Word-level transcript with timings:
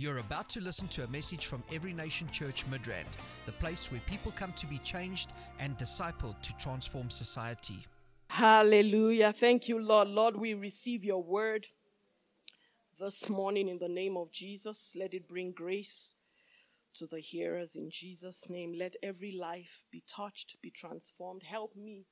You're 0.00 0.16
about 0.16 0.48
to 0.48 0.62
listen 0.62 0.88
to 0.88 1.04
a 1.04 1.08
message 1.08 1.44
from 1.44 1.62
Every 1.70 1.92
Nation 1.92 2.26
Church 2.30 2.64
Midrand, 2.70 3.18
the 3.44 3.52
place 3.52 3.92
where 3.92 4.00
people 4.06 4.32
come 4.34 4.54
to 4.54 4.66
be 4.66 4.78
changed 4.78 5.34
and 5.58 5.76
discipled 5.76 6.40
to 6.40 6.56
transform 6.56 7.10
society. 7.10 7.86
Hallelujah. 8.30 9.34
Thank 9.34 9.68
you, 9.68 9.78
Lord. 9.78 10.08
Lord, 10.08 10.36
we 10.36 10.54
receive 10.54 11.04
your 11.04 11.22
word 11.22 11.66
this 12.98 13.28
morning 13.28 13.68
in 13.68 13.78
the 13.78 13.90
name 13.90 14.16
of 14.16 14.32
Jesus. 14.32 14.96
Let 14.98 15.12
it 15.12 15.28
bring 15.28 15.52
grace 15.52 16.14
to 16.94 17.06
the 17.06 17.20
hearers 17.20 17.76
in 17.76 17.90
Jesus' 17.90 18.48
name. 18.48 18.72
Let 18.72 18.96
every 19.02 19.32
life 19.32 19.84
be 19.90 20.02
touched, 20.08 20.56
be 20.62 20.70
transformed. 20.70 21.42
Help 21.42 21.76
me 21.76 22.06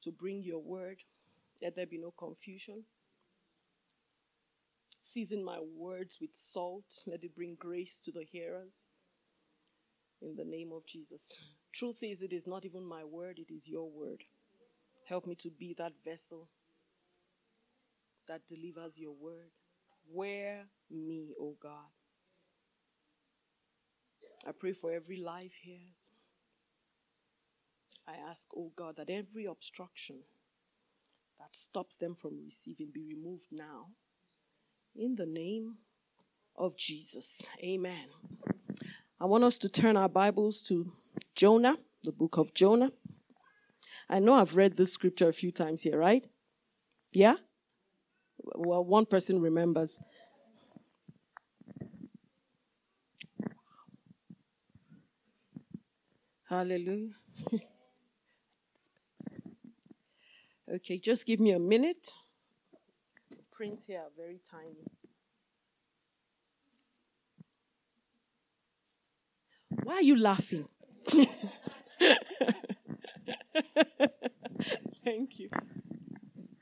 to 0.00 0.10
bring 0.10 0.42
your 0.42 0.60
word. 0.60 1.02
Let 1.60 1.76
there 1.76 1.84
be 1.84 1.98
no 1.98 2.12
confusion. 2.12 2.84
Season 5.04 5.44
my 5.44 5.58
words 5.58 6.18
with 6.20 6.32
salt. 6.32 7.00
Let 7.08 7.24
it 7.24 7.34
bring 7.34 7.56
grace 7.58 7.98
to 8.04 8.12
the 8.12 8.22
hearers. 8.22 8.90
In 10.22 10.36
the 10.36 10.44
name 10.44 10.70
of 10.72 10.86
Jesus. 10.86 11.40
Truth 11.72 12.04
is, 12.04 12.22
it 12.22 12.32
is 12.32 12.46
not 12.46 12.64
even 12.64 12.84
my 12.86 13.02
word, 13.02 13.40
it 13.40 13.52
is 13.52 13.68
your 13.68 13.90
word. 13.90 14.22
Help 15.08 15.26
me 15.26 15.34
to 15.34 15.50
be 15.50 15.74
that 15.76 15.94
vessel 16.04 16.48
that 18.28 18.46
delivers 18.46 19.00
your 19.00 19.12
word. 19.12 19.50
Wear 20.08 20.66
me, 20.88 21.34
O 21.38 21.46
oh 21.46 21.56
God. 21.60 21.90
I 24.46 24.52
pray 24.52 24.72
for 24.72 24.92
every 24.92 25.16
life 25.16 25.54
here. 25.62 25.96
I 28.06 28.14
ask, 28.30 28.48
O 28.56 28.60
oh 28.60 28.72
God, 28.76 28.96
that 28.98 29.10
every 29.10 29.46
obstruction 29.46 30.20
that 31.40 31.56
stops 31.56 31.96
them 31.96 32.14
from 32.14 32.38
receiving 32.44 32.90
be 32.94 33.02
removed 33.02 33.48
now. 33.50 33.88
In 34.94 35.16
the 35.16 35.24
name 35.24 35.78
of 36.54 36.76
Jesus. 36.76 37.48
Amen. 37.64 38.08
I 39.18 39.24
want 39.24 39.42
us 39.42 39.56
to 39.58 39.70
turn 39.70 39.96
our 39.96 40.08
Bibles 40.08 40.60
to 40.64 40.90
Jonah, 41.34 41.78
the 42.02 42.12
book 42.12 42.36
of 42.36 42.52
Jonah. 42.52 42.92
I 44.10 44.18
know 44.18 44.34
I've 44.34 44.54
read 44.54 44.76
this 44.76 44.92
scripture 44.92 45.30
a 45.30 45.32
few 45.32 45.50
times 45.50 45.80
here, 45.82 45.96
right? 45.96 46.26
Yeah? 47.12 47.36
Well, 48.36 48.84
one 48.84 49.06
person 49.06 49.40
remembers. 49.40 49.98
Hallelujah. 56.50 57.12
okay, 60.74 60.98
just 60.98 61.24
give 61.24 61.40
me 61.40 61.52
a 61.52 61.58
minute. 61.58 62.10
Prints 63.62 63.86
here 63.86 64.00
are 64.00 64.10
very 64.16 64.40
tiny. 64.50 64.82
Why 69.84 69.94
are 69.94 70.02
you 70.02 70.18
laughing? 70.18 70.66
Thank 75.04 75.38
you. 75.38 75.48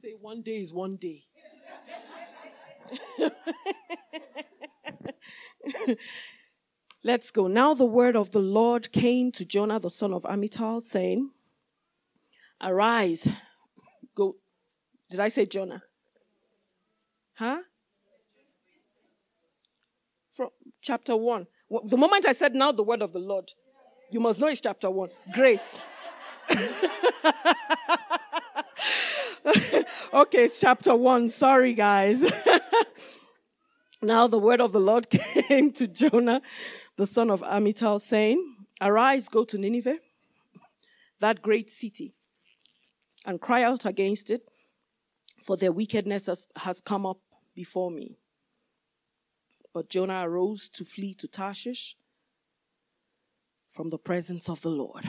Say 0.03 0.12
one 0.21 0.43
day 0.43 0.61
is 0.61 0.75
one 0.75 0.97
day. 0.97 1.25
Let's 7.03 7.31
go. 7.31 7.47
Now 7.47 7.73
the 7.73 7.87
word 7.87 8.15
of 8.15 8.33
the 8.33 8.41
Lord 8.41 8.93
came 8.93 9.33
to 9.33 9.47
Jonah, 9.47 9.81
the 9.81 9.89
son 9.89 10.12
of 10.12 10.25
Amittai, 10.25 10.83
saying, 10.83 11.31
Arise, 12.62 13.27
go. 14.15 14.37
Did 15.09 15.21
I 15.21 15.28
say 15.28 15.47
Jonah? 15.47 15.83
Huh? 17.41 17.61
From 20.31 20.51
chapter 20.83 21.17
1. 21.17 21.47
The 21.87 21.97
moment 21.97 22.27
I 22.27 22.35
said, 22.35 22.55
Now 22.55 22.71
the 22.71 22.83
word 22.83 23.01
of 23.01 23.15
the 23.15 23.19
Lord, 23.19 23.51
you 24.11 24.21
must 24.21 24.41
know 24.41 24.49
it's 24.49 24.61
chapter 24.61 24.91
1. 24.91 25.09
Grace. 25.33 25.83
okay, 30.12 30.45
it's 30.45 30.61
chapter 30.61 30.95
1. 30.95 31.31
Sorry, 31.31 31.73
guys. 31.73 32.23
now 34.03 34.27
the 34.27 34.39
word 34.39 34.61
of 34.61 34.73
the 34.73 34.81
Lord 34.81 35.09
came 35.49 35.73
to 35.73 35.87
Jonah, 35.87 36.43
the 36.99 37.06
son 37.06 37.31
of 37.31 37.41
Amittai, 37.41 38.03
saying, 38.03 38.67
Arise, 38.83 39.31
go 39.31 39.45
to 39.45 39.56
Nineveh, 39.56 39.97
that 41.21 41.41
great 41.41 41.71
city, 41.71 42.12
and 43.25 43.41
cry 43.41 43.62
out 43.62 43.87
against 43.87 44.29
it, 44.29 44.43
for 45.43 45.56
their 45.56 45.73
wickedness 45.73 46.29
has 46.56 46.83
come 46.83 47.06
up 47.06 47.17
before 47.60 47.91
me. 47.91 48.16
But 49.75 49.91
Jonah 49.91 50.26
arose 50.26 50.71
to 50.71 50.82
flee 50.82 51.12
to 51.12 51.28
Tarshish 51.28 51.94
from 53.71 53.91
the 53.91 53.98
presence 53.98 54.48
of 54.48 54.62
the 54.62 54.71
Lord. 54.71 55.04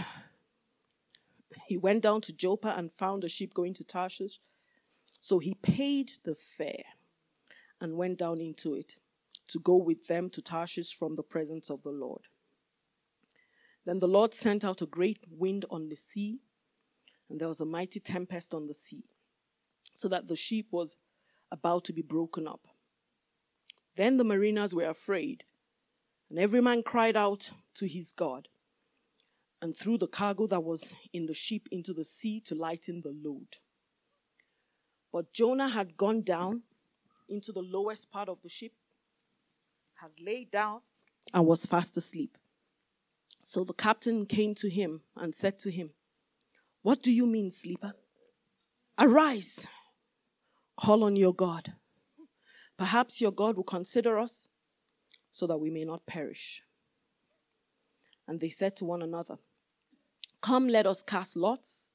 He 1.67 1.78
went 1.78 2.03
down 2.03 2.19
to 2.22 2.34
Joppa 2.34 2.73
and 2.78 2.91
found 2.91 3.23
a 3.23 3.29
ship 3.29 3.53
going 3.53 3.73
to 3.75 3.85
Tarshish. 3.85 4.41
So 5.22 5.40
he 5.40 5.53
paid 5.53 6.11
the 6.25 6.35
fare 6.35 6.90
and 7.79 7.95
went 7.95 8.17
down 8.17 8.41
into 8.41 8.73
it 8.73 8.97
to 9.47 9.59
go 9.59 9.78
with 9.78 10.07
them 10.07 10.29
to 10.31 10.41
Tarshish 10.41 10.94
from 10.94 11.16
the 11.16 11.23
presence 11.23 11.69
of 11.69 11.84
the 11.84 11.95
Lord. 12.06 12.23
Then 13.85 14.00
the 14.00 14.09
Lord 14.17 14.34
sent 14.34 14.66
out 14.66 14.81
a 14.81 14.95
great 14.97 15.19
wind 15.29 15.63
on 15.69 15.88
the 15.88 15.95
sea, 15.95 16.41
and 17.29 17.40
there 17.40 17.47
was 17.47 17.61
a 17.61 17.66
mighty 17.78 18.01
tempest 18.01 18.53
on 18.53 18.67
the 18.67 18.73
sea, 18.73 19.06
so 19.94 20.09
that 20.09 20.28
the 20.28 20.35
ship 20.35 20.66
was 20.72 20.97
about 21.51 21.84
to 21.85 21.94
be 21.94 22.01
broken 22.01 22.47
up. 22.47 22.67
Then 23.95 24.17
the 24.17 24.23
mariners 24.23 24.73
were 24.73 24.89
afraid, 24.89 25.44
and 26.29 26.39
every 26.39 26.62
man 26.62 26.81
cried 26.84 27.17
out 27.17 27.51
to 27.75 27.88
his 27.88 28.12
God, 28.12 28.47
and 29.61 29.75
threw 29.75 29.97
the 29.97 30.07
cargo 30.07 30.47
that 30.47 30.63
was 30.63 30.95
in 31.13 31.25
the 31.25 31.34
ship 31.34 31.67
into 31.72 31.94
the 31.94 32.06
sea 32.06 32.40
to 32.41 32.56
lighten 32.56 33.01
the 33.01 33.13
load. 33.23 33.57
But 35.11 35.34
Jonah 35.34 35.69
had 35.69 35.97
gone 35.97 36.22
down 36.22 36.63
into 37.28 37.51
the 37.51 37.61
lowest 37.61 38.09
part 38.09 38.29
of 38.29 38.41
the 38.41 38.50
ship, 38.50 38.72
had 39.95 40.11
laid 40.19 40.51
down, 40.51 40.81
and 41.34 41.45
was 41.45 41.66
fast 41.66 41.95
asleep. 41.97 42.38
So 43.41 43.63
the 43.63 43.73
captain 43.73 44.25
came 44.25 44.56
to 44.56 44.69
him 44.69 45.01
and 45.16 45.35
said 45.35 45.59
to 45.59 45.72
him, 45.72 45.91
What 46.81 47.03
do 47.03 47.11
you 47.11 47.25
mean, 47.25 47.50
sleeper? 47.51 47.94
Arise 48.97 49.66
Call 50.81 51.03
on 51.03 51.16
your 51.16 51.34
God. 51.34 51.74
Perhaps 52.75 53.22
your 53.22 53.31
God 53.31 53.56
will 53.56 53.64
consider 53.64 54.18
us 54.18 54.50
so 55.31 55.46
that 55.46 55.59
we 55.59 55.69
may 55.69 55.86
not 55.86 56.08
perish. 56.08 56.64
And 58.28 58.40
they 58.40 58.50
said 58.50 58.75
to 58.78 58.86
one 58.86 59.03
another, 59.03 59.38
Come, 60.41 60.68
let 60.68 60.88
us 60.88 61.03
cast 61.03 61.38
lots, 61.38 61.91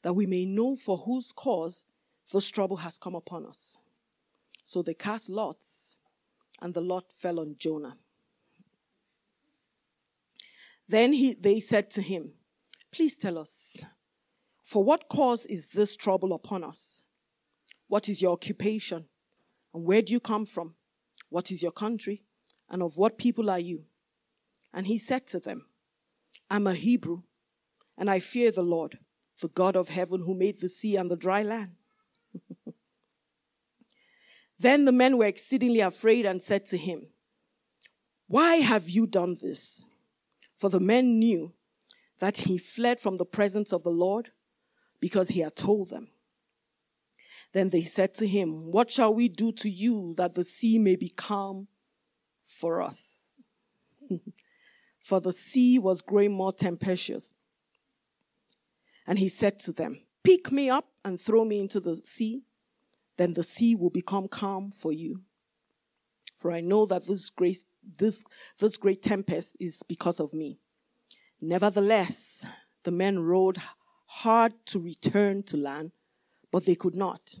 that 0.00 0.14
we 0.14 0.24
may 0.24 0.46
know 0.46 0.76
for 0.76 0.96
whose 0.96 1.30
cause 1.30 1.84
this 2.32 2.50
trouble 2.50 2.78
has 2.78 2.96
come 2.96 3.14
upon 3.14 3.44
us. 3.44 3.76
So 4.64 4.80
they 4.80 4.94
cast 4.94 5.28
lots, 5.28 5.96
and 6.62 6.72
the 6.72 6.80
lot 6.80 7.12
fell 7.12 7.38
on 7.38 7.56
Jonah. 7.58 7.98
Then 10.88 11.12
he, 11.12 11.34
they 11.34 11.60
said 11.60 11.90
to 11.90 12.00
him, 12.00 12.32
Please 12.92 13.18
tell 13.18 13.36
us, 13.36 13.84
for 14.62 14.82
what 14.82 15.10
cause 15.10 15.44
is 15.44 15.68
this 15.68 15.96
trouble 15.96 16.32
upon 16.32 16.64
us? 16.64 17.02
What 17.92 18.08
is 18.08 18.22
your 18.22 18.32
occupation? 18.32 19.04
And 19.74 19.84
where 19.84 20.00
do 20.00 20.14
you 20.14 20.18
come 20.18 20.46
from? 20.46 20.76
What 21.28 21.50
is 21.50 21.62
your 21.62 21.72
country? 21.72 22.22
And 22.70 22.82
of 22.82 22.96
what 22.96 23.18
people 23.18 23.50
are 23.50 23.58
you? 23.58 23.84
And 24.72 24.86
he 24.86 24.96
said 24.96 25.26
to 25.26 25.38
them, 25.38 25.66
I'm 26.48 26.66
a 26.66 26.72
Hebrew, 26.72 27.24
and 27.98 28.10
I 28.10 28.18
fear 28.18 28.50
the 28.50 28.62
Lord, 28.62 28.98
the 29.42 29.48
God 29.48 29.76
of 29.76 29.90
heaven 29.90 30.22
who 30.22 30.34
made 30.34 30.60
the 30.60 30.70
sea 30.70 30.96
and 30.96 31.10
the 31.10 31.18
dry 31.18 31.42
land. 31.42 31.72
then 34.58 34.86
the 34.86 34.90
men 34.92 35.18
were 35.18 35.26
exceedingly 35.26 35.80
afraid 35.80 36.24
and 36.24 36.40
said 36.40 36.64
to 36.68 36.78
him, 36.78 37.08
Why 38.26 38.54
have 38.54 38.88
you 38.88 39.06
done 39.06 39.36
this? 39.38 39.84
For 40.56 40.70
the 40.70 40.80
men 40.80 41.18
knew 41.18 41.52
that 42.20 42.38
he 42.38 42.56
fled 42.56 43.00
from 43.00 43.18
the 43.18 43.26
presence 43.26 43.70
of 43.70 43.82
the 43.82 43.90
Lord 43.90 44.30
because 44.98 45.28
he 45.28 45.40
had 45.40 45.56
told 45.56 45.90
them. 45.90 46.08
Then 47.52 47.68
they 47.68 47.82
said 47.82 48.14
to 48.14 48.26
him, 48.26 48.70
What 48.72 48.90
shall 48.90 49.12
we 49.12 49.28
do 49.28 49.52
to 49.52 49.68
you 49.68 50.14
that 50.16 50.34
the 50.34 50.44
sea 50.44 50.78
may 50.78 50.96
be 50.96 51.10
calm 51.10 51.68
for 52.42 52.80
us? 52.80 53.36
for 54.98 55.20
the 55.20 55.32
sea 55.32 55.78
was 55.78 56.00
growing 56.00 56.32
more 56.32 56.52
tempestuous. 56.52 57.34
And 59.06 59.18
he 59.18 59.28
said 59.28 59.58
to 59.60 59.72
them, 59.72 60.00
Pick 60.22 60.50
me 60.50 60.70
up 60.70 60.88
and 61.04 61.20
throw 61.20 61.44
me 61.44 61.58
into 61.60 61.80
the 61.80 61.96
sea, 61.96 62.42
then 63.16 63.34
the 63.34 63.42
sea 63.42 63.74
will 63.74 63.90
become 63.90 64.28
calm 64.28 64.70
for 64.70 64.92
you. 64.92 65.22
For 66.38 66.52
I 66.52 66.60
know 66.60 66.86
that 66.86 67.06
this 67.06 67.28
great, 67.28 67.58
this, 67.98 68.24
this 68.58 68.76
great 68.76 69.02
tempest 69.02 69.56
is 69.60 69.82
because 69.86 70.20
of 70.20 70.32
me. 70.32 70.58
Nevertheless, 71.40 72.46
the 72.84 72.90
men 72.90 73.18
rowed 73.18 73.58
hard 74.06 74.52
to 74.66 74.78
return 74.78 75.42
to 75.44 75.56
land 75.56 75.92
but 76.52 76.66
they 76.66 76.74
could 76.74 76.94
not, 76.94 77.40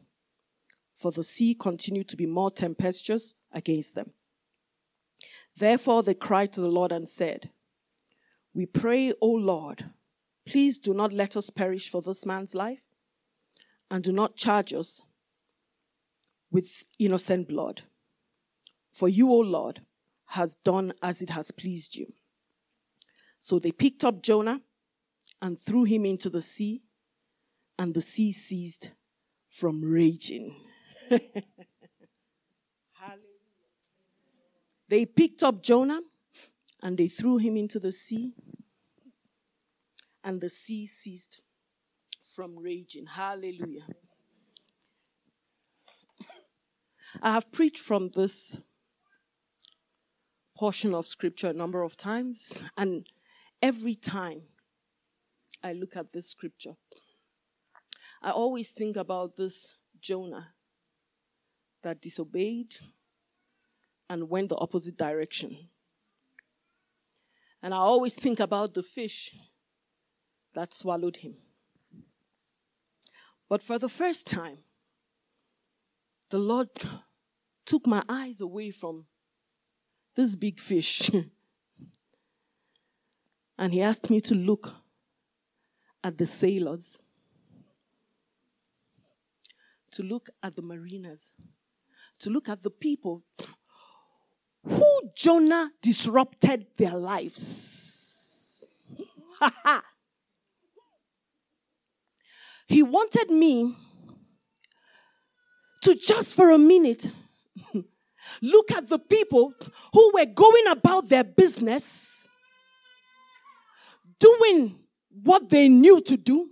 for 0.96 1.12
the 1.12 1.22
sea 1.22 1.54
continued 1.54 2.08
to 2.08 2.16
be 2.16 2.26
more 2.26 2.50
tempestuous 2.50 3.34
against 3.52 3.94
them. 3.94 4.12
Therefore 5.56 6.02
they 6.02 6.14
cried 6.14 6.52
to 6.54 6.62
the 6.62 6.68
Lord 6.68 6.90
and 6.90 7.06
said, 7.06 7.50
We 8.54 8.64
pray, 8.64 9.12
O 9.20 9.28
Lord, 9.28 9.84
please 10.46 10.78
do 10.78 10.94
not 10.94 11.12
let 11.12 11.36
us 11.36 11.50
perish 11.50 11.90
for 11.90 12.00
this 12.00 12.24
man's 12.24 12.54
life, 12.54 12.80
and 13.90 14.02
do 14.02 14.12
not 14.12 14.36
charge 14.36 14.72
us 14.72 15.02
with 16.50 16.84
innocent 16.98 17.48
blood. 17.48 17.82
For 18.92 19.08
you, 19.08 19.30
O 19.30 19.38
Lord, 19.38 19.82
has 20.28 20.54
done 20.54 20.94
as 21.02 21.20
it 21.20 21.30
has 21.30 21.50
pleased 21.50 21.96
you. 21.96 22.06
So 23.38 23.58
they 23.58 23.72
picked 23.72 24.04
up 24.04 24.22
Jonah 24.22 24.60
and 25.42 25.60
threw 25.60 25.84
him 25.84 26.06
into 26.06 26.30
the 26.30 26.42
sea, 26.42 26.82
and 27.78 27.92
the 27.92 28.00
sea 28.00 28.32
ceased 28.32 28.92
from 29.52 29.82
raging. 29.84 30.56
they 34.88 35.04
picked 35.04 35.42
up 35.42 35.62
Jonah 35.62 36.00
and 36.82 36.96
they 36.96 37.06
threw 37.06 37.36
him 37.36 37.56
into 37.56 37.78
the 37.78 37.92
sea, 37.92 38.32
and 40.24 40.40
the 40.40 40.48
sea 40.48 40.86
ceased 40.86 41.42
from 42.34 42.58
raging. 42.58 43.06
Hallelujah. 43.06 43.86
I 47.20 47.32
have 47.32 47.52
preached 47.52 47.78
from 47.78 48.08
this 48.14 48.58
portion 50.56 50.94
of 50.94 51.06
scripture 51.06 51.48
a 51.48 51.52
number 51.52 51.82
of 51.82 51.96
times, 51.96 52.62
and 52.76 53.06
every 53.60 53.94
time 53.94 54.42
I 55.62 55.74
look 55.74 55.94
at 55.94 56.12
this 56.12 56.28
scripture, 56.30 56.76
I 58.22 58.30
always 58.30 58.68
think 58.68 58.96
about 58.96 59.36
this 59.36 59.74
Jonah 60.00 60.48
that 61.82 62.00
disobeyed 62.00 62.76
and 64.08 64.30
went 64.30 64.48
the 64.48 64.56
opposite 64.56 64.96
direction. 64.96 65.68
And 67.62 67.74
I 67.74 67.78
always 67.78 68.14
think 68.14 68.40
about 68.40 68.74
the 68.74 68.82
fish 68.82 69.34
that 70.54 70.72
swallowed 70.72 71.16
him. 71.16 71.34
But 73.48 73.62
for 73.62 73.78
the 73.78 73.88
first 73.88 74.26
time, 74.26 74.58
the 76.30 76.38
Lord 76.38 76.70
took 77.64 77.86
my 77.86 78.02
eyes 78.08 78.40
away 78.40 78.70
from 78.70 79.06
this 80.14 80.36
big 80.36 80.60
fish. 80.60 81.10
and 83.58 83.72
he 83.72 83.82
asked 83.82 84.10
me 84.10 84.20
to 84.22 84.34
look 84.34 84.72
at 86.04 86.18
the 86.18 86.26
sailors, 86.26 86.98
to 89.92 90.02
look 90.02 90.28
at 90.42 90.56
the 90.56 90.62
mariners, 90.62 91.34
to 92.20 92.30
look 92.30 92.48
at 92.48 92.62
the 92.62 92.70
people 92.70 93.22
who 94.64 95.00
Jonah 95.14 95.70
disrupted 95.80 96.66
their 96.76 96.96
lives. 96.96 98.66
he 102.66 102.82
wanted 102.82 103.30
me 103.30 103.76
to 105.82 105.94
just 105.94 106.34
for 106.34 106.50
a 106.50 106.58
minute 106.58 107.10
look 108.42 108.70
at 108.70 108.88
the 108.88 108.98
people 108.98 109.52
who 109.92 110.12
were 110.14 110.26
going 110.26 110.68
about 110.68 111.08
their 111.08 111.24
business, 111.24 112.28
doing 114.18 114.78
what 115.22 115.50
they 115.50 115.68
knew 115.68 116.00
to 116.00 116.16
do, 116.16 116.50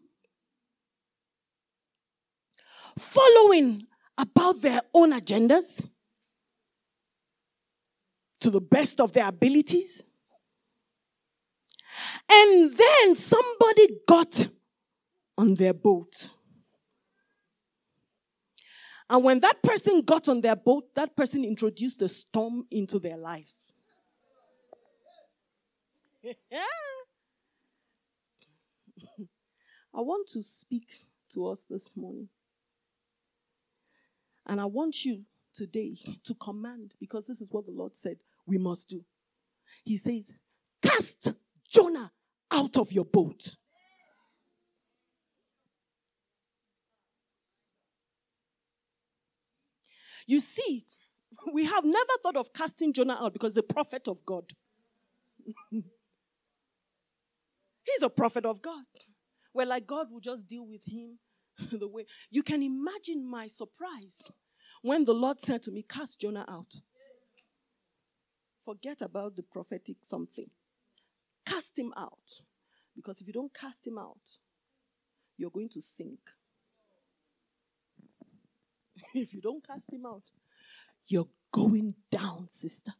following 3.00 3.87
about 4.17 4.61
their 4.61 4.82
own 4.94 5.12
agendas 5.12 5.88
to 8.41 8.50
the 8.50 8.61
best 8.61 9.00
of 9.00 9.12
their 9.12 9.26
abilities. 9.29 10.05
And 12.31 12.73
then 12.76 13.14
somebody 13.14 13.88
got 14.06 14.49
on 15.37 15.55
their 15.55 15.75
boat. 15.75 16.29
And 19.08 19.25
when 19.25 19.41
that 19.41 19.62
person 19.62 20.02
got 20.02 20.29
on 20.29 20.41
their 20.41 20.55
boat, 20.55 20.94
that 20.94 21.17
person 21.17 21.44
introduced 21.44 22.00
a 22.02 22.08
storm 22.08 22.67
into 22.70 23.00
their 23.00 23.17
life. 23.17 23.52
I 29.93 30.00
want 30.00 30.29
to 30.29 30.43
speak 30.43 30.87
to 31.32 31.49
us 31.49 31.64
this 31.69 31.97
morning. 31.97 32.29
And 34.50 34.61
I 34.61 34.64
want 34.64 35.05
you 35.05 35.23
today 35.55 35.97
to 36.25 36.35
command, 36.35 36.94
because 36.99 37.25
this 37.25 37.41
is 37.41 37.52
what 37.52 37.67
the 37.67 37.73
Lord 37.73 37.94
said 37.94 38.17
we 38.47 38.58
must 38.58 38.88
do. 38.88 39.05
He 39.85 39.97
says, 39.97 40.32
Cast 40.82 41.32
Jonah 41.73 42.11
out 42.50 42.76
of 42.76 42.91
your 42.91 43.05
boat. 43.05 43.55
You 50.26 50.41
see, 50.41 50.85
we 51.52 51.67
have 51.67 51.85
never 51.85 52.12
thought 52.20 52.37
of 52.37 52.52
casting 52.52 52.93
Jonah 52.93 53.19
out 53.23 53.32
because 53.32 53.52
he's 53.52 53.58
a 53.58 53.62
prophet 53.62 54.08
of 54.08 54.26
God. 54.26 54.47
he's 55.70 55.85
a 58.02 58.11
prophet 58.11 58.44
of 58.44 58.61
God. 58.61 58.82
Well, 59.55 59.69
like 59.69 59.87
God 59.87 60.08
will 60.11 60.19
just 60.19 60.49
deal 60.49 60.67
with 60.67 60.85
him 60.85 61.20
the 61.73 61.89
way. 61.89 62.07
You 62.31 62.43
can 62.43 62.62
imagine 62.62 63.29
my 63.29 63.47
surprise 63.47 64.31
when 64.83 65.05
the 65.05 65.15
Lord 65.15 65.41
said 65.41 65.62
to 65.65 65.71
me, 65.71 65.85
Cast 65.89 66.21
Jonah 66.21 66.45
out. 66.49 66.81
Forget 68.65 69.03
about 69.03 69.37
the 69.37 69.43
prophetic 69.43 69.97
something. 70.03 70.51
Cast 71.45 71.79
him 71.79 71.93
out. 71.97 72.41
Because 72.95 73.21
if 73.21 73.27
you 73.27 73.33
don't 73.33 73.53
cast 73.53 73.87
him 73.87 73.99
out, 73.99 74.39
you're 75.37 75.51
going 75.51 75.69
to 75.71 75.81
sink. 75.81 76.21
if 79.15 79.33
you 79.33 79.41
don't 79.41 79.67
cast 79.67 79.93
him 79.93 80.05
out, 80.07 80.25
you're 81.07 81.29
going 81.53 81.95
down, 82.11 82.47
sister. 82.49 82.93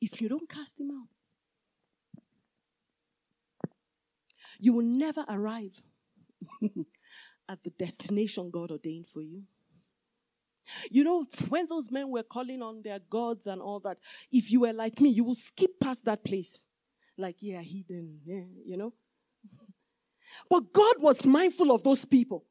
If 0.00 0.20
you 0.20 0.28
don't 0.28 0.48
cast 0.48 0.80
him 0.80 0.90
out, 0.90 1.08
you 4.58 4.72
will 4.72 4.84
never 4.84 5.24
arrive 5.28 5.82
at 7.48 7.62
the 7.62 7.70
destination 7.70 8.50
God 8.50 8.70
ordained 8.70 9.06
for 9.06 9.22
you. 9.22 9.42
You 10.90 11.04
know, 11.04 11.26
when 11.48 11.66
those 11.66 11.90
men 11.90 12.10
were 12.10 12.22
calling 12.22 12.60
on 12.62 12.82
their 12.82 12.98
gods 12.98 13.46
and 13.46 13.62
all 13.62 13.80
that, 13.80 13.98
if 14.30 14.50
you 14.50 14.60
were 14.60 14.72
like 14.72 15.00
me, 15.00 15.08
you 15.08 15.24
would 15.24 15.38
skip 15.38 15.80
past 15.80 16.04
that 16.04 16.24
place. 16.24 16.66
Like, 17.16 17.36
yeah, 17.40 17.62
hidden, 17.62 18.20
yeah, 18.24 18.44
you 18.64 18.76
know. 18.76 18.92
But 20.50 20.72
God 20.72 20.96
was 20.98 21.24
mindful 21.24 21.72
of 21.72 21.82
those 21.82 22.04
people. 22.04 22.44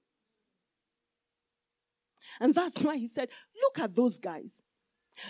And 2.39 2.53
that's 2.53 2.81
why 2.81 2.97
he 2.97 3.07
said, 3.07 3.29
Look 3.61 3.79
at 3.79 3.95
those 3.95 4.17
guys. 4.17 4.61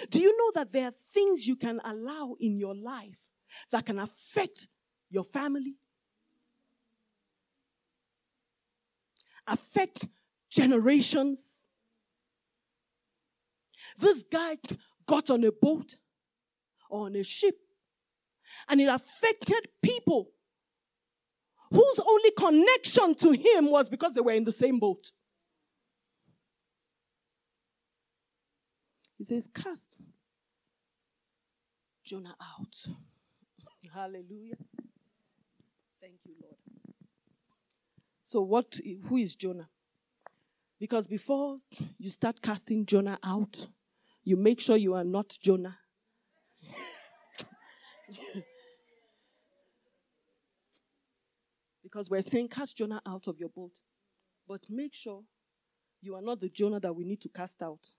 Do 0.09 0.19
you 0.19 0.35
know 0.37 0.51
that 0.55 0.73
there 0.73 0.85
are 0.85 0.93
things 1.13 1.47
you 1.47 1.55
can 1.55 1.79
allow 1.83 2.35
in 2.39 2.57
your 2.57 2.75
life 2.75 3.19
that 3.71 3.85
can 3.85 3.99
affect 3.99 4.67
your 5.09 5.23
family, 5.23 5.75
affect 9.47 10.05
generations? 10.49 11.69
This 13.99 14.23
guy 14.23 14.57
got 15.05 15.29
on 15.29 15.43
a 15.43 15.51
boat 15.51 15.97
or 16.89 17.05
on 17.05 17.15
a 17.15 17.23
ship 17.23 17.55
and 18.67 18.79
it 18.81 18.87
affected 18.87 19.67
people 19.81 20.29
whose 21.71 21.99
only 21.99 22.31
connection 22.31 23.15
to 23.15 23.31
him 23.31 23.69
was 23.69 23.89
because 23.89 24.13
they 24.13 24.21
were 24.21 24.31
in 24.31 24.43
the 24.43 24.51
same 24.51 24.79
boat. 24.79 25.11
He 29.17 29.23
says, 29.23 29.49
Cast 29.53 29.89
Jonah 32.05 32.35
out. 32.41 32.75
Hallelujah. 33.93 34.55
Thank 35.99 36.19
you, 36.25 36.35
Lord. 36.41 36.55
So, 38.27 38.41
what? 38.41 38.77
Who 39.05 39.15
is 39.15 39.37
Jonah? 39.37 39.69
Because 40.77 41.07
before 41.07 41.59
you 41.97 42.09
start 42.09 42.41
casting 42.41 42.85
Jonah 42.85 43.17
out, 43.23 43.69
you 44.21 44.35
make 44.35 44.59
sure 44.59 44.75
you 44.75 44.95
are 44.95 45.05
not 45.05 45.37
Jonah. 45.41 45.77
because 51.81 52.09
we're 52.09 52.19
saying, 52.19 52.49
cast 52.49 52.75
Jonah 52.75 53.01
out 53.07 53.27
of 53.27 53.39
your 53.39 53.47
boat. 53.47 53.71
But 54.45 54.69
make 54.69 54.93
sure 54.93 55.23
you 56.01 56.13
are 56.15 56.21
not 56.21 56.41
the 56.41 56.49
Jonah 56.49 56.81
that 56.81 56.93
we 56.93 57.05
need 57.05 57.21
to 57.21 57.29
cast 57.29 57.61
out. 57.61 57.91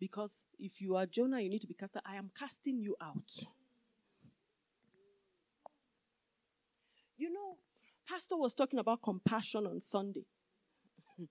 Because 0.00 0.46
if 0.58 0.80
you 0.80 0.96
are 0.96 1.06
Jonah, 1.06 1.40
you 1.40 1.48
need 1.48 1.60
to 1.60 1.68
be 1.68 1.74
cast 1.74 1.94
out. 1.94 2.02
I 2.04 2.16
am 2.16 2.32
casting 2.36 2.80
you 2.80 2.96
out. 3.00 3.30
You 7.16 7.32
know, 7.32 7.58
Pastor 8.10 8.36
was 8.36 8.54
talking 8.54 8.80
about 8.80 9.02
compassion 9.02 9.68
on 9.68 9.80
Sunday. 9.80 10.26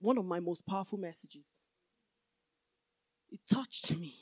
one 0.00 0.16
of 0.16 0.24
my 0.24 0.40
most 0.40 0.66
powerful 0.66 0.96
messages. 0.96 1.58
it 3.30 3.40
touched 3.52 3.94
me. 3.98 4.14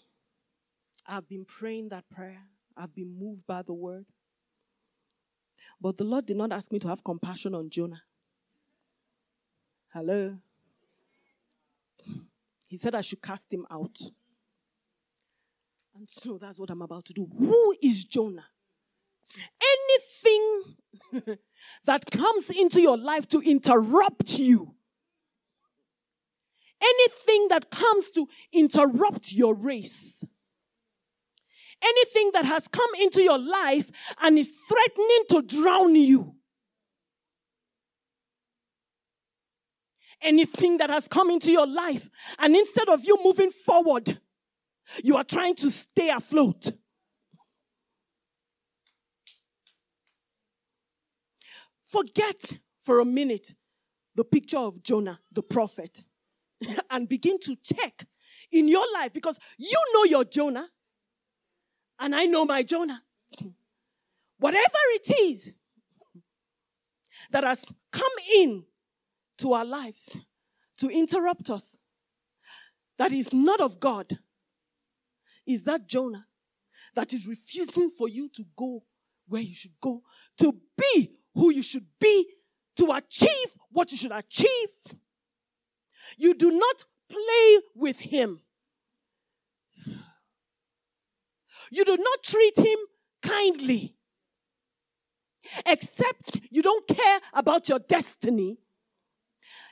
I've 1.06 1.28
been 1.28 1.44
praying 1.44 1.90
that 1.90 2.08
prayer, 2.10 2.42
I've 2.76 2.94
been 2.94 3.16
moved 3.16 3.46
by 3.46 3.62
the 3.62 3.74
word. 3.74 4.06
But 5.80 5.98
the 5.98 6.04
Lord 6.04 6.26
did 6.26 6.36
not 6.36 6.50
ask 6.50 6.72
me 6.72 6.80
to 6.80 6.88
have 6.88 7.04
compassion 7.04 7.54
on 7.54 7.70
Jonah. 7.70 8.02
Hello? 9.92 10.38
He 12.66 12.76
said 12.76 12.94
I 12.94 13.02
should 13.02 13.22
cast 13.22 13.52
him 13.52 13.66
out. 13.70 13.98
And 15.94 16.08
so 16.10 16.38
that's 16.38 16.58
what 16.58 16.70
I'm 16.70 16.82
about 16.82 17.04
to 17.04 17.12
do. 17.12 17.28
Who 17.38 17.76
is 17.80 18.04
Jonah? 18.04 18.46
Anything 19.60 20.76
that 21.84 22.10
comes 22.10 22.50
into 22.50 22.80
your 22.80 22.96
life 22.96 23.28
to 23.28 23.40
interrupt 23.40 24.38
you, 24.38 24.74
anything 26.82 27.48
that 27.48 27.70
comes 27.70 28.10
to 28.10 28.26
interrupt 28.52 29.32
your 29.32 29.54
race, 29.54 30.24
anything 31.82 32.30
that 32.34 32.44
has 32.44 32.68
come 32.68 32.90
into 33.00 33.22
your 33.22 33.38
life 33.38 34.14
and 34.22 34.38
is 34.38 34.50
threatening 34.68 35.24
to 35.30 35.42
drown 35.42 35.94
you, 35.94 36.34
anything 40.22 40.78
that 40.78 40.90
has 40.90 41.06
come 41.06 41.30
into 41.30 41.52
your 41.52 41.66
life 41.66 42.08
and 42.38 42.56
instead 42.56 42.88
of 42.88 43.04
you 43.04 43.18
moving 43.22 43.50
forward, 43.50 44.18
you 45.02 45.16
are 45.16 45.24
trying 45.24 45.54
to 45.56 45.70
stay 45.70 46.10
afloat. 46.10 46.72
Forget 51.94 52.58
for 52.82 52.98
a 52.98 53.04
minute 53.04 53.54
the 54.16 54.24
picture 54.24 54.58
of 54.58 54.82
Jonah, 54.82 55.20
the 55.30 55.44
prophet, 55.44 56.02
and 56.90 57.08
begin 57.08 57.38
to 57.38 57.54
check 57.62 58.04
in 58.50 58.66
your 58.66 58.84
life 58.94 59.12
because 59.12 59.38
you 59.56 59.80
know 59.94 60.02
your 60.02 60.24
Jonah 60.24 60.68
and 62.00 62.12
I 62.16 62.24
know 62.24 62.44
my 62.46 62.64
Jonah. 62.64 63.00
Whatever 64.38 64.80
it 64.94 65.08
is 65.20 65.54
that 67.30 67.44
has 67.44 67.64
come 67.92 68.12
in 68.38 68.64
to 69.38 69.52
our 69.52 69.64
lives 69.64 70.16
to 70.78 70.88
interrupt 70.88 71.48
us, 71.48 71.78
that 72.98 73.12
is 73.12 73.32
not 73.32 73.60
of 73.60 73.78
God, 73.78 74.18
is 75.46 75.62
that 75.62 75.86
Jonah 75.86 76.26
that 76.96 77.14
is 77.14 77.28
refusing 77.28 77.88
for 77.88 78.08
you 78.08 78.28
to 78.30 78.44
go 78.56 78.82
where 79.28 79.42
you 79.42 79.54
should 79.54 79.78
go, 79.80 80.02
to 80.38 80.56
be 80.76 81.12
who 81.34 81.50
you 81.50 81.62
should 81.62 81.86
be, 82.00 82.28
to 82.76 82.90
achieve 82.92 83.54
what 83.70 83.90
you 83.92 83.98
should 83.98 84.12
achieve. 84.12 84.68
You 86.16 86.34
do 86.34 86.50
not 86.50 86.84
play 87.08 87.60
with 87.74 88.00
him. 88.00 88.40
You 91.70 91.84
do 91.84 91.96
not 91.96 92.22
treat 92.22 92.58
him 92.58 92.78
kindly. 93.22 93.96
Except 95.66 96.40
you 96.50 96.62
don't 96.62 96.86
care 96.86 97.20
about 97.32 97.68
your 97.68 97.78
destiny. 97.78 98.58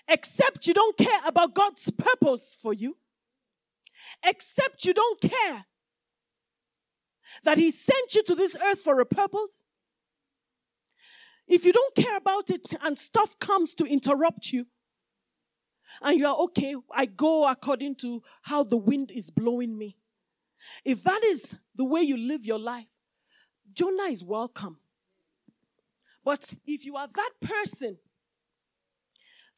Except 0.08 0.66
you 0.66 0.74
don't 0.74 0.96
care 0.96 1.20
about 1.24 1.54
God's 1.54 1.90
purpose 1.90 2.56
for 2.60 2.72
you 2.72 2.96
except 4.22 4.84
you 4.84 4.94
don't 4.94 5.20
care 5.20 5.66
that 7.44 7.58
He 7.58 7.70
sent 7.70 8.14
you 8.14 8.22
to 8.24 8.34
this 8.34 8.56
earth 8.62 8.80
for 8.80 9.00
a 9.00 9.06
purpose. 9.06 9.62
If 11.52 11.66
you 11.66 11.72
don't 11.74 11.94
care 11.94 12.16
about 12.16 12.48
it 12.48 12.72
and 12.80 12.98
stuff 12.98 13.38
comes 13.38 13.74
to 13.74 13.84
interrupt 13.84 14.54
you, 14.54 14.68
and 16.00 16.18
you 16.18 16.26
are 16.26 16.34
okay, 16.44 16.76
I 16.90 17.04
go 17.04 17.46
according 17.46 17.96
to 17.96 18.22
how 18.40 18.62
the 18.62 18.78
wind 18.78 19.10
is 19.10 19.30
blowing 19.30 19.76
me. 19.76 19.98
If 20.82 21.04
that 21.04 21.22
is 21.24 21.58
the 21.76 21.84
way 21.84 22.00
you 22.00 22.16
live 22.16 22.46
your 22.46 22.58
life, 22.58 22.86
Jonah 23.70 24.04
is 24.04 24.24
welcome. 24.24 24.78
But 26.24 26.54
if 26.66 26.86
you 26.86 26.96
are 26.96 27.08
that 27.14 27.30
person 27.42 27.98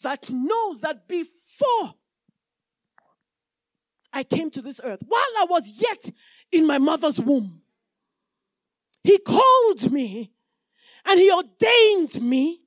that 0.02 0.28
knows 0.30 0.80
that 0.80 1.06
before 1.06 1.94
I 4.12 4.24
came 4.24 4.50
to 4.50 4.62
this 4.62 4.80
earth 4.82 5.04
while 5.06 5.20
I 5.38 5.46
was 5.48 5.80
yet 5.80 6.10
in 6.50 6.66
my 6.66 6.78
mother's 6.78 7.20
womb. 7.20 7.62
He 9.04 9.18
called 9.18 9.92
me 9.92 10.33
and 11.06 11.20
He 11.20 11.30
ordained 11.30 12.22
me 12.22 12.60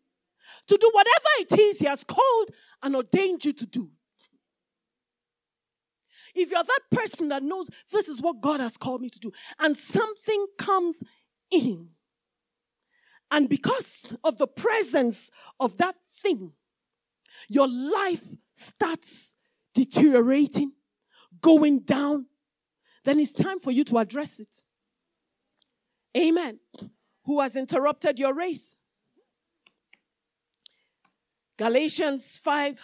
to 0.68 0.78
do 0.78 0.90
whatever 0.94 1.30
it 1.40 1.60
is 1.60 1.80
He 1.80 1.86
has 1.86 2.04
called 2.04 2.52
and 2.84 2.96
ordained 2.96 3.46
you 3.46 3.54
to 3.54 3.66
do. 3.66 3.90
If 6.36 6.52
you're 6.52 6.64
that 6.64 6.82
person 6.92 7.30
that 7.30 7.42
knows 7.42 7.70
this 7.92 8.08
is 8.08 8.22
what 8.22 8.42
God 8.42 8.60
has 8.60 8.78
called 8.78 9.02
me 9.02 9.10
to 9.10 9.20
do, 9.20 9.32
and 9.60 9.76
something 9.76 10.46
comes 10.58 11.04
in, 11.52 11.90
and 13.32 13.50
because 13.50 14.16
of 14.24 14.38
the 14.38 14.48
presence 14.48 15.32
of 15.60 15.78
that 15.78 15.96
thing, 16.22 16.54
your 17.50 17.68
life 17.68 18.24
starts 18.52 19.36
deteriorating, 19.74 20.74
going 21.42 21.80
down, 21.80 22.28
then 23.04 23.20
it's 23.20 23.32
time 23.32 23.60
for 23.60 23.72
you 23.72 23.84
to 23.86 23.98
address 23.98 24.40
it. 24.40 24.64
Amen. 26.16 26.60
Who 27.28 27.42
has 27.42 27.56
interrupted 27.56 28.18
your 28.18 28.34
race? 28.34 28.78
Galatians 31.58 32.40
5. 32.40 32.80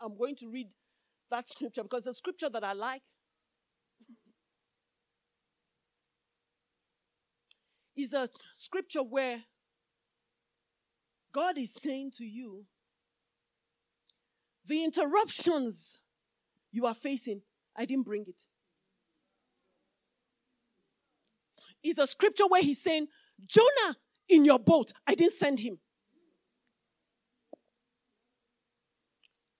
I'm 0.00 0.16
going 0.16 0.36
to 0.36 0.48
read 0.48 0.68
that 1.30 1.48
scripture 1.48 1.82
because 1.82 2.04
the 2.04 2.12
scripture 2.12 2.50
that 2.50 2.62
I 2.62 2.74
like 2.74 3.02
is 7.96 8.12
a 8.12 8.28
scripture 8.54 9.02
where 9.02 9.42
God 11.32 11.58
is 11.58 11.72
saying 11.72 12.12
to 12.18 12.24
you, 12.24 12.64
the 14.66 14.84
interruptions 14.84 16.00
you 16.70 16.84
are 16.86 16.94
facing 16.94 17.40
I 17.78 17.84
didn't 17.84 18.04
bring 18.04 18.24
it. 18.26 18.42
It's 21.82 22.00
a 22.00 22.08
scripture 22.08 22.46
where 22.48 22.60
he's 22.60 22.82
saying, 22.82 23.06
Jonah 23.46 23.96
in 24.28 24.44
your 24.44 24.58
boat, 24.58 24.92
I 25.06 25.14
didn't 25.14 25.34
send 25.34 25.60
him. 25.60 25.78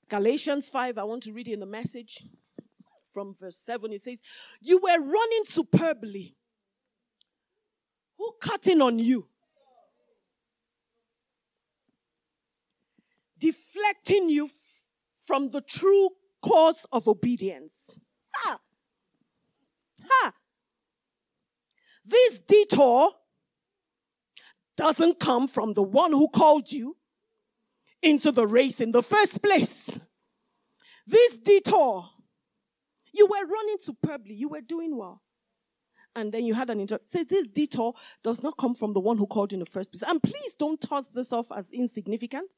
Galatians 0.09 0.69
5, 0.71 0.99
I 0.99 1.05
want 1.05 1.23
to 1.25 1.33
read 1.33 1.49
in 1.49 1.61
the 1.61 1.67
message 1.67 2.25
from 3.13 3.35
verse 3.35 3.59
7. 3.59 3.93
It 3.93 4.03
says, 4.03 4.21
You 4.61 4.79
were 4.79 4.99
running 4.99 5.43
superbly. 5.45 6.35
Who 8.17 8.33
cut 8.41 8.67
in 8.67 8.81
on 8.83 8.99
you? 8.99 9.29
Deflecting 13.39 14.29
you 14.29 14.47
f- 14.47 14.87
from 15.25 15.51
the 15.51 15.61
true 15.61 16.11
course 16.43 16.87
of 16.91 17.07
obedience. 17.07 18.01
Ha! 18.35 18.59
Ha! 20.05 20.33
This 22.05 22.41
detour 22.41 23.11
doesn't 24.79 25.19
come 25.19 25.49
from 25.49 25.75
the 25.75 25.83
one 25.83 26.13
who 26.13 26.29
called 26.29 26.71
you 26.71 26.97
into 28.01 28.31
the 28.31 28.47
race 28.47 28.81
in 28.81 28.93
the 28.93 29.03
first 29.03 29.43
place. 29.43 29.99
This 31.05 31.37
detour, 31.37 32.09
you 33.13 33.27
were 33.27 33.45
running 33.45 33.79
superbly, 33.81 34.35
you 34.35 34.49
were 34.49 34.61
doing 34.61 34.97
well. 34.97 35.21
And 36.15 36.33
then 36.33 36.45
you 36.45 36.55
had 36.55 36.71
an 36.71 36.81
inter. 36.81 37.01
Say, 37.07 37.25
this 37.25 37.49
detour 37.49 37.95
does 38.23 38.43
not 38.43 38.57
come 38.57 38.75
from 38.75 38.93
the 38.93 39.01
one 39.01 39.19
who 39.19 39.27
called 39.27 39.53
you 39.53 39.57
in 39.57 39.61
the 39.61 39.67
first 39.67 39.93
place. 39.93 40.03
And 40.09 40.23
please 40.23 40.55
don't 40.57 40.81
toss 40.81 41.09
this 41.09 41.33
off 41.33 41.49
as 41.55 41.73
insignificant. 41.73 42.51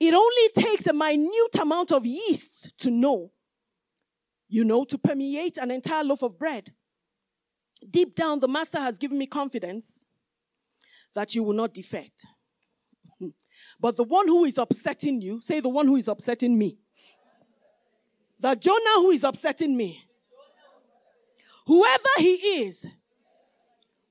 It 0.00 0.14
only 0.14 0.48
takes 0.56 0.86
a 0.86 0.92
minute 0.92 1.54
amount 1.60 1.92
of 1.92 2.04
yeast 2.04 2.76
to 2.78 2.90
know, 2.90 3.32
you 4.48 4.64
know, 4.64 4.84
to 4.84 4.98
permeate 4.98 5.58
an 5.58 5.70
entire 5.70 6.04
loaf 6.04 6.22
of 6.22 6.38
bread. 6.38 6.72
Deep 7.90 8.14
down, 8.14 8.40
the 8.40 8.48
master 8.48 8.78
has 8.78 8.98
given 8.98 9.18
me 9.18 9.26
confidence 9.26 10.04
that 11.14 11.34
you 11.34 11.42
will 11.42 11.54
not 11.54 11.72
defect. 11.74 12.26
But 13.80 13.96
the 13.96 14.04
one 14.04 14.26
who 14.26 14.44
is 14.44 14.58
upsetting 14.58 15.20
you, 15.20 15.40
say 15.40 15.60
the 15.60 15.68
one 15.68 15.86
who 15.86 15.96
is 15.96 16.08
upsetting 16.08 16.56
me. 16.56 16.78
The 18.40 18.54
Jonah 18.56 18.96
who 18.96 19.10
is 19.10 19.24
upsetting 19.24 19.76
me. 19.76 20.04
Whoever 21.66 22.08
he 22.18 22.34
is 22.64 22.86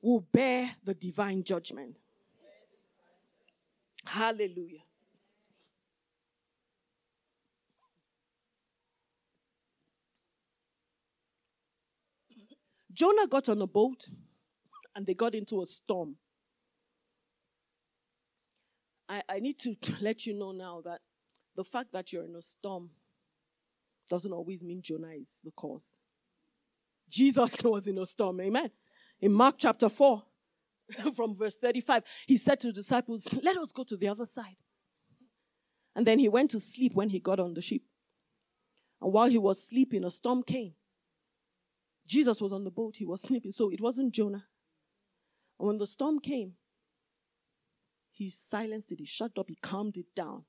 will 0.02 0.22
bear 0.22 0.72
the 0.84 0.94
divine 0.94 1.44
judgment. 1.44 2.00
Hallelujah. 4.06 4.83
Jonah 12.94 13.28
got 13.28 13.50
on 13.50 13.62
a 13.62 13.68
boat 13.68 14.08
and 14.96 15.06
they 15.06 15.14
got 15.14 15.34
into 15.34 15.62
a 15.62 15.66
storm. 15.66 16.16
I, 19.10 19.24
I 19.28 19.40
need 19.40 19.60
to 19.60 19.76
let 20.02 20.26
you 20.26 20.34
know 20.34 20.52
now 20.52 20.82
that 20.86 21.02
the 21.56 21.64
fact 21.64 21.92
that 21.94 22.12
you're 22.12 22.26
in 22.26 22.36
a 22.36 22.42
storm 22.42 22.90
doesn't 24.10 24.32
always 24.32 24.64
mean 24.64 24.82
Jonah 24.82 25.14
is 25.20 25.42
the 25.44 25.52
cause. 25.52 25.98
Jesus 27.10 27.56
was 27.64 27.88
in 27.88 27.98
a 27.98 28.06
storm. 28.06 28.42
Amen. 28.42 28.70
In 29.22 29.32
Mark 29.32 29.56
chapter 29.58 29.90
4, 29.90 30.24
from 31.16 31.36
verse 31.36 31.56
35, 31.56 32.04
he 32.28 32.38
said 32.38 32.60
to 32.60 32.68
the 32.68 32.74
disciples, 32.74 33.28
Let 33.42 33.58
us 33.58 33.72
go 33.72 33.84
to 33.84 33.98
the 33.98 34.08
other 34.08 34.26
side. 34.26 34.58
And 35.96 36.06
then 36.06 36.20
he 36.20 36.28
went 36.28 36.52
to 36.52 36.60
sleep 36.60 36.94
when 36.94 37.10
he 37.10 37.20
got 37.20 37.40
on 37.40 37.54
the 37.54 37.62
ship. 37.62 37.84
And 39.02 39.14
while 39.14 39.30
he 39.30 39.38
was 39.38 39.66
sleeping, 39.66 40.04
a 40.04 40.12
storm 40.12 40.44
came. 40.44 40.74
Jesus 42.08 42.42
was 42.42 42.52
on 42.52 42.64
the 42.64 42.72
boat, 42.72 42.98
he 42.98 43.06
was 43.06 43.22
sleeping. 43.22 43.52
So 43.52 43.70
it 43.70 43.82
wasn't 43.82 44.14
Jonah. 44.14 44.46
And 45.60 45.68
when 45.68 45.78
the 45.78 45.88
storm 45.88 46.20
came, 46.20 46.54
he 48.12 48.30
silenced 48.30 48.92
it, 48.92 49.00
he 49.00 49.06
shut 49.06 49.32
up, 49.38 49.50
he 49.50 49.56
calmed 49.56 49.98
it 49.98 50.14
down. 50.16 50.44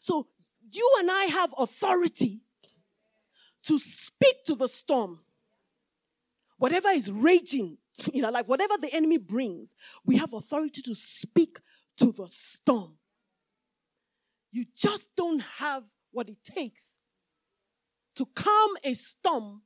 So 0.00 0.28
you 0.70 0.90
and 0.98 1.10
I 1.10 1.24
have 1.24 1.54
authority 1.58 2.42
to 3.64 3.78
speak 3.78 4.44
to 4.46 4.54
the 4.54 4.68
storm. 4.68 5.20
Whatever 6.58 6.88
is 6.88 7.10
raging 7.10 7.78
in 8.12 8.24
our 8.24 8.32
life, 8.32 8.48
whatever 8.48 8.74
the 8.78 8.92
enemy 8.92 9.18
brings, 9.18 9.74
we 10.04 10.16
have 10.16 10.32
authority 10.32 10.82
to 10.82 10.94
speak 10.94 11.58
to 11.98 12.12
the 12.12 12.28
storm. 12.28 12.98
You 14.50 14.64
just 14.76 15.10
don't 15.16 15.42
have 15.42 15.84
what 16.10 16.28
it 16.28 16.42
takes 16.44 16.98
to 18.16 18.26
calm 18.34 18.70
a 18.82 18.94
storm 18.94 19.62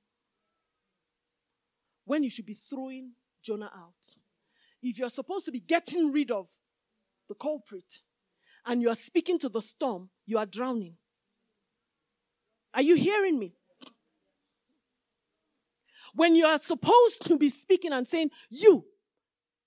when 2.13 2.23
you 2.23 2.29
should 2.29 2.45
be 2.45 2.53
throwing 2.53 3.13
Jonah 3.43 3.71
out. 3.75 4.19
If 4.83 4.99
you're 4.99 5.09
supposed 5.09 5.47
to 5.47 5.51
be 5.51 5.61
getting 5.61 6.13
rid 6.13 6.31
of 6.31 6.47
the 7.27 7.35
culprit 7.35 8.01
and 8.67 8.83
you 8.83 8.91
are 8.91 8.95
speaking 8.95 9.39
to 9.39 9.49
the 9.49 9.63
storm, 9.63 10.11
you 10.27 10.37
are 10.37 10.45
drowning. 10.45 10.97
Are 12.75 12.83
you 12.83 12.97
hearing 12.97 13.39
me? 13.39 13.55
When 16.15 16.35
you 16.35 16.45
are 16.45 16.59
supposed 16.59 17.25
to 17.29 17.39
be 17.39 17.49
speaking 17.49 17.95
and 17.95 18.07
saying, 18.07 18.29
You, 18.51 18.85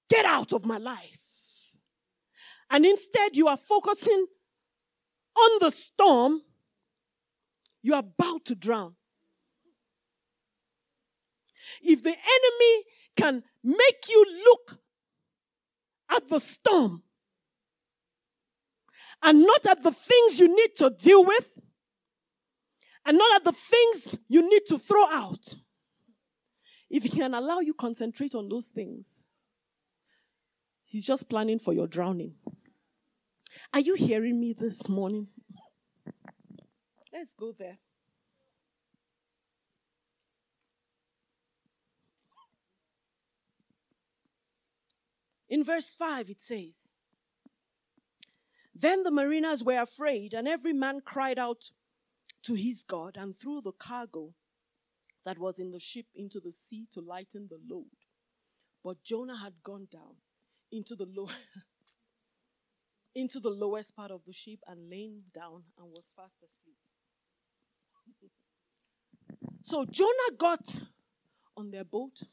get 0.07 0.25
out 0.25 0.53
of 0.53 0.65
my 0.65 0.77
life. 0.77 1.71
And 2.69 2.85
instead, 2.85 3.35
you 3.35 3.47
are 3.47 3.57
focusing 3.57 4.27
on 5.35 5.59
the 5.61 5.71
storm, 5.71 6.41
you 7.81 7.95
are 7.95 8.03
about 8.03 8.45
to 8.45 8.53
drown. 8.53 8.97
If 11.81 12.03
the 12.03 12.09
enemy 12.09 12.83
can 13.15 13.43
make 13.63 14.09
you 14.09 14.25
look 14.45 14.79
at 16.09 16.29
the 16.29 16.39
storm 16.39 17.03
and 19.21 19.41
not 19.41 19.65
at 19.67 19.83
the 19.83 19.91
things 19.91 20.39
you 20.39 20.47
need 20.47 20.75
to 20.77 20.89
deal 20.89 21.25
with, 21.25 21.59
and 23.05 23.17
not 23.17 23.35
at 23.35 23.43
the 23.43 23.51
things 23.51 24.17
you 24.27 24.47
need 24.49 24.63
to 24.67 24.77
throw 24.77 25.07
out, 25.09 25.55
if 26.89 27.03
he 27.03 27.09
can 27.09 27.33
allow 27.33 27.59
you 27.59 27.73
concentrate 27.73 28.33
on 28.33 28.49
those 28.49 28.67
things, 28.67 29.21
he's 30.83 31.05
just 31.05 31.29
planning 31.29 31.59
for 31.59 31.73
your 31.73 31.87
drowning. 31.87 32.33
Are 33.73 33.79
you 33.79 33.95
hearing 33.95 34.39
me 34.39 34.53
this 34.57 34.89
morning? 34.89 35.27
Let's 37.13 37.33
go 37.33 37.53
there. 37.57 37.77
In 45.55 45.63
verse 45.63 45.95
5, 45.95 46.29
it 46.31 46.43
says, 46.43 46.81
Then 48.75 49.03
the 49.03 49.09
mariners 49.09 49.63
were 49.63 49.79
afraid, 49.79 50.33
and 50.33 50.49
every 50.49 50.73
man 50.73 50.99
cried 50.99 51.39
out 51.39 51.71
to 52.43 52.55
his 52.55 52.83
God 52.83 53.15
and 53.15 53.33
threw 53.33 53.61
the 53.61 53.71
cargo 53.71 54.33
that 55.23 55.39
was 55.39 55.57
in 55.57 55.71
the 55.71 55.79
ship 55.79 56.07
into 56.13 56.41
the 56.41 56.51
sea 56.51 56.87
to 56.91 56.99
lighten 56.99 57.47
the 57.49 57.57
load. 57.73 57.85
But 58.83 59.01
Jonah 59.05 59.37
had 59.37 59.63
gone 59.63 59.87
down 59.89 60.15
into 60.73 60.93
the 60.93 61.05
low 61.05 61.29
into 63.15 63.39
the 63.39 63.49
lowest 63.49 63.95
part 63.95 64.11
of 64.11 64.25
the 64.27 64.33
ship 64.33 64.59
and 64.67 64.89
lain 64.89 65.21
down 65.33 65.63
and 65.77 65.87
was 65.87 66.11
fast 66.13 66.35
asleep. 66.43 66.75
so 69.61 69.85
Jonah 69.85 70.35
got 70.37 70.75
on 71.55 71.71
their 71.71 71.85
boat, 71.85 72.23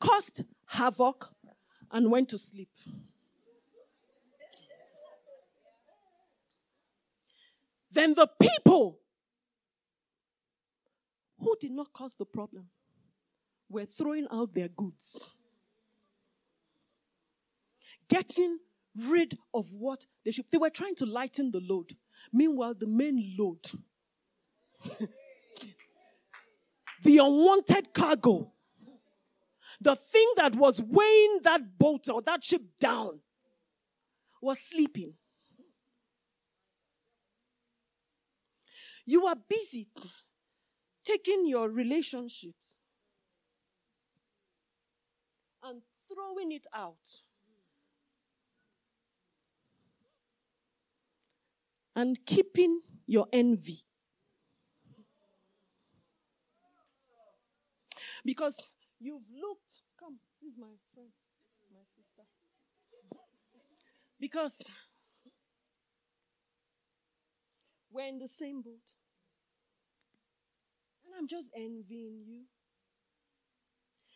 caused 0.00 0.42
havoc, 0.66 1.32
and 1.94 2.10
went 2.10 2.28
to 2.28 2.36
sleep. 2.36 2.68
Then 7.90 8.14
the 8.14 8.28
people 8.40 8.98
who 11.38 11.56
did 11.60 11.70
not 11.70 11.92
cause 11.92 12.16
the 12.16 12.26
problem 12.26 12.66
were 13.70 13.86
throwing 13.86 14.26
out 14.32 14.52
their 14.52 14.66
goods, 14.66 15.30
getting 18.08 18.58
rid 19.08 19.38
of 19.54 19.72
what 19.72 20.06
they 20.24 20.32
should. 20.32 20.46
They 20.50 20.58
were 20.58 20.70
trying 20.70 20.96
to 20.96 21.06
lighten 21.06 21.52
the 21.52 21.60
load. 21.60 21.96
Meanwhile, 22.32 22.74
the 22.74 22.88
main 22.88 23.36
load, 23.38 23.64
the 27.02 27.18
unwanted 27.18 27.92
cargo, 27.94 28.53
the 29.80 29.96
thing 29.96 30.28
that 30.36 30.54
was 30.54 30.80
weighing 30.80 31.40
that 31.42 31.78
boat 31.78 32.08
or 32.08 32.22
that 32.22 32.44
ship 32.44 32.62
down, 32.78 33.20
was 34.40 34.60
sleeping. 34.60 35.14
You 39.06 39.26
are 39.26 39.36
busy 39.48 39.88
taking 41.04 41.46
your 41.46 41.68
relationships 41.68 42.76
and 45.62 45.82
throwing 46.12 46.52
it 46.52 46.66
out 46.74 47.22
and 51.96 52.18
keeping 52.26 52.80
your 53.06 53.26
envy. 53.32 53.80
Because 58.24 58.56
you've 58.98 59.22
looked, 59.38 59.63
is 60.54 60.60
my 60.60 60.74
friend, 60.92 61.10
my 61.72 61.80
sister. 61.96 62.22
Because 64.20 64.60
we're 67.90 68.08
in 68.08 68.18
the 68.18 68.28
same 68.28 68.62
boat. 68.62 68.86
And 71.04 71.14
I'm 71.18 71.26
just 71.26 71.48
envying 71.56 72.22
you. 72.26 72.42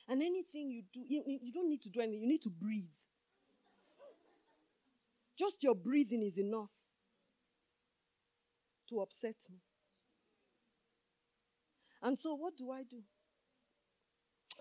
And 0.08 0.22
anything 0.22 0.70
you 0.70 0.82
do, 0.92 1.00
you, 1.06 1.22
you 1.26 1.52
don't 1.52 1.68
need 1.68 1.82
to 1.82 1.90
do 1.90 2.00
anything, 2.00 2.22
you 2.22 2.28
need 2.28 2.42
to 2.42 2.50
breathe. 2.50 2.84
Just 5.38 5.62
your 5.62 5.74
breathing 5.74 6.22
is 6.22 6.38
enough 6.38 6.70
to 8.88 9.00
upset 9.00 9.36
me. 9.50 9.58
And 12.02 12.18
so, 12.18 12.34
what 12.34 12.56
do 12.56 12.70
I 12.70 12.84
do? 12.84 13.02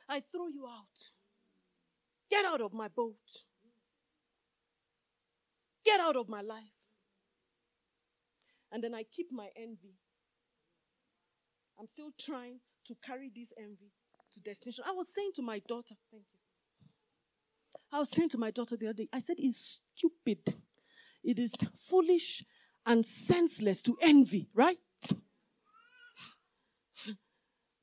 I 0.09 0.19
throw 0.19 0.47
you 0.47 0.67
out. 0.67 1.11
Get 2.29 2.45
out 2.45 2.61
of 2.61 2.73
my 2.73 2.87
boat. 2.87 3.15
Get 5.83 5.99
out 5.99 6.15
of 6.15 6.27
my 6.27 6.41
life. 6.41 6.63
And 8.71 8.83
then 8.83 8.93
I 8.93 9.03
keep 9.03 9.27
my 9.31 9.47
envy. 9.55 9.95
I'm 11.79 11.87
still 11.87 12.11
trying 12.19 12.59
to 12.87 12.95
carry 13.05 13.31
this 13.33 13.53
envy 13.57 13.91
to 14.33 14.39
destination. 14.39 14.83
I 14.87 14.91
was 14.91 15.13
saying 15.13 15.31
to 15.35 15.41
my 15.41 15.59
daughter, 15.59 15.95
thank 16.11 16.23
you. 16.33 16.39
I 17.91 17.99
was 17.99 18.09
saying 18.09 18.29
to 18.29 18.37
my 18.37 18.51
daughter 18.51 18.75
the 18.75 18.87
other 18.87 18.93
day, 19.03 19.09
I 19.13 19.19
said, 19.19 19.37
it's 19.39 19.81
stupid. 19.95 20.55
It 21.23 21.39
is 21.39 21.53
foolish 21.75 22.43
and 22.85 23.05
senseless 23.05 23.81
to 23.83 23.97
envy, 24.01 24.49
right? 24.53 24.77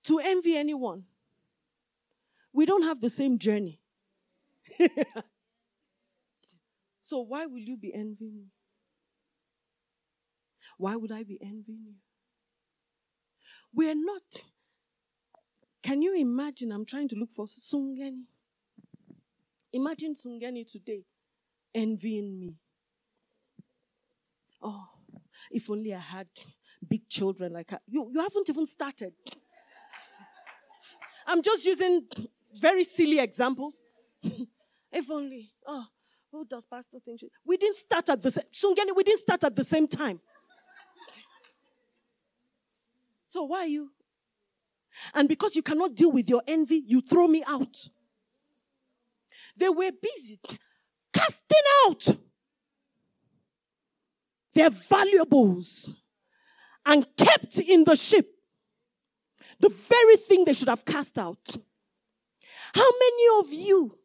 to 0.05 0.19
envy 0.19 0.57
anyone. 0.57 1.05
We 2.53 2.67
don't 2.67 2.83
have 2.83 3.01
the 3.01 3.11
same 3.11 3.39
journey. 3.39 3.81
so 7.03 7.21
why 7.21 7.47
will 7.47 7.59
you 7.59 7.77
be 7.77 7.93
envying 7.95 8.37
me? 8.37 8.47
Why 10.79 10.97
would 10.97 11.13
I 11.13 11.23
be 11.23 11.39
envying 11.41 11.85
you? 11.87 11.95
We're 13.73 13.95
not. 13.95 14.45
Can 15.83 16.03
you 16.03 16.15
imagine? 16.17 16.73
I'm 16.73 16.87
trying 16.87 17.09
to 17.09 17.17
look 17.17 17.31
for 17.33 17.47
Sungeni. 17.47 18.25
Imagine 19.73 20.15
Sungeni 20.15 20.71
today 20.71 21.05
envying 21.75 22.39
me. 22.39 22.55
Oh, 24.63 24.87
if 25.51 25.69
only 25.69 25.93
I 25.95 25.99
had 25.99 26.29
big 26.89 27.09
children 27.09 27.53
like 27.53 27.71
her. 27.71 27.81
You, 27.87 28.11
you 28.13 28.21
haven't 28.21 28.49
even 28.49 28.67
started. 28.67 29.13
I'm 31.27 31.43
just 31.43 31.65
using 31.65 32.07
very 32.55 32.85
silly 32.85 33.19
examples. 33.19 33.83
if 34.95 35.11
only. 35.11 35.51
Oh, 35.67 35.85
who 36.31 36.47
does 36.47 36.65
Pastor 36.65 36.99
think? 37.05 37.21
She, 37.21 37.31
we 37.45 37.57
didn't 37.57 37.77
start 37.77 38.09
at 38.09 38.23
the 38.23 38.31
same. 38.31 38.45
We 38.97 39.03
didn't 39.03 39.21
start 39.21 39.45
at 39.45 39.55
the 39.55 39.65
same 39.65 39.87
time. 39.87 40.21
So 43.27 43.45
why 43.45 43.61
are 43.61 43.67
you? 43.67 43.91
And 45.13 45.29
because 45.29 45.57
you 45.57 45.63
cannot 45.63 45.95
deal 45.95 46.13
with 46.13 46.29
your 46.29 46.43
envy, 46.47 46.83
you 46.87 47.01
throw 47.01 47.27
me 47.27 47.43
out. 47.47 47.89
They 49.57 49.69
were 49.69 49.91
busy 50.01 50.41
casting 51.13 51.59
out 51.87 52.17
their 54.53 54.71
valuables 54.71 55.91
and 56.87 57.07
kept 57.17 57.59
in 57.59 57.85
the 57.85 57.97
ship 57.97 58.29
the 59.61 59.69
very 59.69 60.17
thing 60.17 60.45
they 60.45 60.55
should 60.55 60.69
have 60.69 60.85
cast 60.85 61.19
out. 61.19 61.57
How 62.75 62.91
many 63.01 63.41
of 63.41 63.53
you, 63.53 63.97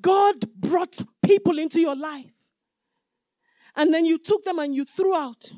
God 0.00 0.52
brought 0.56 1.00
people 1.22 1.58
into 1.58 1.80
your 1.80 1.96
life 1.96 2.34
and 3.76 3.92
then 3.92 4.04
you 4.04 4.18
took 4.18 4.44
them 4.44 4.58
and 4.58 4.74
you 4.74 4.84
threw 4.84 5.14
out 5.14 5.52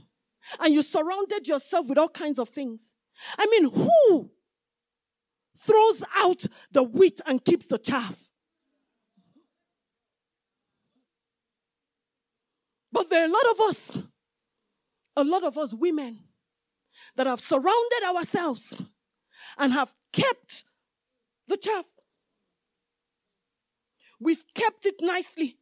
and 0.60 0.72
you 0.74 0.82
surrounded 0.82 1.48
yourself 1.48 1.88
with 1.88 1.98
all 1.98 2.08
kinds 2.08 2.38
of 2.38 2.48
things? 2.48 2.94
I 3.38 3.46
mean, 3.46 3.70
who 3.70 4.30
throws 5.56 6.02
out 6.16 6.44
the 6.70 6.82
wheat 6.82 7.20
and 7.26 7.44
keeps 7.44 7.66
the 7.66 7.78
chaff? 7.78 8.16
But 12.92 13.10
there 13.10 13.22
are 13.22 13.28
a 13.28 13.32
lot 13.32 13.46
of 13.50 13.60
us, 13.60 14.02
a 15.16 15.24
lot 15.24 15.42
of 15.42 15.58
us 15.58 15.74
women, 15.74 16.20
that 17.16 17.26
have 17.26 17.40
surrounded 17.40 18.04
ourselves 18.06 18.84
and 19.58 19.72
have 19.72 19.94
kept 20.12 20.64
the 21.48 21.56
chaff. 21.56 21.86
We've 24.24 24.42
kept 24.54 24.86
it 24.86 24.96
nicely, 25.02 25.58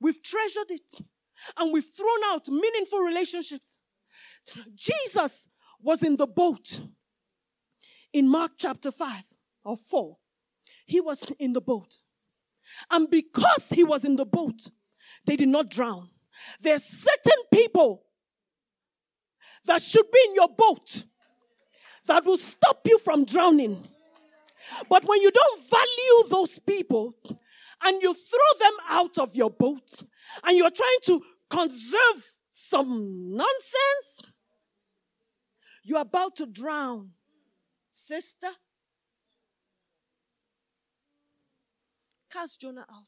we've 0.00 0.22
treasured 0.22 0.70
it, 0.70 1.00
and 1.58 1.72
we've 1.72 1.84
thrown 1.84 2.22
out 2.26 2.46
meaningful 2.46 3.00
relationships. 3.00 3.80
Jesus 4.76 5.48
was 5.82 6.04
in 6.04 6.16
the 6.16 6.28
boat 6.28 6.82
in 8.12 8.28
Mark 8.28 8.52
chapter 8.58 8.92
5 8.92 9.24
or 9.64 9.76
4. 9.76 10.16
He 10.86 11.00
was 11.00 11.32
in 11.40 11.52
the 11.52 11.60
boat. 11.60 11.96
And 12.92 13.10
because 13.10 13.70
he 13.70 13.82
was 13.82 14.04
in 14.04 14.14
the 14.14 14.24
boat, 14.24 14.70
they 15.26 15.34
did 15.34 15.48
not 15.48 15.68
drown. 15.68 16.10
There's 16.60 16.84
certain 16.84 17.42
people 17.52 18.04
that 19.64 19.82
should 19.82 20.08
be 20.12 20.20
in 20.28 20.36
your 20.36 20.48
boat 20.48 21.04
that 22.06 22.24
will 22.24 22.38
stop 22.38 22.86
you 22.86 22.98
from 22.98 23.24
drowning. 23.24 23.82
But 24.88 25.04
when 25.04 25.20
you 25.22 25.32
don't 25.32 25.60
value 25.68 26.28
those 26.28 26.60
people 26.60 27.16
and 27.82 28.02
you 28.02 28.14
throw 28.14 28.58
them 28.58 28.76
out 28.88 29.18
of 29.18 29.34
your 29.34 29.50
boat 29.50 30.02
and 30.44 30.56
you're 30.56 30.70
trying 30.70 30.98
to 31.04 31.22
conserve 31.48 32.36
some 32.50 33.34
nonsense, 33.36 34.32
you're 35.82 36.00
about 36.00 36.36
to 36.36 36.46
drown. 36.46 37.10
Sister, 37.90 38.48
cast 42.32 42.60
Jonah 42.60 42.86
out. 42.90 43.06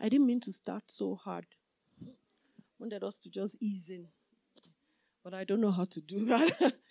I 0.00 0.08
didn't 0.08 0.26
mean 0.26 0.40
to 0.40 0.52
start 0.52 0.84
so 0.86 1.14
hard. 1.14 1.46
Wanted 2.78 3.04
us 3.04 3.20
to 3.20 3.30
just 3.30 3.62
ease 3.62 3.90
in. 3.90 4.06
But 5.22 5.34
I 5.34 5.44
don't 5.44 5.60
know 5.60 5.70
how 5.70 5.84
to 5.84 6.00
do 6.00 6.18
that. 6.26 6.74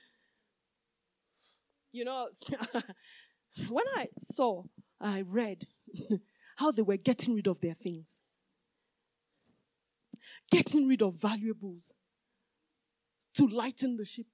you 1.92 2.06
know, 2.06 2.30
when 3.70 3.86
I 3.96 4.10
saw, 4.18 4.64
I 5.00 5.22
read 5.22 5.68
how 6.58 6.72
they 6.72 6.82
were 6.82 6.98
getting 6.98 7.36
rid 7.36 7.48
of 7.48 7.62
their 7.62 7.74
things, 7.74 8.20
getting 10.52 10.88
rid 10.88 11.02
of 11.02 11.16
valuables 11.16 11.94
to 13.36 13.48
lighten 13.48 13.98
the 13.98 14.06
ship. 14.06 14.28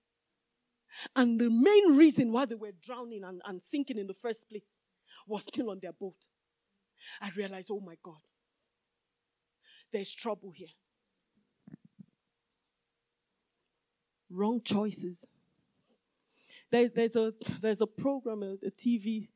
And 1.16 1.40
the 1.40 1.50
main 1.50 1.98
reason 1.98 2.32
why 2.32 2.46
they 2.46 2.56
were 2.56 2.72
drowning 2.72 3.24
and, 3.24 3.42
and 3.46 3.62
sinking 3.62 3.98
in 3.98 4.08
the 4.08 4.14
first 4.14 4.50
place 4.50 4.80
was 5.28 5.44
still 5.44 5.70
on 5.70 5.80
their 5.82 5.92
boat. 5.92 6.28
I 7.22 7.30
realized, 7.36 7.70
oh 7.72 7.82
my 7.82 7.96
God, 8.02 8.20
there's 9.92 10.14
trouble 10.14 10.52
here. 10.56 10.70
Wrong 14.30 14.62
choices. 14.64 15.26
There, 16.72 16.90
there's 16.90 17.16
a 17.16 17.34
there's 17.62 17.82
a 17.82 17.88
program, 17.88 18.44
a, 18.44 18.54
a 18.66 18.72
TV, 18.72 19.30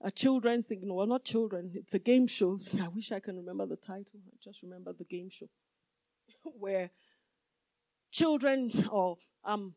a 0.00 0.10
children's 0.10 0.66
thing. 0.66 0.82
No, 0.84 0.94
well, 0.94 1.06
not 1.06 1.24
children. 1.24 1.72
It's 1.74 1.94
a 1.94 1.98
game 1.98 2.26
show. 2.26 2.60
I 2.80 2.88
wish 2.88 3.12
I 3.12 3.20
can 3.20 3.36
remember 3.36 3.66
the 3.66 3.76
title. 3.76 4.20
I 4.26 4.36
just 4.42 4.62
remember 4.62 4.92
the 4.92 5.04
game 5.04 5.28
show 5.30 5.48
where 6.42 6.90
children 8.10 8.70
or 8.90 9.16
um, 9.44 9.74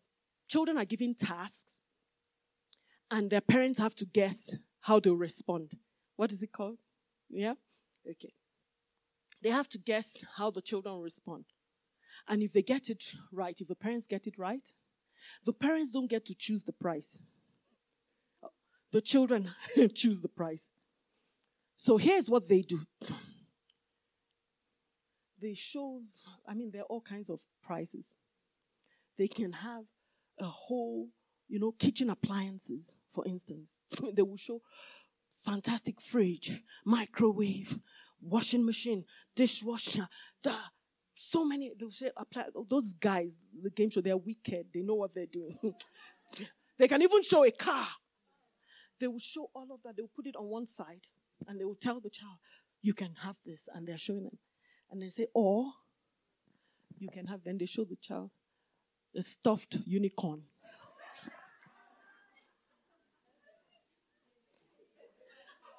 children 0.48 0.78
are 0.78 0.86
given 0.86 1.14
tasks, 1.14 1.82
and 3.10 3.30
their 3.30 3.42
parents 3.42 3.80
have 3.80 3.96
to 3.96 4.06
guess 4.06 4.56
how 4.82 5.00
they'll 5.00 5.16
respond. 5.16 5.72
What 6.16 6.32
is 6.32 6.44
it 6.44 6.52
called? 6.52 6.78
Yeah. 7.30 7.54
Okay. 8.10 8.34
They 9.42 9.50
have 9.50 9.70
to 9.70 9.78
guess 9.78 10.24
how 10.36 10.52
the 10.52 10.62
children 10.62 11.00
respond. 11.00 11.46
And 12.28 12.44
if 12.44 12.54
they 12.54 12.62
get 12.62 12.90
it 12.90 13.04
right, 13.32 13.60
if 13.60 13.68
the 13.68 13.76
parents 13.76 14.08
get 14.08 14.28
it 14.28 14.38
right, 14.38 14.74
the 15.45 15.53
parents 15.53 15.91
don't 15.91 16.10
get 16.10 16.25
to 16.25 16.36
choose 16.36 16.63
the 16.63 16.73
price. 16.73 17.19
The 18.91 19.01
children 19.01 19.51
choose 19.93 20.21
the 20.21 20.29
price. 20.29 20.69
So 21.77 21.97
here's 21.97 22.29
what 22.29 22.47
they 22.47 22.62
do 22.62 22.82
they 25.41 25.53
show, 25.53 26.01
I 26.47 26.53
mean, 26.53 26.71
there 26.71 26.82
are 26.82 26.86
all 26.86 27.01
kinds 27.01 27.29
of 27.29 27.41
prices. 27.63 28.13
They 29.17 29.27
can 29.27 29.53
have 29.53 29.86
a 30.39 30.45
whole, 30.45 31.08
you 31.47 31.60
know, 31.60 31.71
kitchen 31.71 32.10
appliances, 32.10 32.93
for 33.13 33.25
instance. 33.25 33.79
they 34.13 34.21
will 34.21 34.38
show 34.38 34.62
fantastic 35.45 36.01
fridge, 36.01 36.62
microwave, 36.86 37.79
washing 38.21 38.65
machine, 38.65 39.05
dishwasher, 39.36 40.08
the 40.43 40.55
so 41.21 41.43
many 41.43 41.69
those 41.77 42.93
guys, 42.93 43.38
the 43.62 43.69
game 43.69 43.89
show, 43.89 43.99
they're 43.99 44.15
wicked. 44.15 44.67
They 44.73 44.82
know 44.82 44.95
what 44.95 45.13
they're 45.13 45.25
doing. 45.25 45.60
they 46.77 46.88
can 46.88 47.01
even 47.01 47.21
show 47.23 47.43
a 47.43 47.51
car. 47.51 47.88
They 48.97 49.08
will 49.08 49.19
show 49.19 49.49
all 49.53 49.67
of 49.69 49.84
that. 49.84 49.97
They 49.97 50.01
will 50.01 50.12
put 50.15 50.27
it 50.27 50.38
on 50.38 50.45
one 50.45 50.65
side 50.65 51.01
and 51.45 51.60
they 51.60 51.65
will 51.65 51.75
tell 51.75 51.99
the 51.99 52.10
child, 52.10 52.38
you 52.82 52.93
can 52.93 53.15
have 53.21 53.36
this, 53.45 53.67
and 53.73 53.86
they're 53.86 53.97
showing 53.97 54.23
them. 54.23 54.38
And 54.89 55.01
they 55.01 55.10
say, 55.10 55.27
or 55.34 55.65
you 56.97 57.10
can 57.10 57.27
have, 57.27 57.43
then 57.43 57.58
they 57.58 57.65
show 57.65 57.84
the 57.84 57.97
child 57.97 58.32
a 59.13 59.21
stuffed 59.21 59.77
unicorn. 59.86 60.43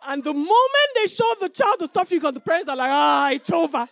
And 0.07 0.23
the 0.23 0.35
moment 0.35 0.91
they 0.97 1.07
show 1.07 1.35
the 1.41 1.49
child 1.49 1.77
the 1.79 1.87
stuffed 1.87 2.11
unicorn, 2.11 2.35
the 2.35 2.41
parents 2.41 2.69
are 2.69 2.77
like, 2.77 2.91
ah, 2.91 3.31
it's 3.31 3.51
over. 3.51 3.89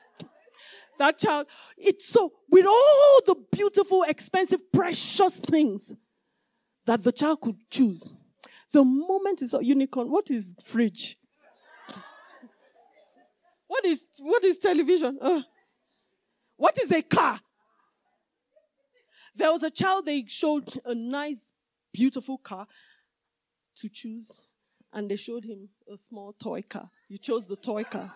That 0.99 1.19
child, 1.19 1.47
it's 1.77 2.09
so, 2.09 2.33
with 2.51 2.67
all 2.67 3.21
the 3.27 3.37
beautiful, 3.53 4.03
expensive, 4.03 4.73
precious 4.73 5.39
things 5.39 5.95
that 6.87 7.03
the 7.03 7.13
child 7.13 7.41
could 7.41 7.57
choose, 7.71 8.13
the 8.73 8.85
moment 8.85 9.43
is 9.43 9.55
a 9.55 9.65
unicorn, 9.65 10.11
what 10.11 10.31
is 10.31 10.55
fridge? 10.63 11.17
What 13.67 13.85
is, 13.85 14.07
what 14.21 14.45
is 14.45 14.59
television? 14.59 15.19
Uh, 15.21 15.43
what 16.57 16.79
is 16.81 16.91
a 16.91 17.03
car? 17.03 17.41
There 19.37 19.53
was 19.53 19.63
a 19.63 19.71
child, 19.71 20.07
they 20.07 20.25
showed 20.27 20.81
a 20.85 20.95
nice, 20.95 21.53
beautiful 21.93 22.39
car 22.39 22.67
to 23.77 23.89
choose 23.89 24.41
and 24.93 25.09
they 25.09 25.17
showed 25.17 25.45
him 25.45 25.69
a 25.93 25.97
small 25.97 26.33
toy 26.33 26.63
car. 26.63 26.91
You 27.09 27.19
chose 27.19 27.47
the 27.47 27.57
toy 27.57 27.85
car. 27.85 28.15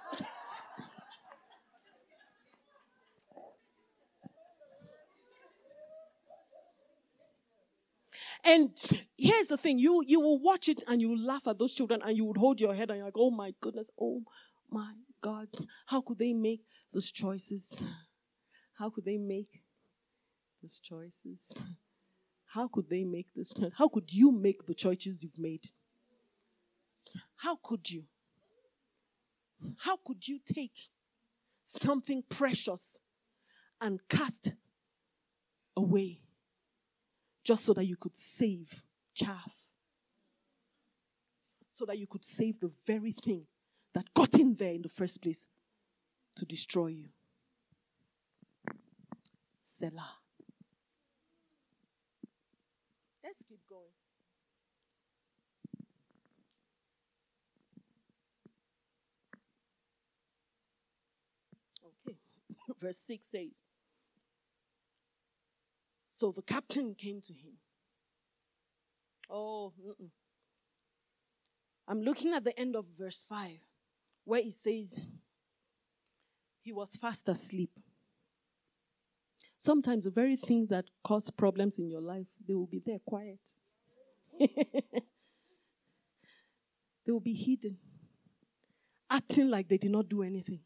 And 8.45 8.71
here's 9.17 9.49
the 9.49 9.57
thing 9.57 9.79
you, 9.79 10.03
you 10.07 10.21
will 10.21 10.41
watch 10.41 10.69
it 10.69 10.83
and 10.89 11.01
you 11.01 11.11
will 11.11 11.25
laugh 11.25 11.47
at 11.47 11.59
those 11.59 11.75
children 11.75 12.01
and 12.05 12.17
you 12.17 12.25
would 12.25 12.37
hold 12.37 12.61
your 12.61 12.75
head 12.75 12.91
and 12.91 12.99
you're 12.99 13.07
like, 13.07 13.17
oh 13.17 13.31
my 13.31 13.55
goodness, 13.61 13.91
oh 14.01 14.23
my 14.71 14.93
God, 15.23 15.49
how 15.87 16.01
could 16.01 16.19
they 16.19 16.33
make 16.33 16.63
those 16.93 17.13
choices? 17.13 17.83
How 18.79 18.91
could 18.91 19.05
they 19.05 19.19
make 19.19 19.63
those 20.61 20.81
choices? 20.81 21.53
How 22.47 22.69
could 22.69 22.91
they 22.91 23.05
make 23.05 23.29
this? 23.35 23.53
How 23.79 23.89
could 23.89 24.13
you 24.13 24.33
make 24.33 24.67
the 24.67 24.75
choices 24.75 25.23
you've 25.23 25.39
made? 25.39 25.71
How 27.37 27.57
could 27.63 27.91
you? 27.91 28.05
How 29.79 29.97
could 30.05 30.27
you 30.27 30.41
take 30.45 30.91
something 31.65 32.25
precious 32.29 32.99
and 33.81 34.01
cast 34.09 34.55
away 35.77 36.21
just 37.45 37.65
so 37.65 37.73
that 37.75 37.85
you 37.85 37.97
could 37.97 38.17
save 38.17 38.83
chaff? 39.15 39.55
So 41.73 41.85
that 41.87 41.99
you 41.99 42.07
could 42.07 42.25
save 42.25 42.61
the 42.61 42.71
very 42.87 43.13
thing 43.13 43.47
that 43.95 44.13
got 44.15 44.35
in 44.35 44.55
there 44.55 44.73
in 44.73 44.83
the 44.83 44.89
first 44.89 45.21
place 45.23 45.47
to 46.37 46.45
destroy 46.45 46.89
you. 46.89 47.09
Selah. 49.61 50.19
Let's 53.25 53.43
keep 53.43 53.61
going. 53.69 53.83
Okay. 62.07 62.19
Verse 62.81 62.99
6 62.99 63.27
says 63.27 63.72
So 66.23 66.31
the 66.31 66.43
captain 66.43 66.95
came 66.95 67.21
to 67.23 67.33
him. 67.33 67.55
Oh, 69.29 69.73
mm-mm. 69.85 70.11
I'm 71.89 72.01
looking 72.01 72.33
at 72.33 72.45
the 72.45 72.57
end 72.57 72.77
of 72.77 72.85
verse 72.97 73.27
5 73.29 73.51
where 74.25 74.39
it 74.39 74.53
says, 74.53 75.05
He 76.61 76.73
was 76.73 76.95
fast 76.95 77.29
asleep. 77.29 77.73
Sometimes 79.59 80.05
the 80.05 80.11
very 80.11 80.37
things 80.37 80.69
that 80.69 80.85
cause 81.03 81.29
problems 81.29 81.81
in 81.81 81.89
your 81.89 82.01
life, 82.01 82.29
they 82.47 82.55
will 82.55 82.69
be 82.69 82.81
there 82.87 83.01
quiet. 83.05 83.41
they 84.39 84.47
will 87.09 87.19
be 87.19 87.35
hidden, 87.35 87.79
acting 89.11 89.51
like 89.51 89.67
they 89.67 89.79
did 89.79 89.91
not 89.91 90.09
do 90.09 90.23
anything. 90.23 90.61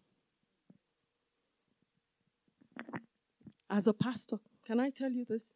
As 3.71 3.87
a 3.87 3.95
pastor, 3.95 4.37
can 4.67 4.81
I 4.81 4.91
tell 4.91 5.11
you 5.11 5.25
this? 5.25 5.55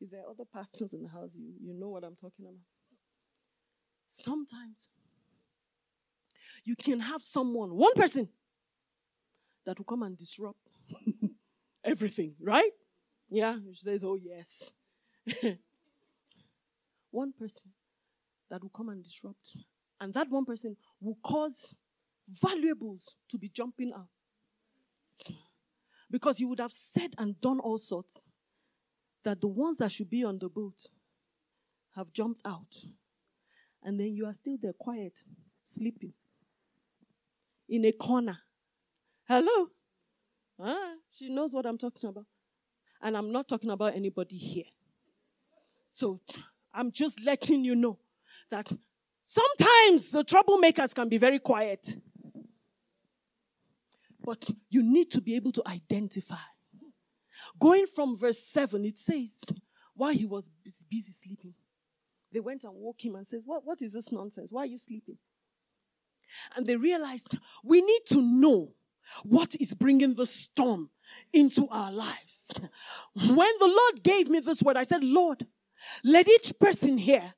If 0.00 0.10
there 0.10 0.20
are 0.20 0.30
other 0.30 0.44
pastors 0.44 0.92
in 0.94 1.02
the 1.02 1.08
house, 1.08 1.30
you, 1.34 1.52
you 1.60 1.72
know 1.72 1.88
what 1.88 2.04
I'm 2.04 2.16
talking 2.16 2.44
about. 2.44 2.56
Sometimes 4.06 4.88
you 6.64 6.76
can 6.76 7.00
have 7.00 7.22
someone, 7.22 7.70
one 7.74 7.94
person, 7.94 8.28
that 9.64 9.78
will 9.78 9.84
come 9.84 10.02
and 10.02 10.16
disrupt 10.16 10.58
everything, 11.84 12.34
right? 12.40 12.70
Yeah, 13.30 13.56
she 13.72 13.82
says, 13.82 14.04
Oh, 14.04 14.16
yes. 14.16 14.72
one 17.10 17.32
person 17.32 17.70
that 18.50 18.62
will 18.62 18.70
come 18.70 18.88
and 18.88 19.02
disrupt. 19.02 19.56
And 20.00 20.12
that 20.14 20.28
one 20.28 20.44
person 20.44 20.76
will 21.00 21.16
cause 21.22 21.74
valuables 22.28 23.14
to 23.30 23.38
be 23.38 23.48
jumping 23.48 23.92
out. 23.92 24.08
Because 26.12 26.38
you 26.38 26.46
would 26.48 26.60
have 26.60 26.72
said 26.72 27.14
and 27.16 27.40
done 27.40 27.58
all 27.58 27.78
sorts 27.78 28.28
that 29.24 29.40
the 29.40 29.48
ones 29.48 29.78
that 29.78 29.90
should 29.90 30.10
be 30.10 30.22
on 30.22 30.38
the 30.38 30.48
boat 30.48 30.86
have 31.96 32.12
jumped 32.12 32.42
out. 32.44 32.84
And 33.82 33.98
then 33.98 34.14
you 34.14 34.26
are 34.26 34.34
still 34.34 34.58
there 34.60 34.74
quiet, 34.74 35.24
sleeping 35.64 36.12
in 37.66 37.86
a 37.86 37.92
corner. 37.92 38.38
Hello? 39.26 39.68
Ah, 40.60 40.92
she 41.10 41.30
knows 41.30 41.54
what 41.54 41.64
I'm 41.64 41.78
talking 41.78 42.10
about. 42.10 42.26
And 43.00 43.16
I'm 43.16 43.32
not 43.32 43.48
talking 43.48 43.70
about 43.70 43.96
anybody 43.96 44.36
here. 44.36 44.70
So 45.88 46.20
I'm 46.74 46.92
just 46.92 47.24
letting 47.24 47.64
you 47.64 47.74
know 47.74 47.98
that 48.50 48.70
sometimes 49.22 50.10
the 50.10 50.24
troublemakers 50.24 50.94
can 50.94 51.08
be 51.08 51.16
very 51.16 51.38
quiet. 51.38 51.96
But 54.24 54.50
you 54.70 54.82
need 54.82 55.10
to 55.12 55.20
be 55.20 55.36
able 55.36 55.52
to 55.52 55.62
identify. 55.66 56.36
Going 57.58 57.86
from 57.86 58.16
verse 58.16 58.38
7, 58.38 58.84
it 58.84 58.98
says, 58.98 59.42
while 59.94 60.12
he 60.12 60.26
was 60.26 60.50
busy 60.90 61.12
sleeping, 61.12 61.54
they 62.32 62.40
went 62.40 62.64
and 62.64 62.72
woke 62.74 63.04
him 63.04 63.16
and 63.16 63.26
said, 63.26 63.40
what, 63.44 63.64
what 63.64 63.82
is 63.82 63.92
this 63.92 64.10
nonsense? 64.10 64.48
Why 64.50 64.62
are 64.62 64.66
you 64.66 64.78
sleeping? 64.78 65.18
And 66.56 66.66
they 66.66 66.76
realized 66.76 67.38
we 67.62 67.82
need 67.82 68.02
to 68.10 68.22
know 68.22 68.72
what 69.24 69.54
is 69.56 69.74
bringing 69.74 70.14
the 70.14 70.26
storm 70.26 70.90
into 71.32 71.68
our 71.70 71.92
lives. 71.92 72.50
When 73.14 73.52
the 73.58 73.66
Lord 73.66 74.02
gave 74.02 74.28
me 74.30 74.40
this 74.40 74.62
word, 74.62 74.76
I 74.76 74.84
said, 74.84 75.04
Lord, 75.04 75.46
let 76.04 76.28
each 76.28 76.52
person 76.58 76.96
here 76.96 77.34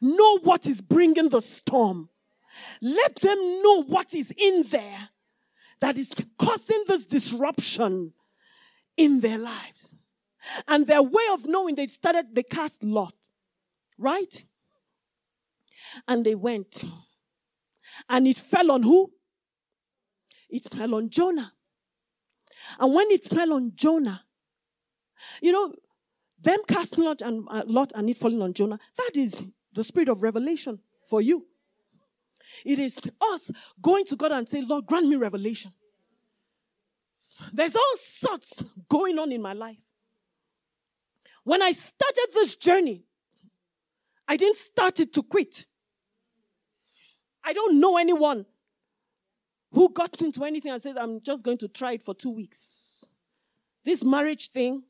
know 0.00 0.38
what 0.38 0.66
is 0.66 0.80
bringing 0.80 1.28
the 1.28 1.40
storm. 1.40 2.08
Let 2.80 3.16
them 3.16 3.38
know 3.62 3.82
what 3.82 4.14
is 4.14 4.32
in 4.36 4.64
there 4.70 5.10
that 5.80 5.98
is 5.98 6.12
causing 6.38 6.84
this 6.86 7.06
disruption 7.06 8.12
in 8.96 9.20
their 9.20 9.38
lives. 9.38 9.94
And 10.66 10.86
their 10.86 11.02
way 11.02 11.22
of 11.32 11.46
knowing, 11.46 11.74
they 11.74 11.86
started, 11.86 12.34
they 12.34 12.42
cast 12.42 12.82
lot, 12.82 13.14
right? 13.98 14.44
And 16.06 16.24
they 16.24 16.34
went. 16.34 16.84
And 18.08 18.26
it 18.26 18.38
fell 18.38 18.70
on 18.70 18.82
who? 18.82 19.12
It 20.48 20.62
fell 20.64 20.94
on 20.94 21.10
Jonah. 21.10 21.52
And 22.78 22.94
when 22.94 23.10
it 23.10 23.24
fell 23.24 23.52
on 23.52 23.72
Jonah, 23.74 24.24
you 25.42 25.52
know, 25.52 25.74
them 26.40 26.60
casting 26.68 27.04
lot 27.04 27.22
and 27.22 27.46
uh, 27.50 27.64
lot 27.66 27.92
and 27.94 28.08
it 28.08 28.18
falling 28.18 28.42
on 28.42 28.54
Jonah, 28.54 28.78
that 28.96 29.16
is 29.16 29.44
the 29.72 29.84
spirit 29.84 30.08
of 30.08 30.22
revelation 30.22 30.78
for 31.08 31.20
you. 31.20 31.46
It 32.64 32.78
is 32.78 32.98
us 33.20 33.50
going 33.80 34.04
to 34.06 34.16
God 34.16 34.32
and 34.32 34.48
say, 34.48 34.62
Lord, 34.62 34.86
grant 34.86 35.08
me 35.08 35.16
revelation. 35.16 35.72
There's 37.52 37.76
all 37.76 37.96
sorts 37.96 38.64
going 38.88 39.18
on 39.18 39.32
in 39.32 39.40
my 39.40 39.52
life. 39.52 39.78
When 41.44 41.62
I 41.62 41.70
started 41.70 42.28
this 42.34 42.56
journey, 42.56 43.04
I 44.26 44.36
didn't 44.36 44.56
start 44.56 45.00
it 45.00 45.12
to 45.14 45.22
quit. 45.22 45.64
I 47.44 47.52
don't 47.52 47.80
know 47.80 47.96
anyone 47.96 48.44
who 49.72 49.88
got 49.90 50.20
into 50.20 50.44
anything 50.44 50.72
and 50.72 50.82
said, 50.82 50.98
I'm 50.98 51.20
just 51.22 51.42
going 51.42 51.58
to 51.58 51.68
try 51.68 51.92
it 51.92 52.02
for 52.02 52.14
two 52.14 52.30
weeks. 52.30 53.06
This 53.84 54.04
marriage 54.04 54.50
thing, 54.50 54.82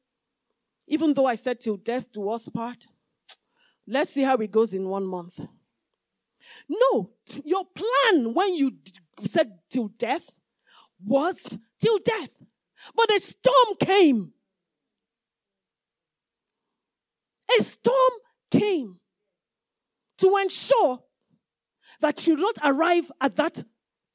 even 0.87 1.15
though 1.15 1.27
I 1.27 1.35
said 1.35 1.61
till 1.61 1.77
death 1.77 2.11
do 2.11 2.29
us 2.31 2.49
part, 2.49 2.87
let's 3.87 4.11
see 4.11 4.23
how 4.23 4.37
it 4.37 4.51
goes 4.51 4.75
in 4.75 4.89
one 4.89 5.07
month. 5.07 5.39
No, 6.69 7.11
your 7.45 7.65
plan 7.65 8.35
when 8.35 8.55
you 8.55 8.73
said 9.25 9.59
till 9.71 9.89
death 9.89 10.31
was 11.05 11.59
till 11.81 11.99
death. 11.99 12.31
But 12.95 13.11
a 13.13 13.19
storm 13.19 13.77
came. 13.81 14.33
A 17.59 17.63
storm 17.63 18.13
came 18.51 18.99
to 20.19 20.37
ensure 20.37 21.03
that 22.01 22.27
you 22.27 22.37
don't 22.37 22.59
arrive 22.63 23.11
at 23.21 23.37
that, 23.37 23.65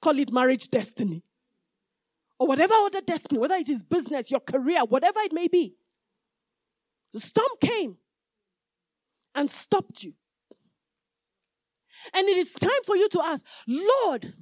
call 0.02 0.17
it 0.19 0.32
marriage 0.32 0.69
destiny, 0.69 1.24
or 2.39 2.48
whatever 2.48 2.74
other 2.74 3.02
destiny, 3.02 3.39
whether 3.39 3.56
it 3.56 3.69
is 3.69 3.84
business, 3.84 4.30
your 4.30 4.39
career, 4.39 4.84
whatever 4.86 5.19
it 5.22 5.34
may 5.34 5.48
be. 5.48 5.76
The 7.13 7.19
storm 7.19 7.50
came 7.60 7.98
and 9.36 9.50
stopped 9.50 10.04
you. 10.04 10.13
And 12.13 12.28
it 12.28 12.38
is 12.38 12.52
time 12.54 12.84
for 12.86 12.96
you 12.96 13.08
to 13.10 13.22
ask, 13.22 13.46
Lord, 13.68 14.34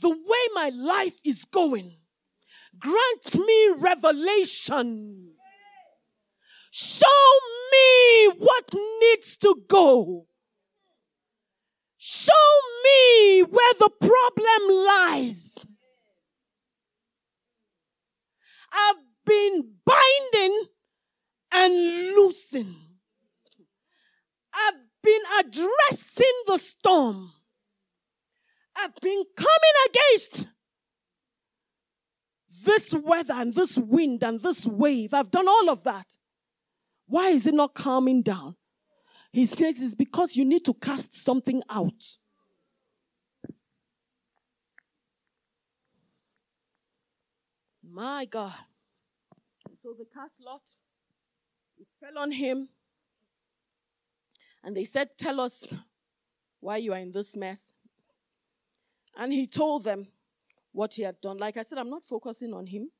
the 0.00 0.10
way 0.10 0.42
my 0.54 0.70
life 0.74 1.18
is 1.24 1.44
going, 1.44 1.96
grant 2.78 3.34
me 3.34 3.68
revelation. 3.78 5.32
Show 6.70 7.06
me 7.72 8.28
what 8.36 8.74
needs 9.00 9.36
to 9.38 9.62
go. 9.68 10.26
Show 11.96 12.32
me 12.84 13.42
where 13.42 13.72
the 13.78 13.90
problem 14.00 14.86
lies. 14.86 15.54
I've 18.72 18.96
been 19.24 19.72
binding 19.84 20.64
and 21.50 21.74
loosing. 21.74 22.76
I've 24.52 24.85
been 25.06 25.22
addressing 25.40 26.32
the 26.46 26.58
storm. 26.58 27.32
I've 28.76 28.94
been 29.00 29.22
coming 29.36 29.76
against 29.88 30.46
this 32.64 32.92
weather 32.92 33.34
and 33.34 33.54
this 33.54 33.78
wind 33.78 34.22
and 34.22 34.40
this 34.42 34.66
wave. 34.66 35.14
I've 35.14 35.30
done 35.30 35.48
all 35.48 35.70
of 35.70 35.84
that. 35.84 36.06
Why 37.06 37.28
is 37.28 37.46
it 37.46 37.54
not 37.54 37.74
calming 37.74 38.22
down? 38.22 38.56
He 39.32 39.46
says 39.46 39.80
it's 39.80 39.94
because 39.94 40.34
you 40.36 40.44
need 40.44 40.64
to 40.64 40.74
cast 40.74 41.14
something 41.14 41.62
out. 41.70 42.02
My 47.88 48.24
God. 48.24 48.52
So 49.82 49.94
the 49.96 50.06
cast 50.12 50.40
lot, 50.44 50.62
it 51.78 51.86
fell 52.00 52.18
on 52.18 52.32
him. 52.32 52.68
And 54.66 54.76
they 54.76 54.84
said, 54.84 55.16
Tell 55.16 55.40
us 55.40 55.72
why 56.60 56.76
you 56.76 56.92
are 56.92 56.98
in 56.98 57.12
this 57.12 57.34
mess. 57.34 57.72
And 59.16 59.32
he 59.32 59.46
told 59.46 59.84
them 59.84 60.08
what 60.72 60.92
he 60.92 61.02
had 61.02 61.22
done. 61.22 61.38
Like 61.38 61.56
I 61.56 61.62
said, 61.62 61.78
I'm 61.78 61.88
not 61.88 62.04
focusing 62.04 62.52
on 62.52 62.66
him. 62.66 62.90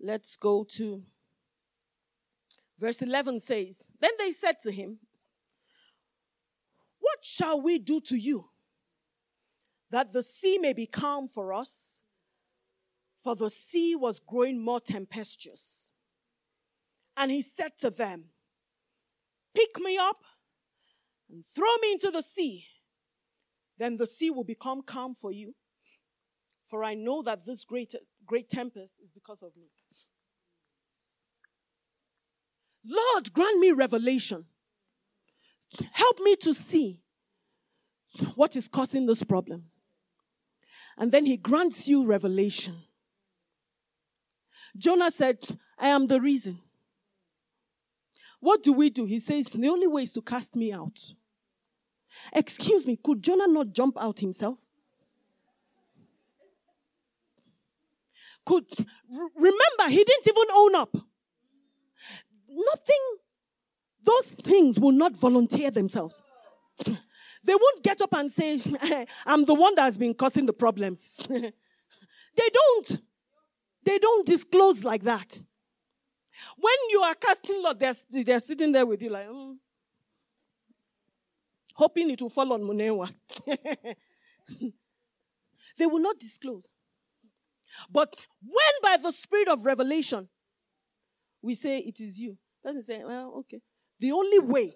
Let's 0.00 0.34
go 0.34 0.64
to 0.64 1.04
verse 2.80 3.00
11 3.00 3.38
says, 3.38 3.90
Then 4.00 4.10
they 4.18 4.32
said 4.32 4.58
to 4.62 4.72
him, 4.72 4.98
What 6.98 7.18
shall 7.22 7.60
we 7.60 7.78
do 7.78 8.00
to 8.00 8.16
you 8.16 8.48
that 9.90 10.12
the 10.12 10.24
sea 10.24 10.58
may 10.58 10.72
be 10.72 10.86
calm 10.86 11.28
for 11.28 11.52
us? 11.52 12.00
for 13.20 13.36
the 13.36 13.50
sea 13.50 13.94
was 13.94 14.18
growing 14.18 14.58
more 14.58 14.80
tempestuous. 14.80 15.90
And 17.16 17.30
he 17.30 17.42
said 17.42 17.72
to 17.80 17.90
them, 17.90 18.24
Pick 19.54 19.80
me 19.80 19.98
up 19.98 20.22
and 21.30 21.44
throw 21.54 21.76
me 21.82 21.92
into 21.92 22.10
the 22.10 22.22
sea. 22.22 22.66
Then 23.78 23.96
the 23.96 24.06
sea 24.06 24.30
will 24.30 24.44
become 24.44 24.82
calm 24.82 25.14
for 25.14 25.32
you. 25.32 25.54
For 26.68 26.84
I 26.84 26.94
know 26.94 27.22
that 27.22 27.44
this 27.44 27.64
great, 27.64 27.94
great 28.24 28.48
tempest 28.48 28.94
is 29.02 29.10
because 29.12 29.42
of 29.42 29.56
me. 29.56 29.70
Lord, 32.84 33.32
grant 33.32 33.58
me 33.58 33.72
revelation. 33.72 34.46
Help 35.92 36.20
me 36.20 36.36
to 36.36 36.54
see 36.54 37.00
what 38.34 38.56
is 38.56 38.68
causing 38.68 39.06
this 39.06 39.22
problem. 39.22 39.64
And 40.96 41.12
then 41.12 41.26
he 41.26 41.36
grants 41.36 41.88
you 41.88 42.04
revelation. 42.04 42.76
Jonah 44.76 45.10
said, 45.10 45.38
I 45.78 45.88
am 45.88 46.06
the 46.06 46.20
reason. 46.20 46.60
What 48.40 48.62
do 48.62 48.72
we 48.72 48.90
do? 48.90 49.04
He 49.04 49.20
says, 49.20 49.46
The 49.46 49.68
only 49.68 49.86
way 49.86 50.02
is 50.02 50.12
to 50.14 50.22
cast 50.22 50.56
me 50.56 50.72
out. 50.72 50.98
Excuse 52.32 52.86
me, 52.86 52.98
could 53.02 53.22
Jonah 53.22 53.46
not 53.46 53.72
jump 53.72 53.96
out 54.00 54.18
himself? 54.20 54.58
Could 58.44 58.68
remember 59.36 59.88
he 59.88 60.02
didn't 60.02 60.26
even 60.26 60.48
own 60.52 60.74
up. 60.74 60.96
Nothing, 62.48 63.18
those 64.02 64.26
things 64.42 64.80
will 64.80 64.92
not 64.92 65.16
volunteer 65.16 65.70
themselves. 65.70 66.22
They 67.42 67.54
won't 67.54 67.82
get 67.82 68.00
up 68.00 68.12
and 68.14 68.30
say, 68.30 68.60
I'm 69.26 69.44
the 69.44 69.54
one 69.54 69.74
that 69.76 69.82
has 69.82 69.98
been 69.98 70.14
causing 70.14 70.46
the 70.46 70.52
problems. 70.52 71.14
they 71.28 71.52
don't. 72.52 72.98
They 73.84 73.98
don't 73.98 74.26
disclose 74.26 74.84
like 74.84 75.02
that. 75.04 75.40
When 76.56 76.74
you 76.90 77.02
are 77.02 77.14
casting 77.14 77.62
lot, 77.62 77.78
they're, 77.78 77.94
they're 78.10 78.40
sitting 78.40 78.72
there 78.72 78.86
with 78.86 79.02
you 79.02 79.10
like, 79.10 79.28
mm, 79.28 79.56
hoping 81.74 82.10
it 82.10 82.22
will 82.22 82.30
fall 82.30 82.52
on 82.52 82.62
Munewa. 82.62 83.10
they 85.76 85.86
will 85.86 85.98
not 85.98 86.18
disclose. 86.18 86.68
But 87.90 88.26
when 88.42 88.74
by 88.82 88.96
the 89.02 89.12
spirit 89.12 89.48
of 89.48 89.64
revelation, 89.64 90.28
we 91.42 91.54
say 91.54 91.78
it 91.78 92.00
is 92.00 92.18
you, 92.18 92.36
doesn't 92.64 92.82
say, 92.82 93.02
well, 93.04 93.32
okay. 93.38 93.60
The 93.98 94.12
only 94.12 94.38
way, 94.40 94.72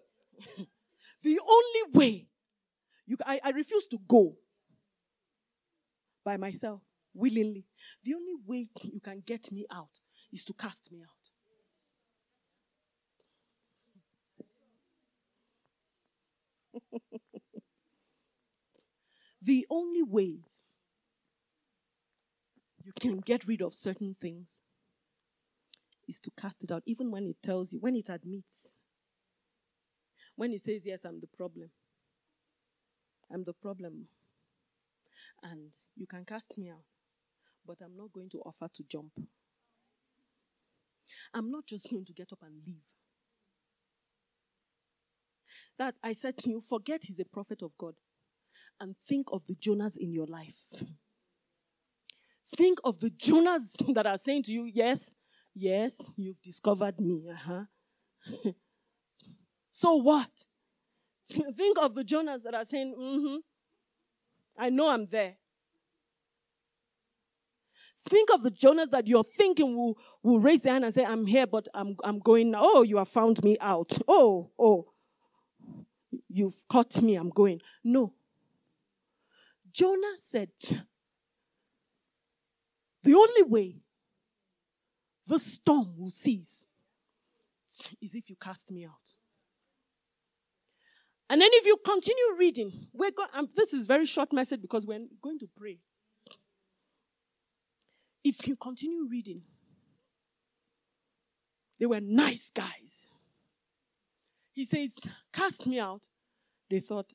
the 1.23 1.41
only 1.41 1.93
way, 1.93 2.29
you, 3.07 3.17
I, 3.27 3.41
I 3.45 3.51
refuse 3.51 3.87
to 3.89 3.99
go 4.09 4.37
by 6.25 6.37
myself 6.37 6.81
willingly. 7.13 7.67
The 8.03 8.15
only 8.15 8.35
way 8.47 8.69
you 8.83 9.01
can 9.01 9.23
get 9.25 9.53
me 9.53 9.67
out 9.71 10.01
is 10.33 10.45
to 10.45 10.55
cast 10.55 10.91
me 10.91 11.03
out. 11.03 11.14
The 19.45 19.67
only 19.71 20.03
way 20.03 20.39
you 22.83 22.93
can 22.99 23.19
get 23.21 23.47
rid 23.47 23.63
of 23.63 23.75
certain 23.75 24.17
things 24.21 24.63
is 26.07 26.21
to 26.21 26.31
cast 26.39 26.63
it 26.65 26.71
out, 26.71 26.83
even 26.87 27.11
when 27.11 27.27
it 27.27 27.37
tells 27.43 27.73
you, 27.73 27.81
when 27.81 27.97
it 27.97 28.09
admits. 28.09 28.77
When 30.37 30.53
it 30.53 30.63
says, 30.63 30.85
Yes, 30.85 31.05
I'm 31.05 31.21
the 31.21 31.29
problem. 31.29 31.71
I'm 33.33 33.45
the 33.45 33.55
problem. 33.55 34.09
And 35.43 35.71
you 35.97 36.07
can 36.07 36.25
cast 36.25 36.59
me 36.59 36.71
out 36.71 36.85
but 37.67 37.79
I'm 37.83 37.97
not 37.97 38.13
going 38.13 38.29
to 38.31 38.39
offer 38.41 38.69
to 38.75 38.85
jump. 38.85 39.13
I'm 41.33 41.51
not 41.51 41.67
just 41.67 41.91
going 41.91 42.05
to 42.05 42.13
get 42.13 42.33
up 42.33 42.41
and 42.43 42.55
leave. 42.67 42.83
That 45.79 45.95
I 46.03 46.13
said 46.13 46.37
to 46.39 46.51
you, 46.51 46.61
forget 46.61 47.05
he's 47.05 47.21
a 47.21 47.25
prophet 47.25 47.63
of 47.63 47.77
God 47.79 47.95
and 48.81 48.95
think 49.09 49.27
of 49.33 49.45
the 49.47 49.55
Jonahs 49.55 49.97
in 49.97 50.13
your 50.13 50.27
life. 50.27 50.85
Think 52.57 52.79
of 52.85 53.01
the 53.01 53.11
Jonahs 53.11 53.75
that 53.95 54.07
are 54.07 54.19
saying 54.19 54.45
to 54.45 54.53
you, 54.53 54.65
Yes, 54.65 55.15
yes, 55.55 56.11
you've 56.17 56.41
discovered 56.43 57.01
me. 57.01 57.29
Uh-huh. 57.31 57.65
so 59.71 59.97
what? 59.97 60.45
Think 61.29 61.79
of 61.81 61.95
the 61.95 62.05
Jonahs 62.05 62.43
that 62.43 62.55
are 62.55 62.65
saying, 62.65 62.95
mm-hmm, 62.99 63.37
I 64.59 64.71
know 64.71 64.89
I'm 64.89 65.07
there. 65.07 65.37
Think 68.07 68.29
of 68.35 68.43
the 68.43 68.51
Jonahs 68.51 68.91
that 68.91 69.07
you're 69.07 69.25
thinking 69.25 69.75
will, 69.75 69.97
will 70.23 70.39
raise 70.39 70.61
their 70.61 70.75
hand 70.75 70.85
and 70.85 70.95
say, 70.95 71.07
I'm 71.07 71.25
here, 71.25 71.47
but 71.47 71.69
I'm, 71.73 71.97
I'm 72.05 72.19
going 72.19 72.51
now. 72.51 72.61
Oh, 72.63 72.83
you 72.83 72.99
have 72.99 73.09
found 73.09 73.43
me 73.43 73.57
out. 73.61 73.97
Oh, 74.07 74.51
oh, 74.59 74.93
you've 76.29 76.57
caught 76.69 77.01
me, 77.01 77.15
I'm 77.15 77.31
going. 77.31 77.61
No. 77.83 78.13
Jonah 79.75 80.17
said, 80.19 80.51
the 83.03 83.15
only 83.15 83.43
way 83.43 83.77
the 85.27 85.39
storm 85.39 85.95
will 85.99 86.11
cease 86.11 86.65
is 88.01 88.15
if 88.15 88.31
you 88.31 88.37
cast 88.41 88.71
me 88.71 88.85
out. 88.85 89.13
And 91.29 91.41
then 91.41 91.49
if 91.53 91.67
you 91.67 91.77
continue 91.85 92.37
reading, 92.39 92.71
we're 92.93 93.11
go- 93.11 93.27
um, 93.35 93.49
this 93.57 93.73
is 93.75 93.87
very 93.87 94.07
short 94.07 94.33
message 94.33 94.63
because 94.63 94.87
we're 94.87 95.07
going 95.21 95.39
to 95.41 95.49
pray. 95.57 95.79
If 98.23 98.47
you 98.47 98.57
continue 98.57 99.09
reading, 99.11 99.43
they 101.81 101.87
were 101.87 102.01
nice 102.01 102.51
guys. 102.51 103.09
He 104.53 104.65
says, 104.65 104.97
Cast 105.33 105.67
me 105.67 105.81
out. 105.81 106.07
They 106.71 106.81
thought, 106.81 107.13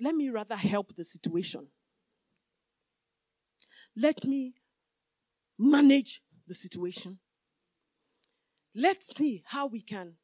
Let 0.00 0.14
me 0.14 0.28
rather 0.30 0.56
help 0.56 0.94
the 0.94 1.04
situation. 1.04 1.68
Let 3.96 4.24
me 4.24 4.54
manage 5.58 6.22
the 6.46 6.54
situation. 6.54 7.20
Let's 8.74 9.14
see 9.14 9.44
how 9.46 9.66
we 9.66 9.80
can 9.80 10.14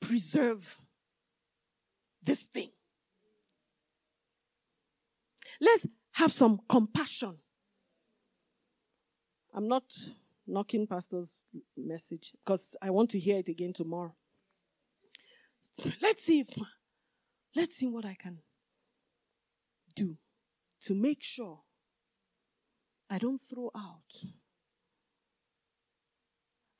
preserve 0.00 0.78
this 2.22 2.42
thing. 2.42 2.70
Let's 5.60 5.86
have 6.12 6.32
some 6.32 6.60
compassion 6.68 7.38
I'm 9.54 9.68
not 9.68 9.84
knocking 10.46 10.86
Pastor's 10.86 11.34
message 11.76 12.32
because 12.44 12.76
I 12.80 12.90
want 12.90 13.10
to 13.10 13.18
hear 13.18 13.38
it 13.38 13.48
again 13.48 13.72
tomorrow. 13.72 14.14
Let's 16.02 16.22
see 16.24 16.40
if, 16.40 16.48
let's 17.54 17.76
see 17.76 17.86
what 17.86 18.04
I 18.04 18.14
can 18.14 18.38
do 19.94 20.16
to 20.82 20.94
make 20.94 21.22
sure 21.22 21.60
I 23.08 23.18
don't 23.18 23.40
throw 23.40 23.70
out 23.76 24.24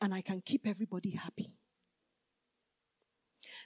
and 0.00 0.14
I 0.14 0.20
can 0.20 0.40
keep 0.40 0.66
everybody 0.66 1.10
happy. 1.10 1.54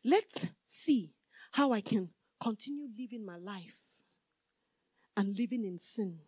Let's 0.05 0.49
see 0.65 1.15
how 1.53 1.73
I 1.73 1.81
can 1.81 2.11
continue 2.41 2.89
living 2.99 3.25
my 3.25 3.37
life 3.37 3.79
and 5.17 5.37
living 5.37 5.65
in 5.65 5.79
sin 5.79 6.19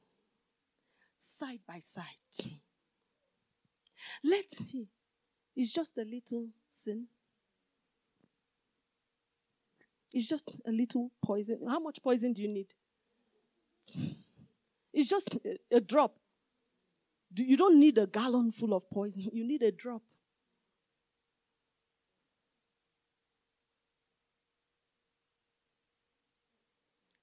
side 1.17 1.61
by 1.67 1.79
side. 1.81 2.05
Let's 4.23 4.59
see. 4.59 4.89
It's 5.55 5.73
just 5.73 5.99
a 5.99 6.05
little 6.05 6.49
sin. 6.69 7.07
It's 10.13 10.29
just 10.29 10.51
a 10.67 10.71
little 10.71 11.11
poison. 11.25 11.61
How 11.69 11.79
much 11.79 12.03
poison 12.03 12.33
do 12.33 12.43
you 12.43 12.49
need? 12.49 12.73
It's 14.93 15.09
just 15.09 15.35
a, 15.35 15.59
a 15.77 15.81
drop. 15.81 16.17
You 17.35 17.57
don't 17.57 17.79
need 17.79 17.99
a 17.99 18.07
gallon 18.07 18.51
full 18.53 18.73
of 18.73 18.89
poison, 18.91 19.29
you 19.33 19.47
need 19.47 19.63
a 19.63 19.71
drop. 19.71 20.03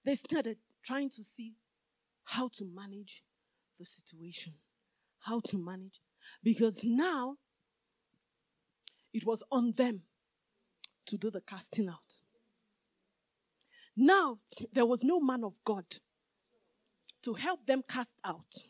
They 0.06 0.16
started 0.16 0.58
trying 0.84 1.10
to 1.12 1.24
see 1.24 1.54
how 2.26 2.50
to 2.50 2.66
manage 2.66 3.24
the 3.80 3.86
situation, 3.86 4.54
how 5.20 5.40
to 5.48 5.58
manage. 5.58 6.02
Because 6.44 6.84
now 6.84 7.38
it 9.14 9.26
was 9.26 9.44
on 9.52 9.74
them 9.74 10.02
to 11.06 11.18
do 11.18 11.32
the 11.32 11.42
casting 11.42 11.90
out. 11.90 12.20
Now 13.96 14.40
there 14.72 14.86
was 14.86 15.04
no 15.04 15.20
man 15.20 15.44
of 15.44 15.58
God 15.64 15.86
to 17.24 17.34
help 17.34 17.66
them 17.66 17.84
cast 17.88 18.14
out. 18.24 18.64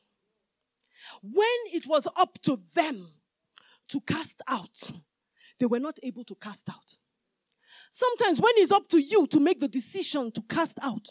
When 1.21 1.45
it 1.73 1.87
was 1.87 2.07
up 2.15 2.39
to 2.43 2.57
them 2.75 3.07
to 3.89 4.01
cast 4.01 4.41
out, 4.47 4.91
they 5.59 5.65
were 5.65 5.79
not 5.79 5.97
able 6.03 6.23
to 6.25 6.35
cast 6.35 6.69
out. 6.69 6.97
Sometimes 7.91 8.39
when 8.39 8.53
it's 8.57 8.71
up 8.71 8.87
to 8.89 9.01
you 9.01 9.27
to 9.27 9.39
make 9.39 9.59
the 9.59 9.67
decision 9.67 10.31
to 10.31 10.41
cast 10.41 10.77
out, 10.81 11.07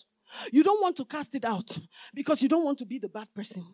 you 0.51 0.63
don't 0.63 0.81
want 0.81 0.97
to 0.97 1.05
cast 1.05 1.35
it 1.35 1.45
out 1.45 1.79
because 2.15 2.43
you 2.43 2.49
don't 2.49 2.65
want 2.65 2.79
to 2.79 2.87
be 2.87 2.99
the 2.99 3.09
bad 3.09 3.29
person. 3.35 3.65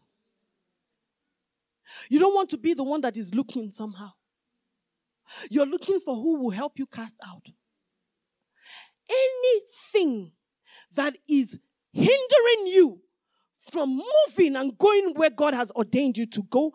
You 2.08 2.18
don't 2.18 2.34
want 2.34 2.50
to 2.50 2.58
be 2.58 2.74
the 2.74 2.84
one 2.84 3.00
that 3.02 3.16
is 3.16 3.34
looking 3.34 3.70
somehow. 3.70 4.12
You're 5.50 5.66
looking 5.66 6.00
for 6.00 6.14
who 6.16 6.38
will 6.38 6.50
help 6.50 6.78
you 6.78 6.86
cast 6.86 7.14
out. 7.26 7.46
Anything 9.08 10.32
that 10.94 11.16
is 11.28 11.58
hindering 11.92 12.66
you 12.66 13.00
from 13.58 14.00
moving 14.26 14.56
and 14.56 14.76
going 14.78 15.14
where 15.14 15.30
God 15.30 15.54
has 15.54 15.70
ordained 15.72 16.16
you 16.16 16.26
to 16.26 16.42
go, 16.44 16.72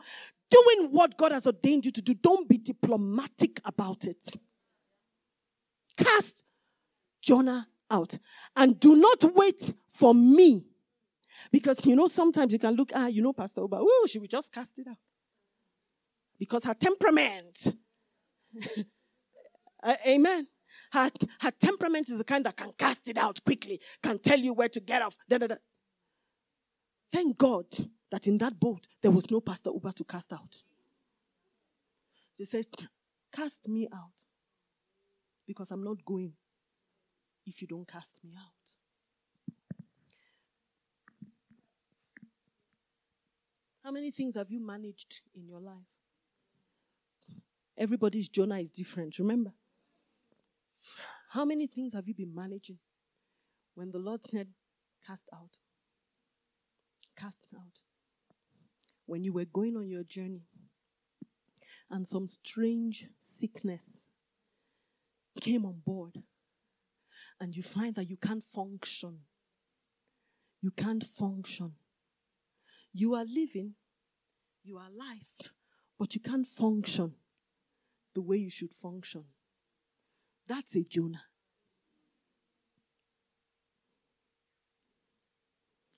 doing 0.49 0.89
what 0.91 1.17
God 1.17 1.31
has 1.31 1.45
ordained 1.45 1.85
you 1.85 1.91
to 1.91 2.01
do, 2.01 2.13
don't 2.13 2.47
be 2.47 2.57
diplomatic 2.57 3.59
about 3.65 4.05
it. 4.05 4.37
Cast 5.97 6.43
Jonah 7.21 7.67
out. 7.89 8.17
And 8.55 8.79
do 8.79 8.95
not 8.95 9.23
wait 9.35 9.73
for 9.87 10.13
me. 10.13 10.65
Because 11.51 11.85
you 11.85 11.95
know, 11.95 12.07
sometimes 12.07 12.53
you 12.53 12.59
can 12.59 12.75
look, 12.75 12.91
ah, 12.93 13.07
you 13.07 13.21
know, 13.21 13.33
Pastor 13.33 13.61
Oba, 13.61 13.77
oh, 13.79 14.07
she 14.09 14.19
will 14.19 14.27
just 14.27 14.51
cast 14.51 14.79
it 14.79 14.87
out? 14.87 14.97
Because 16.37 16.63
her 16.63 16.73
temperament. 16.73 17.73
Amen. 20.07 20.47
Her, 20.93 21.09
her 21.39 21.51
temperament 21.51 22.09
is 22.09 22.19
the 22.19 22.23
kind 22.23 22.45
that 22.45 22.55
can 22.55 22.71
cast 22.77 23.09
it 23.09 23.17
out 23.17 23.43
quickly, 23.43 23.81
can 24.03 24.19
tell 24.19 24.39
you 24.39 24.53
where 24.53 24.69
to 24.69 24.79
get 24.79 25.01
off. 25.01 25.17
Da, 25.27 25.39
da, 25.39 25.47
da. 25.47 25.55
Thank 27.11 27.35
God 27.35 27.65
that 28.11 28.27
in 28.27 28.37
that 28.37 28.59
boat 28.59 28.87
there 29.01 29.09
was 29.09 29.31
no 29.31 29.41
Pastor 29.41 29.71
Oba 29.71 29.91
to 29.93 30.03
cast 30.03 30.31
out. 30.31 30.63
She 32.37 32.45
said, 32.45 32.67
Cast 33.31 33.67
me 33.67 33.87
out 33.91 34.11
because 35.47 35.71
I'm 35.71 35.83
not 35.83 36.05
going 36.05 36.33
if 37.47 37.59
you 37.59 37.67
don't 37.67 37.87
cast 37.87 38.19
me 38.23 38.35
out. 38.37 38.53
How 43.83 43.89
many 43.89 44.11
things 44.11 44.35
have 44.35 44.51
you 44.51 44.63
managed 44.63 45.21
in 45.33 45.47
your 45.47 45.59
life? 45.59 45.89
Everybody's 47.75 48.29
Jonah 48.29 48.59
is 48.59 48.69
different, 48.69 49.17
remember? 49.17 49.53
How 51.29 51.45
many 51.45 51.67
things 51.67 51.93
have 51.93 52.07
you 52.07 52.13
been 52.13 52.33
managing 52.33 52.79
when 53.75 53.91
the 53.91 53.99
Lord 53.99 54.25
said, 54.25 54.47
Cast 55.05 55.27
out? 55.33 55.57
Cast 57.17 57.47
out. 57.55 57.79
When 59.05 59.23
you 59.23 59.33
were 59.33 59.45
going 59.45 59.75
on 59.75 59.89
your 59.89 60.03
journey 60.03 60.43
and 61.89 62.07
some 62.07 62.27
strange 62.27 63.07
sickness 63.19 64.05
came 65.41 65.65
on 65.65 65.81
board 65.85 66.23
and 67.39 67.55
you 67.55 67.63
find 67.63 67.95
that 67.95 68.09
you 68.09 68.17
can't 68.17 68.43
function. 68.43 69.19
You 70.61 70.71
can't 70.71 71.03
function. 71.03 71.73
You 72.93 73.15
are 73.15 73.25
living, 73.25 73.73
you 74.63 74.77
are 74.77 74.87
alive, 74.87 75.51
but 75.99 76.15
you 76.15 76.21
can't 76.21 76.47
function 76.47 77.13
the 78.13 78.21
way 78.21 78.37
you 78.37 78.49
should 78.49 78.73
function. 78.73 79.25
That's 80.53 80.75
a 80.75 80.83
Jonah. 80.83 81.23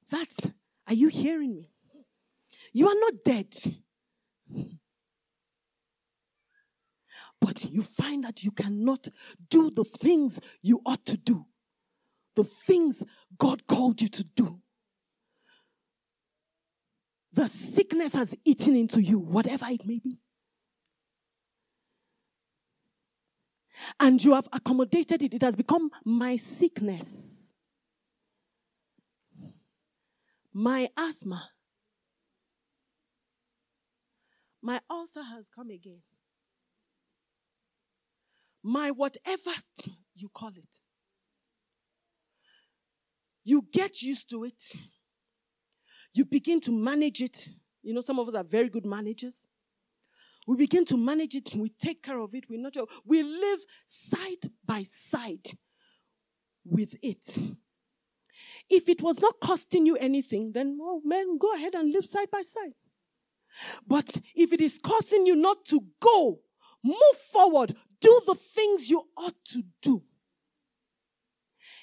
That's, 0.10 0.50
are 0.88 0.94
you 0.94 1.10
hearing 1.10 1.58
me? 1.58 1.74
You 2.72 2.88
are 2.88 2.96
not 2.98 3.16
dead. 3.26 3.54
But 7.42 7.66
you 7.66 7.84
find 7.84 8.24
that 8.24 8.46
you 8.46 8.52
cannot 8.52 9.10
do 9.50 9.72
the 9.72 9.84
things 9.84 10.40
you 10.62 10.80
ought 10.86 11.06
to 11.08 11.18
do, 11.18 11.48
the 12.38 12.46
things 12.46 13.04
God 13.38 13.68
called 13.68 14.02
you 14.02 14.08
to 14.08 14.24
do. 14.24 14.62
The 17.34 17.50
sickness 17.50 18.14
has 18.14 18.34
eaten 18.46 18.78
into 18.78 19.02
you, 19.02 19.20
whatever 19.20 19.66
it 19.68 19.86
may 19.86 20.00
be. 20.00 20.22
And 24.00 24.24
you 24.24 24.34
have 24.34 24.48
accommodated 24.54 25.24
it. 25.24 25.34
It 25.34 25.42
has 25.42 25.56
become 25.56 25.90
my 26.04 26.36
sickness, 26.36 27.54
my 30.54 30.90
asthma, 30.98 31.50
my 34.66 34.80
ulcer 34.90 35.22
has 35.22 35.48
come 35.48 35.70
again. 35.70 36.02
My 38.64 38.90
whatever 38.90 39.52
you 40.16 40.28
call 40.28 40.50
it. 40.56 40.80
You 43.44 43.68
get 43.72 44.02
used 44.02 44.28
to 44.32 44.44
it. 44.44 44.74
You 46.16 46.26
begin 46.26 46.60
to 46.62 46.72
manage 46.72 47.22
it. 47.22 47.50
You 47.84 47.94
know, 47.94 48.02
some 48.02 48.18
of 48.18 48.28
us 48.28 48.34
are 48.34 48.44
very 48.44 48.70
good 48.70 48.88
managers. 48.88 49.48
We 50.48 50.56
begin 50.58 50.86
to 50.86 50.98
manage 50.98 51.36
it. 51.36 51.56
We 51.56 51.70
take 51.70 52.04
care 52.04 52.20
of 52.20 52.36
it. 52.36 52.50
We 52.50 52.58
nurture. 52.58 52.84
We 53.06 53.24
live 53.24 53.60
side 53.84 54.52
by 54.66 54.84
side 54.84 55.58
with 56.64 56.96
it. 57.02 57.38
If 58.70 58.90
it 58.90 59.02
was 59.02 59.20
not 59.20 59.40
costing 59.42 59.86
you 59.86 59.96
anything, 59.98 60.52
then, 60.54 60.78
oh 60.82 61.02
man, 61.04 61.38
go 61.38 61.54
ahead 61.54 61.76
and 61.76 61.92
live 61.92 62.06
side 62.06 62.32
by 62.32 62.42
side. 62.42 62.74
But 63.88 64.18
if 64.36 64.54
it 64.54 64.62
is 64.62 64.80
causing 64.80 65.26
you 65.26 65.36
not 65.36 65.66
to 65.66 65.84
go, 66.00 66.40
move 66.84 67.18
forward, 67.32 67.76
do 68.02 68.22
the 68.26 68.36
things 68.36 68.90
you 68.90 69.08
ought 69.18 69.44
to 69.46 69.64
do. 69.82 70.04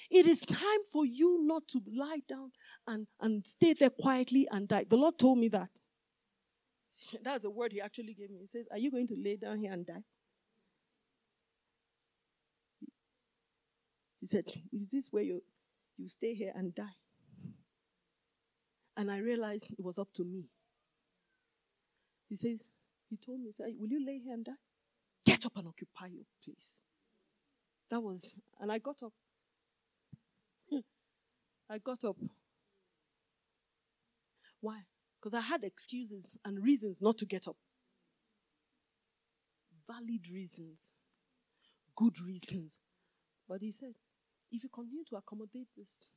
It 0.09 0.27
is 0.27 0.41
time 0.41 0.83
for 0.91 1.05
you 1.05 1.39
not 1.41 1.67
to 1.69 1.81
lie 1.91 2.21
down 2.27 2.51
and, 2.87 3.07
and 3.19 3.45
stay 3.45 3.73
there 3.73 3.89
quietly 3.89 4.47
and 4.51 4.67
die. 4.67 4.85
The 4.87 4.97
Lord 4.97 5.17
told 5.17 5.39
me 5.39 5.47
that. 5.49 5.69
That's 7.23 7.45
a 7.45 7.49
word 7.49 7.71
he 7.71 7.81
actually 7.81 8.13
gave 8.13 8.29
me. 8.29 8.39
He 8.41 8.47
says, 8.47 8.65
Are 8.71 8.77
you 8.77 8.91
going 8.91 9.07
to 9.07 9.15
lay 9.15 9.35
down 9.35 9.59
here 9.59 9.71
and 9.71 9.85
die? 9.85 10.03
He 14.19 14.27
said, 14.27 14.45
Is 14.71 14.89
this 14.89 15.09
where 15.11 15.23
you, 15.23 15.43
you 15.97 16.07
stay 16.07 16.33
here 16.33 16.53
and 16.55 16.73
die? 16.73 16.95
And 18.95 19.11
I 19.11 19.17
realized 19.17 19.71
it 19.71 19.83
was 19.83 19.97
up 19.97 20.13
to 20.15 20.23
me. 20.23 20.45
He 22.29 22.35
says, 22.35 22.63
He 23.09 23.17
told 23.17 23.39
me, 23.41 23.51
Will 23.77 23.89
you 23.89 24.05
lay 24.05 24.19
here 24.19 24.33
and 24.33 24.45
die? 24.45 24.51
Get 25.25 25.45
up 25.45 25.53
and 25.57 25.67
occupy 25.67 26.07
your 26.07 26.25
place. 26.43 26.81
That 27.89 28.01
was, 28.01 28.35
and 28.59 28.71
I 28.71 28.79
got 28.79 29.03
up. 29.03 29.13
I 31.69 31.77
got 31.77 32.03
up. 32.03 32.17
Why? 34.61 34.83
Because 35.23 35.35
I 35.35 35.39
had 35.39 35.63
excuses 35.63 36.27
and 36.43 36.61
reasons 36.61 37.01
not 37.01 37.17
to 37.19 37.25
get 37.25 37.47
up. 37.47 37.55
Valid 39.87 40.27
reasons, 40.29 40.91
good 41.95 42.19
reasons. 42.19 42.77
But 43.47 43.61
he 43.61 43.71
said, 43.71 43.93
if 44.51 44.63
you 44.63 44.69
continue 44.69 45.05
to 45.11 45.15
accommodate 45.15 45.67
this, 45.77 46.09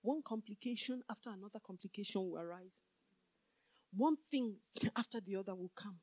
one 0.00 0.22
complication 0.24 1.02
after 1.10 1.30
another 1.30 1.58
complication 1.66 2.20
will 2.20 2.38
arise. 2.38 2.82
One 3.92 4.14
thing 4.30 4.58
after 4.96 5.20
the 5.20 5.34
other 5.34 5.56
will 5.56 5.72
come. 5.74 5.96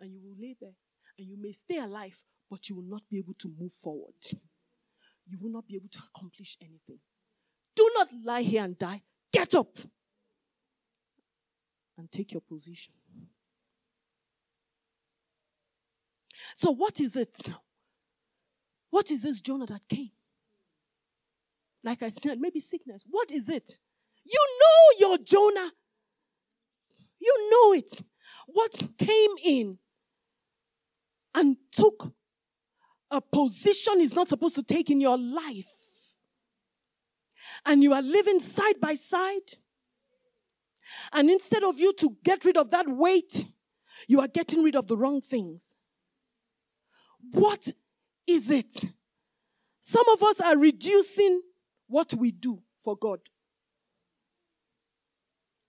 And 0.00 0.12
you 0.12 0.20
will 0.22 0.36
lay 0.38 0.54
there. 0.60 0.76
And 1.18 1.28
you 1.28 1.38
may 1.40 1.52
stay 1.52 1.78
alive, 1.78 2.22
but 2.50 2.68
you 2.68 2.76
will 2.76 2.90
not 2.90 3.08
be 3.10 3.16
able 3.16 3.34
to 3.38 3.50
move 3.58 3.72
forward. 3.72 4.20
You 5.26 5.38
will 5.40 5.50
not 5.50 5.66
be 5.66 5.76
able 5.76 5.88
to 5.92 6.00
accomplish 6.14 6.58
anything. 6.60 6.98
Do 7.74 7.90
not 7.96 8.08
lie 8.22 8.42
here 8.42 8.64
and 8.64 8.76
die. 8.76 9.00
Get 9.32 9.54
up 9.54 9.78
and 11.98 12.10
take 12.10 12.32
your 12.32 12.40
position. 12.40 12.94
So, 16.54 16.70
what 16.70 17.00
is 17.00 17.16
it? 17.16 17.50
What 18.90 19.10
is 19.10 19.22
this 19.22 19.40
Jonah 19.40 19.66
that 19.66 19.82
came? 19.88 20.10
Like 21.84 22.02
I 22.02 22.08
said, 22.08 22.40
maybe 22.40 22.60
sickness. 22.60 23.02
What 23.08 23.30
is 23.30 23.48
it? 23.48 23.78
You 24.24 24.40
know 24.60 25.08
your 25.08 25.18
Jonah. 25.18 25.72
You 27.20 27.50
know 27.50 27.74
it. 27.74 28.02
What 28.46 28.80
came 28.98 29.30
in 29.44 29.78
and 31.34 31.56
took 31.72 32.12
a 33.10 33.20
position 33.20 34.00
is 34.00 34.14
not 34.14 34.28
supposed 34.28 34.54
to 34.56 34.62
take 34.62 34.90
in 34.90 35.00
your 35.00 35.18
life. 35.18 35.66
And 37.64 37.82
you 37.82 37.92
are 37.92 38.02
living 38.02 38.40
side 38.40 38.80
by 38.80 38.94
side 38.94 39.56
and 41.12 41.30
instead 41.30 41.62
of 41.62 41.78
you 41.78 41.92
to 41.94 42.16
get 42.24 42.44
rid 42.44 42.56
of 42.56 42.70
that 42.70 42.88
weight, 42.88 43.46
you 44.06 44.20
are 44.20 44.28
getting 44.28 44.62
rid 44.62 44.76
of 44.76 44.86
the 44.86 44.96
wrong 44.96 45.20
things. 45.20 45.74
What 47.32 47.68
is 48.26 48.50
it? 48.50 48.84
Some 49.80 50.08
of 50.10 50.22
us 50.22 50.40
are 50.40 50.56
reducing 50.56 51.42
what 51.86 52.14
we 52.14 52.30
do 52.30 52.62
for 52.82 52.96
God. 52.96 53.20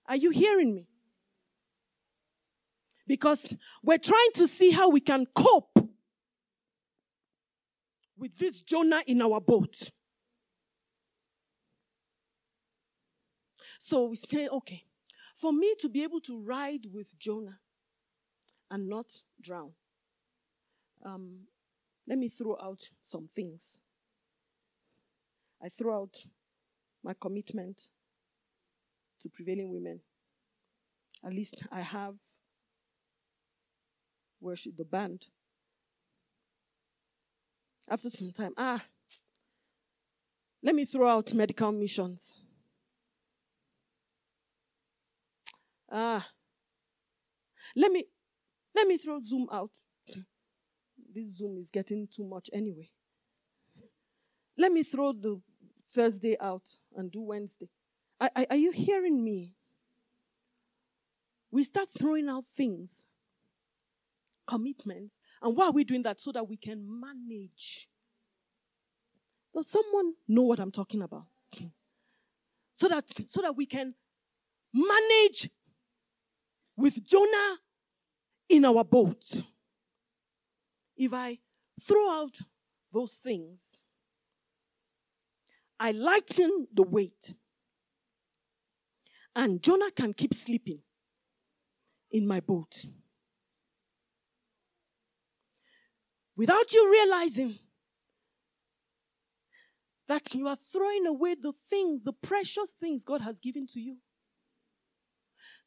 Are 0.08 0.18
you 0.18 0.32
hearing 0.32 0.76
me? 0.76 0.88
Because 3.08 3.56
we're 3.84 3.98
trying 3.98 4.32
to 4.36 4.48
see 4.48 4.72
how 4.72 4.90
we 4.90 5.00
can 5.00 5.26
cope 5.34 5.78
with 8.18 8.38
this 8.38 8.62
Jonah 8.62 9.02
in 9.08 9.22
our 9.22 9.40
boat. 9.40 9.92
So 13.80 14.08
we 14.08 14.16
say, 14.18 14.48
okay, 14.48 14.84
for 15.40 15.54
me 15.54 15.74
to 15.80 15.88
be 15.88 16.04
able 16.04 16.20
to 16.22 16.38
ride 16.38 16.88
with 16.92 17.18
Jonah, 17.18 17.60
and 18.70 18.88
not 18.88 19.22
drown. 19.42 19.72
Um, 21.06 21.48
let 22.08 22.18
me 22.18 22.30
throw 22.30 22.58
out 22.62 22.90
some 23.02 23.30
things. 23.34 23.80
I 25.64 25.70
throw 25.70 26.02
out 26.02 26.26
my 27.04 27.14
commitment 27.20 27.88
to 29.22 29.30
prevailing 29.30 29.72
women. 29.72 30.02
At 31.26 31.34
least 31.34 31.64
I 31.72 31.82
have 31.82 32.16
worship 34.42 34.78
the 34.78 34.86
band. 34.86 35.26
After 37.90 38.10
some 38.10 38.32
time, 38.32 38.54
ah, 38.58 38.84
let 40.62 40.76
me 40.76 40.86
throw 40.86 41.10
out 41.10 41.34
medical 41.34 41.72
missions. 41.72 42.38
Ah, 45.92 46.28
let 47.76 47.92
me 47.92 48.06
let 48.76 48.88
me 48.88 48.98
throw 48.98 49.20
Zoom 49.20 49.48
out. 49.52 49.72
This 51.14 51.38
Zoom 51.38 51.58
is 51.58 51.72
getting 51.72 52.08
too 52.08 52.24
much 52.24 52.50
anyway. 52.54 52.90
Let 54.58 54.72
me 54.72 54.84
throw 54.84 55.14
the 55.14 55.42
Thursday 55.92 56.38
out 56.40 56.70
and 56.96 57.12
do 57.12 57.22
Wednesday. 57.22 57.70
Are, 58.22 58.30
are, 58.36 58.46
are 58.52 58.56
you 58.56 58.72
hearing 58.72 59.24
me? 59.24 59.56
We 61.52 61.64
start 61.64 61.90
throwing 61.98 62.30
out 62.30 62.46
things, 62.56 63.06
commitments, 64.46 65.20
and 65.42 65.56
why 65.56 65.68
are 65.68 65.72
we 65.72 65.84
doing 65.84 66.04
that? 66.04 66.20
So 66.20 66.32
that 66.34 66.48
we 66.48 66.58
can 66.58 66.86
manage. 66.88 67.88
Does 69.56 69.68
someone 69.68 70.14
know 70.28 70.44
what 70.44 70.60
I'm 70.60 70.72
talking 70.72 71.02
about? 71.02 71.26
So 72.74 72.88
that 72.88 73.10
so 73.28 73.42
that 73.42 73.58
we 73.58 73.66
can 73.66 73.96
manage 74.74 75.50
with 76.80 77.06
Jonah 77.06 77.58
in 78.48 78.64
our 78.64 78.86
boat. 78.86 79.44
If 80.96 81.14
I 81.14 81.40
throw 81.82 82.10
out 82.10 82.38
those 82.94 83.16
things, 83.16 83.84
I 85.78 85.92
lighten 85.92 86.68
the 86.74 86.84
weight. 86.84 87.34
And 89.36 89.62
Jonah 89.62 89.92
can 89.92 90.14
keep 90.14 90.34
sleeping 90.34 90.80
in 92.12 92.26
my 92.26 92.40
boat. 92.40 92.86
Without 96.36 96.74
you 96.74 96.90
realizing 96.90 97.60
that 100.08 100.34
you 100.34 100.48
are 100.48 100.58
throwing 100.72 101.06
away 101.06 101.36
the 101.36 101.54
things, 101.70 102.04
the 102.04 102.14
precious 102.14 102.72
things 102.72 103.04
God 103.04 103.22
has 103.22 103.40
given 103.40 103.68
to 103.68 103.80
you, 103.82 103.98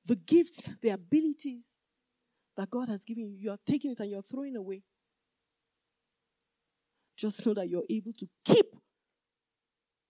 the 0.05 0.17
gifts, 0.17 0.75
the 0.81 0.91
abilities 0.91 1.65
that 2.57 2.71
God 2.71 2.89
has 2.89 3.05
given 3.05 3.27
you, 3.27 3.37
you 3.39 3.51
are 3.51 3.59
taking 3.67 3.93
it 3.93 4.01
and 4.01 4.11
you're 4.11 4.23
throwing 4.23 4.57
away 4.57 4.83
just 7.17 7.43
so 7.43 7.55
that 7.55 7.69
you're 7.69 7.85
able 7.89 8.13
to 8.15 8.29
keep 8.45 8.67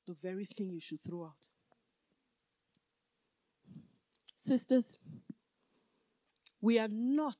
the 0.06 0.14
very 0.14 0.44
thing 0.44 0.70
you 0.70 0.80
should 0.80 1.02
throw 1.02 1.24
out. 1.24 1.36
Sisters, 4.34 4.98
we 6.60 6.78
are 6.78 6.88
not 6.88 7.36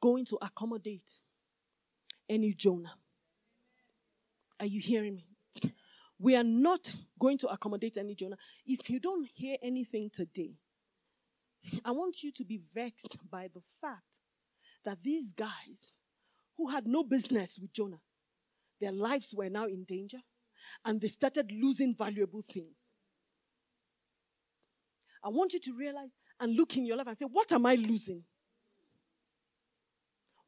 going 0.00 0.24
to 0.26 0.38
accommodate 0.42 1.20
any 2.28 2.52
Jonah. 2.52 2.94
Are 4.58 4.66
you 4.66 4.80
hearing 4.80 5.14
me? 5.14 5.72
We 6.18 6.36
are 6.36 6.44
not 6.44 6.94
going 7.18 7.38
to 7.38 7.48
accommodate 7.48 7.96
any 7.96 8.14
Jonah. 8.14 8.36
If 8.66 8.90
you 8.90 9.00
don't 9.00 9.28
hear 9.34 9.56
anything 9.62 10.10
today, 10.12 10.56
I 11.84 11.92
want 11.92 12.22
you 12.22 12.32
to 12.32 12.44
be 12.44 12.60
vexed 12.74 13.18
by 13.30 13.48
the 13.52 13.62
fact 13.80 14.20
that 14.84 15.02
these 15.02 15.32
guys 15.32 15.94
who 16.56 16.68
had 16.68 16.86
no 16.86 17.04
business 17.04 17.58
with 17.60 17.72
Jonah, 17.72 18.00
their 18.80 18.92
lives 18.92 19.34
were 19.36 19.48
now 19.48 19.66
in 19.66 19.84
danger 19.84 20.18
and 20.84 21.00
they 21.00 21.08
started 21.08 21.50
losing 21.52 21.94
valuable 21.94 22.42
things. 22.42 22.92
I 25.24 25.28
want 25.28 25.52
you 25.52 25.60
to 25.60 25.76
realize 25.76 26.10
and 26.40 26.56
look 26.56 26.76
in 26.76 26.84
your 26.84 26.96
life 26.96 27.06
and 27.06 27.16
say, 27.16 27.26
What 27.26 27.52
am 27.52 27.66
I 27.66 27.76
losing? 27.76 28.24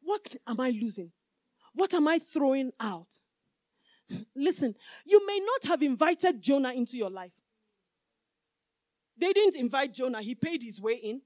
What 0.00 0.36
am 0.46 0.60
I 0.60 0.70
losing? 0.70 1.12
What 1.74 1.94
am 1.94 2.08
I 2.08 2.18
throwing 2.18 2.72
out? 2.80 3.08
Listen, 4.36 4.74
you 5.06 5.24
may 5.26 5.40
not 5.40 5.70
have 5.70 5.82
invited 5.82 6.42
Jonah 6.42 6.72
into 6.72 6.96
your 6.96 7.10
life. 7.10 7.32
They 9.16 9.32
didn't 9.32 9.56
invite 9.56 9.94
Jonah, 9.94 10.22
he 10.22 10.34
paid 10.34 10.62
his 10.62 10.80
way 10.80 10.94
in. 10.94 11.22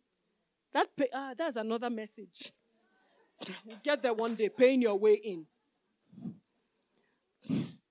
That 0.72 0.89
pay, 0.97 1.09
ah, 1.12 1.32
that's 1.36 1.57
another 1.57 1.91
message. 1.91 2.53
Get 3.82 4.03
there 4.03 4.14
one 4.14 4.34
day, 4.34 4.49
paying 4.49 4.82
your 4.82 4.99
way 4.99 5.14
in. 5.14 5.47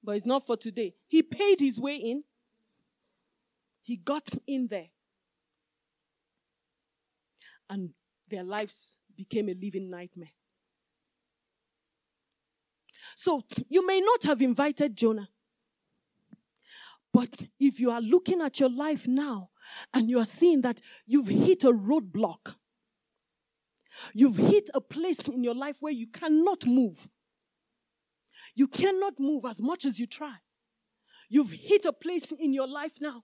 But 0.04 0.16
it's 0.16 0.26
not 0.26 0.46
for 0.46 0.56
today. 0.56 0.94
He 1.08 1.22
paid 1.22 1.60
his 1.60 1.80
way 1.80 1.96
in. 1.96 2.24
He 3.82 3.98
got 3.98 4.28
in 4.46 4.68
there. 4.68 4.88
And 7.70 7.90
their 8.30 8.44
lives 8.44 8.98
became 9.16 9.50
a 9.50 9.54
living 9.54 9.90
nightmare. 9.90 10.32
So 13.16 13.44
you 13.68 13.86
may 13.86 14.00
not 14.00 14.24
have 14.24 14.42
invited 14.42 14.96
Jonah. 14.96 15.28
But 17.12 17.48
if 17.60 17.80
you 17.80 17.90
are 17.92 18.02
looking 18.02 18.42
at 18.42 18.60
your 18.60 18.70
life 18.70 19.08
now 19.08 19.50
and 19.94 20.10
you 20.10 20.20
are 20.20 20.26
seeing 20.26 20.62
that 20.62 20.82
you've 21.06 21.28
hit 21.28 21.64
a 21.64 21.72
roadblock, 21.72 22.56
you've 24.14 24.38
hit 24.38 24.70
a 24.74 24.82
place 24.82 25.28
in 25.28 25.44
your 25.44 25.56
life 25.56 25.78
where 25.80 25.94
you 25.94 26.08
cannot 26.08 26.66
move, 26.66 27.08
you 28.56 28.68
cannot 28.68 29.20
move 29.20 29.46
as 29.46 29.62
much 29.62 29.86
as 29.86 30.00
you 30.00 30.08
try. 30.08 30.36
You've 31.30 31.52
hit 31.52 31.86
a 31.86 31.94
place 31.94 32.32
in 32.32 32.54
your 32.54 32.68
life 32.68 32.94
now 33.02 33.24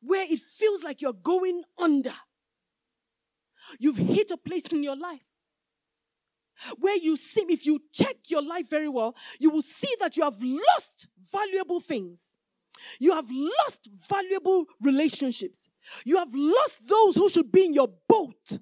where 0.00 0.26
it 0.28 0.40
feels 0.40 0.82
like 0.82 1.00
you're 1.00 1.12
going 1.12 1.62
under. 1.78 2.14
You've 3.78 3.98
hit 3.98 4.30
a 4.30 4.36
place 4.36 4.72
in 4.72 4.82
your 4.82 4.96
life 4.96 5.20
where 6.78 6.96
you 6.96 7.16
seem, 7.16 7.50
if 7.50 7.64
you 7.64 7.80
check 7.92 8.16
your 8.28 8.42
life 8.42 8.68
very 8.68 8.88
well, 8.88 9.16
you 9.38 9.50
will 9.50 9.62
see 9.62 9.94
that 10.00 10.16
you 10.16 10.24
have 10.24 10.42
lost 10.42 11.06
valuable 11.32 11.80
things. 11.80 12.36
You 12.98 13.12
have 13.12 13.30
lost 13.30 13.88
valuable 14.08 14.66
relationships. 14.80 15.68
You 16.04 16.16
have 16.18 16.34
lost 16.34 16.86
those 16.86 17.16
who 17.16 17.28
should 17.28 17.50
be 17.52 17.66
in 17.66 17.74
your 17.74 17.88
boat. 18.08 18.58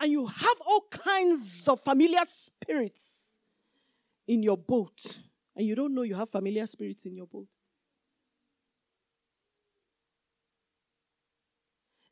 And 0.00 0.12
you 0.12 0.26
have 0.26 0.60
all 0.66 0.86
kinds 0.90 1.66
of 1.66 1.80
familiar 1.80 2.20
spirits 2.24 3.38
in 4.26 4.42
your 4.42 4.56
boat 4.56 5.18
and 5.58 5.66
you 5.66 5.74
don't 5.74 5.92
know 5.92 6.02
you 6.02 6.14
have 6.14 6.30
familiar 6.30 6.64
spirits 6.66 7.04
in 7.04 7.16
your 7.16 7.26
boat. 7.26 7.48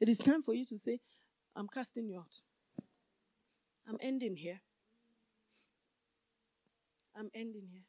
It 0.01 0.09
is 0.09 0.18
time 0.18 0.43
for 0.43 0.53
you 0.53 0.64
to 0.64 0.76
say, 0.76 0.99
I'm 1.55 1.68
casting 1.68 2.09
you 2.09 2.18
out. 2.18 2.34
I'm 3.89 3.99
ending 4.01 4.34
here. 4.34 4.61
I'm 7.16 7.30
ending 7.34 7.68
here. 7.72 7.84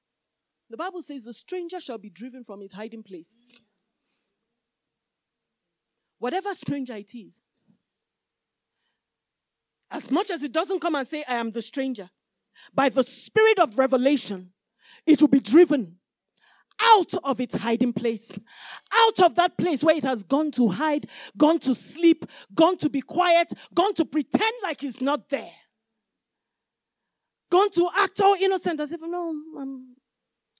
The 0.70 0.78
Bible 0.78 1.02
says, 1.02 1.24
The 1.24 1.34
stranger 1.34 1.80
shall 1.80 1.98
be 1.98 2.10
driven 2.10 2.44
from 2.44 2.62
his 2.62 2.74
hiding 2.74 3.04
place. 3.04 3.60
Whatever 6.20 6.54
stranger 6.54 6.96
it 6.96 7.14
is, 7.14 7.42
as 9.90 10.12
much 10.12 10.32
as 10.32 10.44
it 10.44 10.52
doesn't 10.52 10.82
come 10.82 10.96
and 10.96 11.08
say, 11.08 11.24
I 11.28 11.36
am 11.36 11.52
the 11.52 11.62
stranger, 11.62 12.10
by 12.74 12.90
the 12.90 13.04
spirit 13.04 13.60
of 13.60 13.78
revelation, 13.78 14.52
it 15.06 15.22
will 15.22 15.30
be 15.30 15.40
driven 15.40 15.98
out 16.82 17.14
of 17.24 17.40
its 17.40 17.56
hiding 17.56 17.94
place, 17.94 18.38
out 18.94 19.20
of 19.20 19.36
that 19.36 19.58
place 19.58 19.84
where 19.84 19.96
it 19.96 20.04
has 20.04 20.24
gone 20.24 20.52
to 20.52 20.70
hide, 20.70 21.08
gone 21.38 21.60
to 21.60 21.74
sleep, 21.74 22.26
gone 22.54 22.78
to 22.78 22.90
be 22.90 23.02
quiet, 23.02 23.52
gone 23.74 23.94
to 23.94 24.06
pretend 24.06 24.54
like 24.64 24.84
it's 24.84 25.02
not 25.02 25.30
there, 25.30 25.54
gone 27.50 27.70
to 27.72 27.90
act 27.98 28.20
all 28.22 28.36
innocent 28.36 28.80
as 28.80 28.92
if, 28.92 29.02
no, 29.02 29.30
um, 29.58 29.97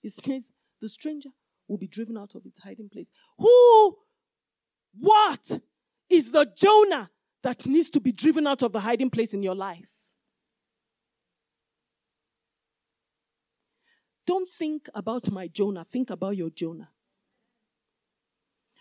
it 0.02 0.12
says 0.12 0.50
the 0.80 0.88
stranger 0.88 1.30
will 1.66 1.78
be 1.78 1.86
driven 1.86 2.16
out 2.16 2.34
of 2.34 2.46
its 2.46 2.60
hiding 2.60 2.88
place. 2.88 3.10
Who, 3.38 3.98
what 4.98 5.60
is 6.08 6.32
the 6.32 6.50
Jonah 6.56 7.10
that 7.42 7.66
needs 7.66 7.90
to 7.90 8.00
be 8.00 8.12
driven 8.12 8.46
out 8.46 8.62
of 8.62 8.72
the 8.72 8.80
hiding 8.80 9.10
place 9.10 9.34
in 9.34 9.42
your 9.42 9.54
life? 9.54 9.90
Don't 14.26 14.48
think 14.58 14.88
about 14.94 15.30
my 15.30 15.48
Jonah, 15.48 15.84
think 15.84 16.10
about 16.10 16.36
your 16.36 16.50
Jonah. 16.50 16.90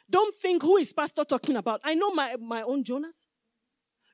Don't 0.09 0.35
think 0.35 0.61
who 0.61 0.77
is 0.77 0.93
pastor 0.93 1.25
talking 1.25 1.57
about. 1.57 1.81
I 1.83 1.93
know 1.93 2.11
my, 2.11 2.35
my 2.37 2.61
own 2.61 2.83
Jonahs. 2.83 3.25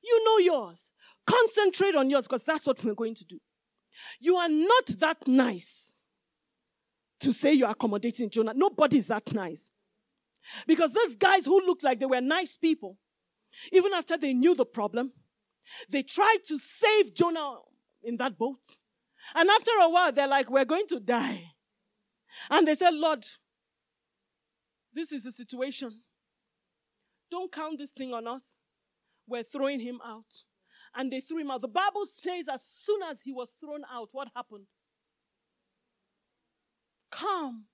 You 0.03 0.23
know 0.25 0.37
yours. 0.39 0.91
Concentrate 1.25 1.95
on 1.95 2.09
yours 2.09 2.27
because 2.27 2.43
that's 2.43 2.65
what 2.65 2.83
we're 2.83 2.95
going 2.95 3.15
to 3.15 3.25
do. 3.25 3.39
You 4.19 4.37
are 4.37 4.49
not 4.49 4.87
that 4.99 5.27
nice 5.27 5.92
to 7.23 7.33
say 7.33 7.53
you're 7.53 7.69
accommodating 7.69 8.29
Jonah. 8.29 8.53
Nobody's 8.55 9.07
that 9.07 9.33
nice. 9.33 9.71
Because 10.67 10.93
those 10.93 11.15
guys 11.15 11.45
who 11.45 11.65
looked 11.65 11.83
like 11.83 11.99
they 11.99 12.05
were 12.05 12.21
nice 12.21 12.57
people, 12.57 12.97
even 13.71 13.93
after 13.93 14.17
they 14.17 14.33
knew 14.33 14.55
the 14.55 14.65
problem, 14.65 15.11
They 15.89 16.03
tried 16.03 16.39
to 16.47 16.57
save 16.57 17.13
Jonah 17.13 17.57
in 18.03 18.17
that 18.17 18.37
boat. 18.37 18.57
And 19.33 19.49
after 19.49 19.71
a 19.81 19.89
while, 19.89 20.11
they're 20.11 20.27
like, 20.27 20.49
We're 20.49 20.65
going 20.65 20.87
to 20.87 20.99
die. 20.99 21.51
And 22.49 22.67
they 22.67 22.75
said, 22.75 22.93
Lord, 22.93 23.25
this 24.93 25.11
is 25.11 25.23
the 25.23 25.31
situation. 25.31 25.91
Don't 27.29 27.51
count 27.51 27.79
this 27.79 27.91
thing 27.91 28.13
on 28.13 28.27
us. 28.27 28.55
We're 29.27 29.43
throwing 29.43 29.79
him 29.79 29.99
out. 30.05 30.25
And 30.95 31.11
they 31.11 31.21
threw 31.21 31.39
him 31.39 31.51
out. 31.51 31.61
The 31.61 31.67
Bible 31.67 32.05
says, 32.05 32.47
as 32.47 32.63
soon 32.63 33.01
as 33.03 33.21
he 33.21 33.31
was 33.31 33.49
thrown 33.59 33.83
out, 33.91 34.09
what 34.11 34.27
happened? 34.35 34.65
Calm. 37.13 37.65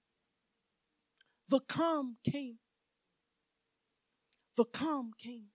The 1.47 1.59
calm 1.61 2.17
came. 2.29 2.57
The 4.57 4.65
calm 4.65 5.11
came. 5.17 5.45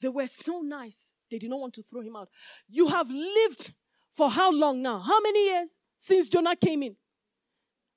They 0.00 0.08
were 0.08 0.28
so 0.28 0.60
nice. 0.60 1.12
They 1.30 1.38
did 1.38 1.50
not 1.50 1.58
want 1.58 1.74
to 1.74 1.82
throw 1.82 2.02
him 2.02 2.14
out. 2.14 2.28
You 2.68 2.86
have 2.86 3.10
lived 3.10 3.72
for 4.14 4.30
how 4.30 4.52
long 4.52 4.80
now? 4.80 5.00
How 5.00 5.20
many 5.20 5.46
years 5.46 5.80
since 5.96 6.28
Jonah 6.28 6.54
came 6.54 6.84
in? 6.84 6.96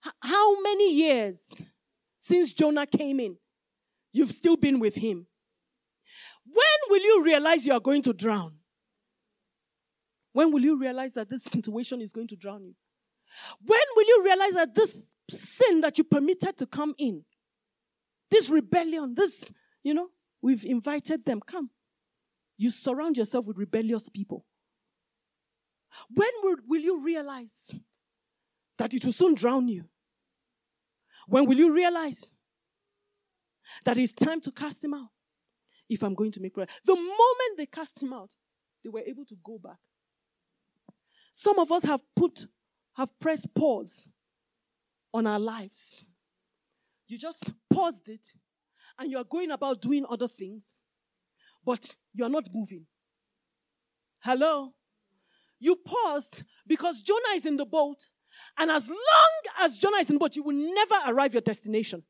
H- 0.06 0.14
how 0.22 0.60
many 0.62 0.96
years 0.96 1.52
since 2.18 2.52
Jonah 2.52 2.88
came 2.88 3.20
in? 3.20 3.38
You've 4.12 4.32
still 4.32 4.58
been 4.58 4.80
with 4.80 4.96
him. 4.96 5.28
When 6.46 6.80
will 6.90 7.02
you 7.02 7.24
realize 7.24 7.66
you 7.66 7.74
are 7.74 7.80
going 7.80 8.02
to 8.04 8.14
drown? 8.14 8.56
When 10.34 10.52
will 10.52 10.62
you 10.62 10.80
realize 10.80 11.14
that 11.14 11.30
this 11.30 11.44
situation 11.44 12.02
is 12.02 12.12
going 12.12 12.28
to 12.30 12.36
drown 12.36 12.66
you? 12.66 12.74
When 13.64 13.82
will 13.96 14.08
you 14.08 14.24
realize 14.24 14.54
that 14.54 14.76
this 14.76 15.04
sin 15.30 15.82
that 15.82 15.98
you 15.98 16.04
permitted 16.04 16.58
to 16.58 16.66
come 16.66 16.94
in, 16.98 17.24
this 18.30 18.50
rebellion, 18.50 19.14
this, 19.16 19.52
you 19.84 19.94
know, 19.94 20.08
we've 20.42 20.66
invited 20.66 21.26
them, 21.26 21.42
come. 21.46 21.70
You 22.58 22.70
surround 22.70 23.18
yourself 23.18 23.48
with 23.48 23.58
rebellious 23.58 24.10
people. 24.10 24.46
When 26.14 26.30
will, 26.44 26.58
will 26.68 26.82
you 26.82 27.04
realize 27.04 27.74
that 28.78 28.94
it 28.94 29.04
will 29.04 29.12
soon 29.12 29.36
drown 29.36 29.68
you? 29.68 29.86
When 31.28 31.46
will 31.46 31.58
you 31.58 31.72
realize 31.74 32.32
that 33.86 33.98
it's 33.98 34.14
time 34.14 34.42
to 34.42 34.52
cast 34.52 34.84
him 34.84 34.94
out? 34.94 35.10
If 35.90 36.04
I'm 36.04 36.16
going 36.16 36.32
to 36.32 36.40
make 36.40 36.54
prayer. 36.54 36.68
The 36.86 36.96
moment 36.96 37.58
they 37.58 37.66
cast 37.66 38.02
him 38.02 38.14
out, 38.14 38.32
they 38.84 38.90
were 38.90 39.02
able 39.02 39.26
to 39.26 39.36
go 39.44 39.60
back. 39.62 39.78
Some 41.34 41.60
of 41.60 41.72
us 41.72 41.84
have 41.84 42.02
put, 42.16 42.48
have 43.02 43.20
pressed 43.20 43.54
pause 43.56 44.10
on 45.12 45.26
our 45.26 45.40
lives. 45.40 46.06
You 47.08 47.18
just 47.18 47.52
paused 47.74 48.10
it 48.10 48.36
and 49.00 49.10
you 49.10 49.18
are 49.18 49.24
going 49.24 49.52
about 49.52 49.82
doing 49.82 50.06
other 50.08 50.28
things, 50.28 50.64
but 51.66 51.96
you 52.14 52.24
are 52.24 52.30
not 52.30 52.46
moving. 52.54 52.86
Hello? 54.20 54.74
You 55.60 55.76
paused 55.76 56.44
because 56.68 57.02
Jonah 57.02 57.36
is 57.36 57.46
in 57.46 57.58
the 57.58 57.66
boat, 57.66 58.10
and 58.58 58.70
as 58.70 58.88
long 58.88 59.34
as 59.62 59.78
Jonah 59.78 59.98
is 59.98 60.10
in 60.10 60.16
the 60.16 60.20
boat, 60.20 60.36
you 60.36 60.44
will 60.44 60.74
never 60.74 60.96
arrive 61.08 61.34
your 61.34 61.42
destination. 61.42 62.04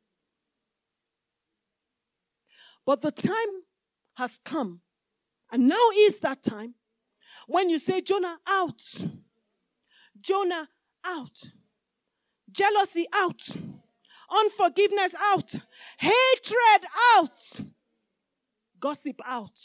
But 2.86 3.02
the 3.02 3.12
time 3.12 3.64
has 4.16 4.39
come, 4.44 4.82
and 5.52 5.68
now 5.68 5.89
is 6.00 6.20
that 6.20 6.44
time 6.44 6.76
when 7.48 7.70
you 7.70 7.80
say, 7.80 8.02
Jonah, 8.02 8.39
out. 8.46 8.82
Jonah, 10.20 10.68
out. 11.06 11.52
Jealousy, 12.52 13.06
out. 13.14 13.41
Unforgiveness, 14.30 15.16
out. 15.20 15.56
Hatred, 15.97 16.89
out. 17.16 17.62
Gossip, 18.80 19.22
out. 19.26 19.60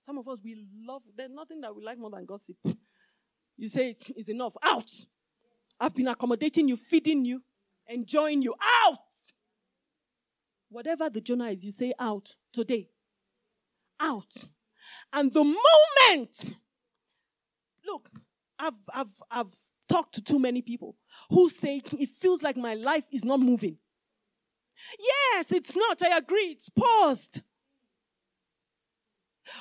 Some 0.00 0.18
of 0.18 0.28
us, 0.28 0.38
we 0.44 0.66
love, 0.86 1.02
there's 1.16 1.30
nothing 1.32 1.60
that 1.62 1.74
we 1.74 1.82
like 1.82 1.98
more 1.98 2.10
than 2.10 2.26
gossip. 2.26 2.56
You 3.56 3.68
say 3.68 3.96
it's 4.16 4.28
enough. 4.28 4.54
Out. 4.62 4.90
I've 5.80 5.94
been 5.94 6.08
accommodating 6.08 6.68
you, 6.68 6.76
feeding 6.76 7.24
you, 7.24 7.42
enjoying 7.88 8.42
you. 8.42 8.54
Out. 8.86 8.98
Whatever 10.68 11.08
the 11.08 11.20
Jonah 11.20 11.48
is, 11.48 11.64
you 11.64 11.70
say 11.70 11.92
out 11.98 12.34
today. 12.52 12.88
Out. 14.00 14.44
And 15.12 15.32
the 15.32 15.44
moment, 15.44 16.54
look, 17.86 18.10
I've, 18.64 18.72
I've, 18.92 19.22
I've 19.30 19.54
talked 19.88 20.14
to 20.14 20.22
too 20.22 20.38
many 20.38 20.62
people 20.62 20.96
who 21.30 21.48
say 21.50 21.82
it 21.98 22.08
feels 22.08 22.42
like 22.42 22.56
my 22.56 22.74
life 22.74 23.04
is 23.12 23.24
not 23.24 23.40
moving. 23.40 23.76
Yes, 24.98 25.52
it's 25.52 25.76
not. 25.76 26.02
I 26.02 26.16
agree. 26.16 26.56
It's 26.56 26.70
paused. 26.70 27.42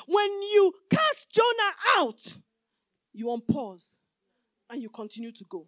When 0.08 0.42
you 0.42 0.74
cast 0.90 1.30
Jonah 1.32 1.74
out, 1.98 2.38
you 3.12 3.26
unpause 3.28 3.98
and 4.70 4.82
you 4.82 4.90
continue 4.90 5.32
to 5.32 5.46
go. 5.50 5.68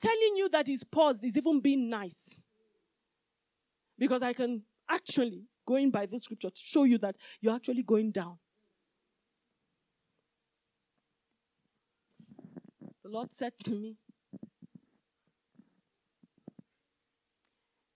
Telling 0.00 0.36
you 0.36 0.48
that 0.50 0.68
it's 0.68 0.84
paused 0.84 1.24
is 1.24 1.36
even 1.36 1.60
being 1.60 1.88
nice. 1.88 2.40
Because 3.98 4.22
I 4.22 4.32
can 4.32 4.62
actually, 4.88 5.46
going 5.66 5.90
by 5.90 6.06
this 6.06 6.24
scripture, 6.24 6.50
to 6.50 6.60
show 6.60 6.84
you 6.84 6.98
that 6.98 7.16
you're 7.40 7.54
actually 7.54 7.82
going 7.82 8.10
down. 8.10 8.38
The 13.08 13.14
Lord 13.14 13.32
said 13.32 13.54
to 13.60 13.70
me, 13.70 13.96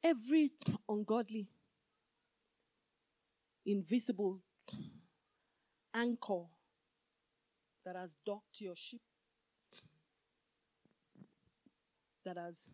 Every 0.03 0.53
ungodly, 0.89 1.51
invisible 3.67 4.41
anchor 5.93 6.45
that 7.85 7.95
has 7.95 8.17
docked 8.25 8.63
your 8.63 8.75
ship, 8.75 9.03
that 12.25 12.39
has 12.39 12.71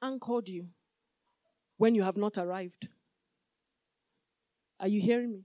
anchored 0.00 0.48
you 0.48 0.68
when 1.76 1.94
you 1.94 2.04
have 2.04 2.16
not 2.16 2.38
arrived. 2.38 2.88
Are 4.80 4.88
you 4.88 5.02
hearing 5.02 5.30
me? 5.30 5.44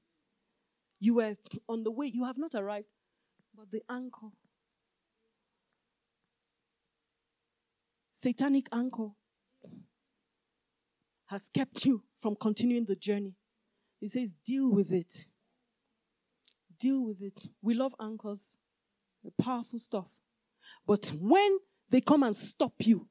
You 0.98 1.16
were 1.16 1.36
on 1.68 1.84
the 1.84 1.92
way, 1.92 2.08
you 2.08 2.24
have 2.24 2.38
not 2.38 2.56
arrived, 2.56 2.88
but 3.54 3.70
the 3.70 3.82
anchor, 3.90 4.30
satanic 8.26 8.68
anchor, 8.72 9.10
has 11.28 11.48
kept 11.54 11.86
you 11.86 12.04
from 12.20 12.36
continuing 12.36 12.86
the 12.86 12.96
journey. 12.96 13.36
He 14.00 14.08
says, 14.08 14.34
deal 14.44 14.72
with 14.72 14.92
it. 14.92 15.28
Deal 16.80 17.06
with 17.06 17.22
it. 17.22 17.48
We 17.62 17.76
love 17.76 17.94
anchors, 18.02 18.58
the 19.24 19.32
powerful 19.44 19.78
stuff. 19.78 20.08
But 20.88 21.14
when 21.20 21.60
they 21.92 22.02
come 22.02 22.24
and 22.24 22.36
stop 22.36 22.74
you, 22.80 23.08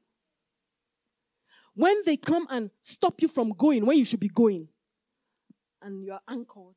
when 1.75 2.03
they 2.05 2.17
come 2.17 2.49
and 2.51 2.71
stop 2.81 3.23
you 3.23 3.29
from 3.29 3.51
going 3.51 3.87
where 3.87 3.97
you 3.97 4.05
should 4.05 4.21
be 4.21 4.29
going, 4.29 4.67
and 5.81 6.03
you 6.03 6.13
are 6.13 6.23
anchored. 6.29 6.75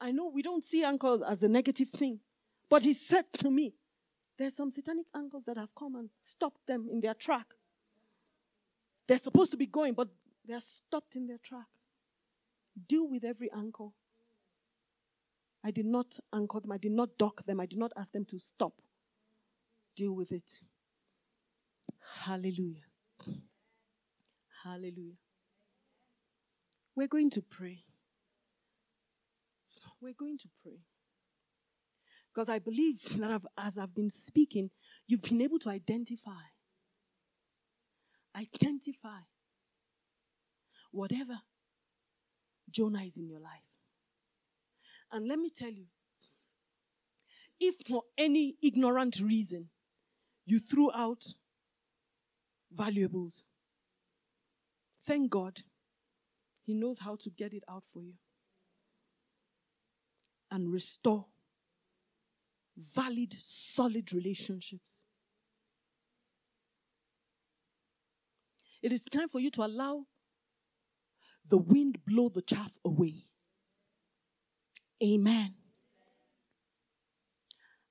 I 0.00 0.10
know 0.10 0.30
we 0.34 0.42
don't 0.42 0.64
see 0.64 0.82
anchors 0.82 1.20
as 1.28 1.44
a 1.44 1.48
negative 1.48 1.90
thing, 1.90 2.18
but 2.68 2.82
he 2.82 2.92
said 2.92 3.26
to 3.34 3.50
me, 3.50 3.74
there's 4.38 4.54
some 4.54 4.70
satanic 4.70 5.06
anchors 5.14 5.44
that 5.44 5.56
have 5.56 5.74
come 5.74 5.94
and 5.96 6.10
stopped 6.20 6.66
them 6.66 6.88
in 6.90 7.00
their 7.00 7.14
track. 7.14 7.46
They're 9.06 9.18
supposed 9.18 9.50
to 9.52 9.56
be 9.56 9.66
going, 9.66 9.94
but 9.94 10.08
they're 10.46 10.60
stopped 10.60 11.16
in 11.16 11.26
their 11.26 11.38
track. 11.38 11.66
Deal 12.88 13.08
with 13.08 13.24
every 13.24 13.50
anchor. 13.52 13.88
I 15.64 15.70
did 15.70 15.86
not 15.86 16.18
anchor 16.32 16.60
them, 16.60 16.72
I 16.72 16.78
did 16.78 16.92
not 16.92 17.18
dock 17.18 17.44
them, 17.46 17.60
I 17.60 17.66
did 17.66 17.78
not 17.78 17.92
ask 17.96 18.12
them 18.12 18.24
to 18.26 18.38
stop. 18.38 18.74
Deal 19.96 20.12
with 20.12 20.30
it. 20.30 20.60
Hallelujah. 22.20 22.84
Hallelujah. 24.62 25.16
We're 26.94 27.08
going 27.08 27.30
to 27.30 27.42
pray. 27.42 27.84
We're 30.00 30.14
going 30.14 30.38
to 30.38 30.48
pray. 30.62 30.80
Because 32.36 32.50
I 32.50 32.58
believe 32.58 33.02
that 33.18 33.30
I've, 33.30 33.46
as 33.56 33.78
I've 33.78 33.94
been 33.94 34.10
speaking, 34.10 34.68
you've 35.06 35.22
been 35.22 35.40
able 35.40 35.58
to 35.60 35.70
identify. 35.70 36.32
Identify 38.38 39.20
whatever 40.90 41.40
Jonah 42.70 43.00
is 43.04 43.16
in 43.16 43.26
your 43.26 43.40
life. 43.40 43.64
And 45.10 45.26
let 45.26 45.38
me 45.38 45.48
tell 45.48 45.70
you, 45.70 45.86
if 47.58 47.76
for 47.88 48.02
any 48.18 48.56
ignorant 48.62 49.18
reason 49.18 49.70
you 50.44 50.58
threw 50.58 50.92
out 50.92 51.24
valuables, 52.70 53.44
thank 55.06 55.30
God 55.30 55.60
He 56.66 56.74
knows 56.74 56.98
how 56.98 57.16
to 57.16 57.30
get 57.30 57.54
it 57.54 57.64
out 57.66 57.86
for 57.86 58.02
you 58.02 58.16
and 60.50 60.70
restore 60.70 61.24
valid, 62.76 63.34
solid 63.38 64.12
relationships. 64.12 65.06
It 68.82 68.92
is 68.92 69.02
time 69.02 69.28
for 69.28 69.40
you 69.40 69.50
to 69.52 69.64
allow 69.64 70.06
the 71.48 71.58
wind 71.58 72.04
blow 72.04 72.28
the 72.28 72.42
chaff 72.42 72.78
away. 72.84 73.26
Amen. 75.02 75.54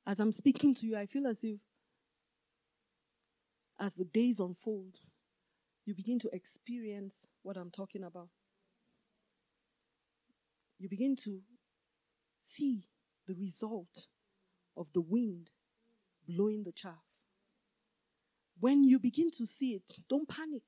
As 0.07 0.19
I'm 0.19 0.31
speaking 0.31 0.73
to 0.75 0.85
you, 0.85 0.97
I 0.97 1.05
feel 1.05 1.27
as 1.27 1.43
if 1.43 1.59
as 3.79 3.95
the 3.95 4.05
days 4.05 4.39
unfold, 4.39 4.99
you 5.85 5.93
begin 5.93 6.19
to 6.19 6.29
experience 6.33 7.27
what 7.43 7.57
I'm 7.57 7.71
talking 7.71 8.03
about. 8.03 8.29
You 10.79 10.89
begin 10.89 11.15
to 11.23 11.41
see 12.41 12.87
the 13.27 13.33
result 13.33 14.07
of 14.77 14.87
the 14.93 15.01
wind 15.01 15.49
blowing 16.27 16.63
the 16.63 16.71
chaff. 16.71 17.03
When 18.59 18.83
you 18.83 18.99
begin 18.99 19.31
to 19.31 19.45
see 19.45 19.73
it, 19.73 19.99
don't 20.09 20.27
panic. 20.27 20.63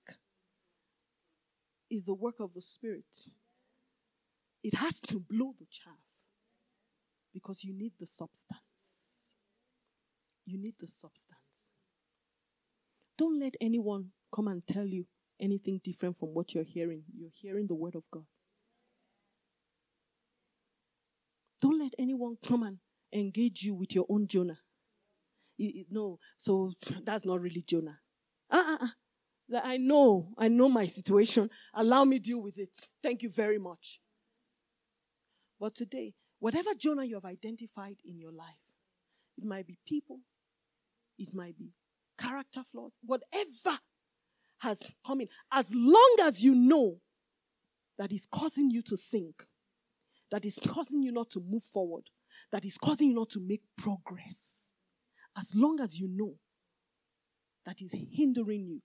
It's 1.89 2.03
the 2.03 2.13
work 2.13 2.39
of 2.39 2.53
the 2.53 2.61
Spirit. 2.61 3.27
It 4.63 4.73
has 4.75 4.99
to 5.01 5.19
blow 5.19 5.53
the 5.57 5.65
chaff 5.71 5.93
because 7.33 7.63
you 7.63 7.73
need 7.73 7.93
the 7.99 8.05
substance. 8.05 9.35
You 10.45 10.57
need 10.57 10.75
the 10.79 10.87
substance. 10.87 11.71
Don't 13.17 13.39
let 13.39 13.55
anyone 13.61 14.07
come 14.33 14.47
and 14.47 14.65
tell 14.65 14.85
you 14.85 15.05
anything 15.39 15.79
different 15.83 16.17
from 16.17 16.29
what 16.29 16.53
you're 16.53 16.63
hearing. 16.63 17.03
You're 17.15 17.31
hearing 17.33 17.67
the 17.67 17.75
word 17.75 17.95
of 17.95 18.03
God. 18.11 18.25
Don't 21.61 21.79
let 21.79 21.93
anyone 21.97 22.37
come 22.45 22.63
and 22.63 22.77
engage 23.13 23.63
you 23.63 23.75
with 23.75 23.95
your 23.95 24.05
own 24.09 24.27
Jonah. 24.27 24.59
no, 25.89 26.19
so 26.37 26.73
that's 27.03 27.25
not 27.25 27.41
really 27.41 27.61
Jonah. 27.61 27.99
Uh. 28.49 28.87
I 29.63 29.77
know, 29.77 30.33
I 30.37 30.49
know 30.49 30.67
my 30.67 30.85
situation. 30.85 31.49
Allow 31.73 32.03
me 32.03 32.19
deal 32.19 32.41
with 32.41 32.57
it. 32.57 32.69
Thank 33.01 33.23
you 33.23 33.29
very 33.29 33.57
much. 33.57 34.01
But 35.59 35.73
today, 35.73 36.15
whatever 36.39 36.71
Jonah 36.77 37.05
you 37.05 37.15
have 37.15 37.25
identified 37.25 37.97
in 38.05 38.19
your 38.19 38.31
life, 38.31 38.59
it 39.37 39.45
might 39.45 39.67
be 39.67 39.77
people, 39.87 40.19
it 41.17 41.33
might 41.33 41.57
be 41.57 41.71
character 42.17 42.63
flaws, 42.63 42.93
whatever 43.03 43.79
has 44.59 44.81
come 45.05 45.21
in, 45.21 45.27
as 45.51 45.73
long 45.73 46.15
as 46.23 46.43
you 46.43 46.55
know 46.55 46.97
that 47.97 48.11
is 48.11 48.27
causing 48.31 48.69
you 48.69 48.81
to 48.81 48.97
sink, 48.97 49.45
that 50.31 50.45
is 50.45 50.59
causing 50.67 51.01
you 51.01 51.11
not 51.11 51.29
to 51.29 51.39
move 51.39 51.63
forward, 51.63 52.09
that 52.51 52.65
is 52.65 52.77
causing 52.77 53.09
you 53.09 53.15
not 53.15 53.29
to 53.31 53.39
make 53.39 53.61
progress, 53.77 54.71
as 55.37 55.53
long 55.55 55.79
as 55.79 55.99
you 55.99 56.07
know 56.07 56.35
that 57.65 57.81
is 57.81 57.93
hindering 58.11 58.65
you, 58.65 58.81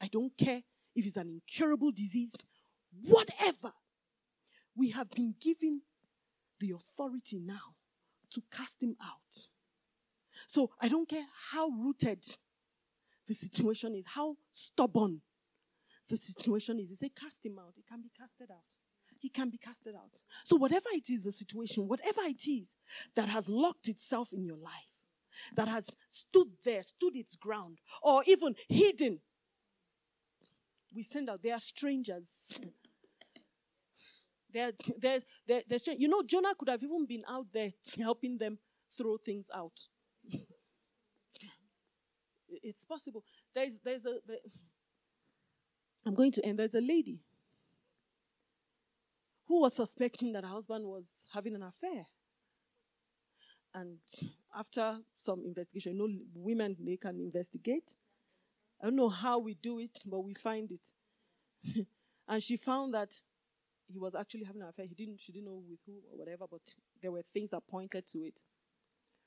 I 0.00 0.06
don't 0.06 0.36
care 0.36 0.62
if 0.94 1.06
it's 1.06 1.16
an 1.16 1.28
incurable 1.28 1.90
disease, 1.90 2.34
whatever, 3.02 3.72
we 4.74 4.90
have 4.90 5.10
been 5.10 5.34
given 5.40 5.82
the 6.58 6.72
authority 6.72 7.40
now 7.40 7.74
to 8.32 8.42
cast 8.52 8.82
him 8.82 8.96
out. 9.02 9.48
So 10.46 10.70
I 10.80 10.88
don't 10.88 11.08
care 11.08 11.26
how 11.50 11.68
rooted 11.68 12.24
the 13.26 13.34
situation 13.34 13.94
is, 13.94 14.04
how 14.06 14.36
stubborn 14.50 15.20
the 16.08 16.16
situation 16.16 16.80
is. 16.80 16.90
He 16.90 16.96
said, 16.96 17.14
cast 17.14 17.44
him 17.44 17.58
out. 17.58 17.74
He 17.76 17.82
can 17.82 18.02
be 18.02 18.10
casted 18.16 18.50
out. 18.50 18.64
He 19.20 19.28
can 19.28 19.50
be 19.50 19.58
casted 19.58 19.94
out. 19.94 20.22
So, 20.44 20.56
whatever 20.56 20.88
it 20.92 21.10
is, 21.10 21.24
the 21.24 21.32
situation, 21.32 21.86
whatever 21.86 22.22
it 22.22 22.48
is 22.48 22.74
that 23.14 23.28
has 23.28 23.50
locked 23.50 23.86
itself 23.86 24.32
in 24.32 24.44
your 24.46 24.56
life, 24.56 24.72
that 25.54 25.68
has 25.68 25.86
stood 26.08 26.48
there, 26.64 26.82
stood 26.82 27.14
its 27.14 27.36
ground, 27.36 27.78
or 28.02 28.22
even 28.26 28.54
hidden, 28.68 29.20
we 30.94 31.02
send 31.02 31.28
out. 31.28 31.42
They 31.42 31.52
are 31.52 31.60
strangers. 31.60 32.60
They're, 34.52 34.72
they're, 34.98 35.20
they're, 35.46 35.62
they're 35.68 35.94
You 35.96 36.08
know, 36.08 36.24
Jonah 36.24 36.56
could 36.58 36.70
have 36.70 36.82
even 36.82 37.06
been 37.06 37.22
out 37.28 37.46
there 37.54 37.70
helping 37.96 38.36
them 38.36 38.58
throw 38.96 39.16
things 39.16 39.46
out. 39.54 39.82
It's 42.64 42.84
possible. 42.84 43.22
There's, 43.54 43.78
there's 43.78 44.06
a. 44.06 44.16
I'm 46.04 46.16
going 46.16 46.32
to 46.32 46.44
end. 46.44 46.58
There's 46.58 46.74
a 46.74 46.80
lady 46.80 47.20
who 49.50 49.62
was 49.62 49.74
suspecting 49.74 50.32
that 50.32 50.44
her 50.44 50.50
husband 50.50 50.84
was 50.86 51.26
having 51.34 51.56
an 51.56 51.62
affair. 51.64 52.06
And 53.74 53.98
after 54.56 55.00
some 55.16 55.42
investigation, 55.44 55.96
you 55.96 55.98
know, 55.98 56.18
women 56.36 56.76
they 56.78 56.96
can 56.96 57.18
investigate. 57.18 57.96
I 58.80 58.84
don't 58.86 58.94
know 58.94 59.08
how 59.08 59.40
we 59.40 59.54
do 59.54 59.80
it, 59.80 59.98
but 60.06 60.20
we 60.20 60.34
find 60.34 60.70
it. 60.70 61.84
and 62.28 62.40
she 62.40 62.56
found 62.56 62.94
that 62.94 63.16
he 63.92 63.98
was 63.98 64.14
actually 64.14 64.44
having 64.44 64.62
an 64.62 64.68
affair. 64.68 64.86
He 64.86 64.94
didn't, 64.94 65.20
she 65.20 65.32
didn't 65.32 65.46
know 65.46 65.60
with 65.68 65.80
who 65.84 65.94
or 66.12 66.18
whatever, 66.18 66.44
but 66.48 66.60
there 67.02 67.10
were 67.10 67.24
things 67.34 67.50
that 67.50 67.66
pointed 67.68 68.06
to 68.12 68.18
it. 68.22 68.42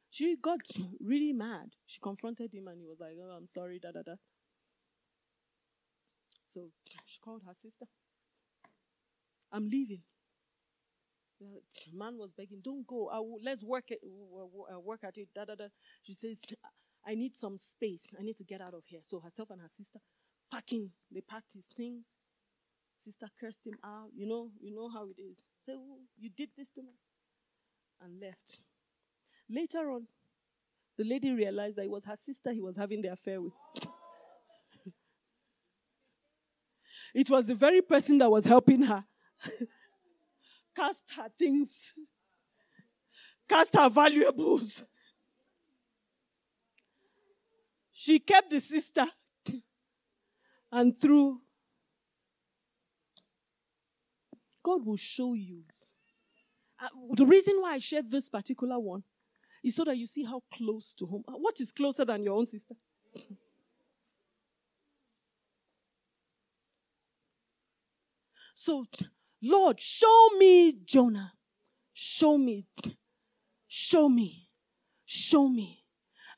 She 0.09 0.37
got 0.41 0.61
really 1.01 1.33
mad. 1.33 1.71
She 1.85 1.99
confronted 1.99 2.53
him 2.53 2.69
and 2.69 2.79
he 2.79 2.87
was 2.87 3.01
like, 3.01 3.17
Oh, 3.21 3.35
I'm 3.35 3.47
sorry, 3.47 3.77
da 3.77 3.91
da 3.91 4.03
da. 4.03 4.15
So 6.53 6.69
she 7.05 7.19
called 7.19 7.41
her 7.45 7.53
sister. 7.53 7.87
I'm 9.51 9.69
leaving. 9.69 10.03
The 11.39 11.97
man 11.97 12.17
was 12.17 12.31
begging, 12.31 12.59
Don't 12.63 12.85
go. 12.87 13.09
Will, 13.11 13.39
let's 13.43 13.63
work 13.63 13.91
it, 13.91 13.99
uh, 14.03 14.79
work 14.79 15.03
at 15.03 15.17
it. 15.17 15.27
Da, 15.35 15.45
da, 15.45 15.55
da. 15.55 15.65
She 16.03 16.13
says, 16.13 16.41
I 17.05 17.15
need 17.15 17.35
some 17.35 17.57
space. 17.57 18.13
I 18.17 18.23
need 18.23 18.37
to 18.37 18.43
get 18.43 18.61
out 18.61 18.73
of 18.73 18.83
here. 18.85 19.01
So 19.01 19.19
herself 19.19 19.49
and 19.49 19.61
her 19.61 19.67
sister 19.67 19.99
packing. 20.51 20.91
They 21.11 21.21
packed 21.21 21.53
his 21.53 21.65
things. 21.75 22.05
Sister 22.97 23.27
cursed 23.39 23.65
him 23.65 23.77
out. 23.83 24.09
You 24.15 24.27
know, 24.27 24.49
you 24.61 24.73
know 24.73 24.89
how 24.89 25.07
it 25.09 25.19
is. 25.21 25.37
Say, 25.65 25.73
oh, 25.75 25.99
you 26.17 26.29
did 26.29 26.49
this 26.57 26.69
to 26.71 26.81
me, 26.81 26.93
and 28.01 28.19
left. 28.19 28.59
Later 29.49 29.91
on, 29.91 30.07
the 30.97 31.03
lady 31.03 31.31
realized 31.31 31.77
that 31.77 31.85
it 31.85 31.91
was 31.91 32.05
her 32.05 32.15
sister 32.15 32.51
he 32.51 32.61
was 32.61 32.77
having 32.77 33.01
the 33.01 33.09
affair 33.09 33.41
with. 33.41 33.53
it 37.13 37.29
was 37.29 37.47
the 37.47 37.55
very 37.55 37.81
person 37.81 38.17
that 38.19 38.29
was 38.29 38.45
helping 38.45 38.83
her 38.83 39.05
cast 40.75 41.11
her 41.15 41.29
things, 41.37 41.93
cast 43.47 43.75
her 43.75 43.89
valuables. 43.89 44.83
She 47.91 48.19
kept 48.19 48.49
the 48.49 48.59
sister 48.59 49.05
and 50.71 50.99
through. 50.99 51.39
God 54.63 54.85
will 54.85 54.97
show 54.97 55.33
you. 55.33 55.63
Uh, 56.81 56.87
the 57.15 57.25
reason 57.25 57.55
why 57.59 57.73
I 57.73 57.79
shared 57.79 58.09
this 58.09 58.29
particular 58.29 58.79
one 58.79 59.03
is 59.63 59.75
so 59.75 59.85
that 59.85 59.97
you 59.97 60.05
see 60.05 60.23
how 60.23 60.41
close 60.51 60.93
to 60.95 61.05
home. 61.05 61.23
What 61.27 61.59
is 61.61 61.71
closer 61.71 62.03
than 62.03 62.23
your 62.23 62.35
own 62.35 62.45
sister? 62.45 62.75
So, 68.53 68.85
Lord, 69.43 69.79
show 69.79 70.29
me 70.37 70.73
Jonah. 70.85 71.33
Show 71.93 72.37
me. 72.37 72.65
Show 73.67 74.09
me. 74.09 74.47
Show 75.05 75.47
me. 75.47 75.83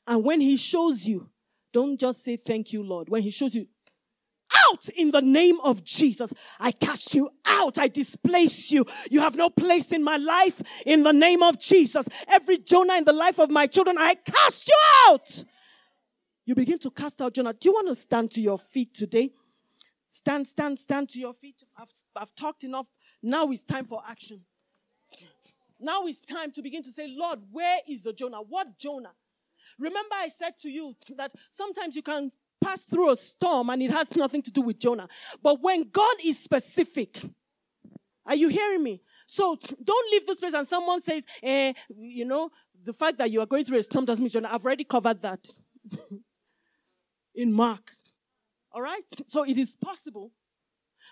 And 0.06 0.24
when 0.24 0.40
he 0.40 0.56
shows 0.56 1.06
you, 1.06 1.30
don't 1.72 1.98
just 1.98 2.24
say 2.24 2.36
thank 2.36 2.72
you, 2.72 2.82
Lord. 2.82 3.08
When 3.08 3.22
he 3.22 3.30
shows 3.30 3.54
you, 3.54 3.66
out 4.70 4.88
in 4.90 5.10
the 5.10 5.22
name 5.22 5.58
of 5.62 5.84
Jesus. 5.84 6.32
I 6.60 6.72
cast 6.72 7.14
you 7.14 7.30
out. 7.44 7.78
I 7.78 7.88
displace 7.88 8.70
you. 8.70 8.84
You 9.10 9.20
have 9.20 9.36
no 9.36 9.50
place 9.50 9.92
in 9.92 10.02
my 10.02 10.16
life 10.16 10.62
in 10.84 11.02
the 11.02 11.12
name 11.12 11.42
of 11.42 11.58
Jesus. 11.58 12.08
Every 12.28 12.58
Jonah 12.58 12.94
in 12.94 13.04
the 13.04 13.12
life 13.12 13.38
of 13.38 13.50
my 13.50 13.66
children, 13.66 13.96
I 13.98 14.14
cast 14.14 14.68
you 14.68 14.74
out. 15.08 15.44
You 16.44 16.54
begin 16.54 16.78
to 16.80 16.90
cast 16.90 17.20
out 17.20 17.34
Jonah. 17.34 17.52
Do 17.52 17.68
you 17.68 17.72
want 17.72 17.88
to 17.88 17.94
stand 17.94 18.30
to 18.32 18.40
your 18.40 18.58
feet 18.58 18.94
today? 18.94 19.32
Stand, 20.08 20.46
stand, 20.46 20.78
stand 20.78 21.08
to 21.10 21.18
your 21.18 21.34
feet. 21.34 21.56
I've, 21.76 21.90
I've 22.14 22.34
talked 22.34 22.64
enough. 22.64 22.86
Now 23.22 23.50
it's 23.50 23.62
time 23.62 23.86
for 23.86 24.02
action. 24.08 24.40
Now 25.78 26.06
it's 26.06 26.24
time 26.24 26.52
to 26.52 26.62
begin 26.62 26.82
to 26.84 26.90
say, 26.90 27.06
Lord, 27.08 27.40
where 27.50 27.78
is 27.88 28.02
the 28.02 28.12
Jonah? 28.12 28.38
What 28.38 28.78
Jonah? 28.78 29.12
Remember, 29.78 30.14
I 30.14 30.28
said 30.28 30.58
to 30.62 30.70
you 30.70 30.96
that 31.16 31.32
sometimes 31.50 31.96
you 31.96 32.02
can 32.02 32.32
pass 32.62 32.82
through 32.82 33.10
a 33.10 33.16
storm 33.16 33.70
and 33.70 33.82
it 33.82 33.90
has 33.90 34.16
nothing 34.16 34.42
to 34.42 34.50
do 34.50 34.62
with 34.62 34.78
Jonah. 34.78 35.08
But 35.42 35.60
when 35.60 35.88
God 35.90 36.16
is 36.24 36.38
specific, 36.38 37.20
are 38.24 38.34
you 38.34 38.48
hearing 38.48 38.82
me? 38.82 39.02
So 39.26 39.56
don't 39.82 40.12
leave 40.12 40.26
this 40.26 40.40
place 40.40 40.54
and 40.54 40.66
someone 40.66 41.02
says, 41.02 41.26
eh, 41.42 41.72
you 41.94 42.24
know, 42.24 42.50
the 42.84 42.92
fact 42.92 43.18
that 43.18 43.30
you 43.30 43.40
are 43.40 43.46
going 43.46 43.64
through 43.64 43.78
a 43.78 43.82
storm 43.82 44.04
doesn't 44.04 44.22
mean 44.22 44.30
Jonah. 44.30 44.48
I've 44.50 44.64
already 44.64 44.84
covered 44.84 45.20
that 45.22 45.46
in 47.34 47.52
Mark. 47.52 47.92
All 48.72 48.82
right? 48.82 49.02
So 49.26 49.44
it 49.44 49.58
is 49.58 49.76
possible 49.76 50.32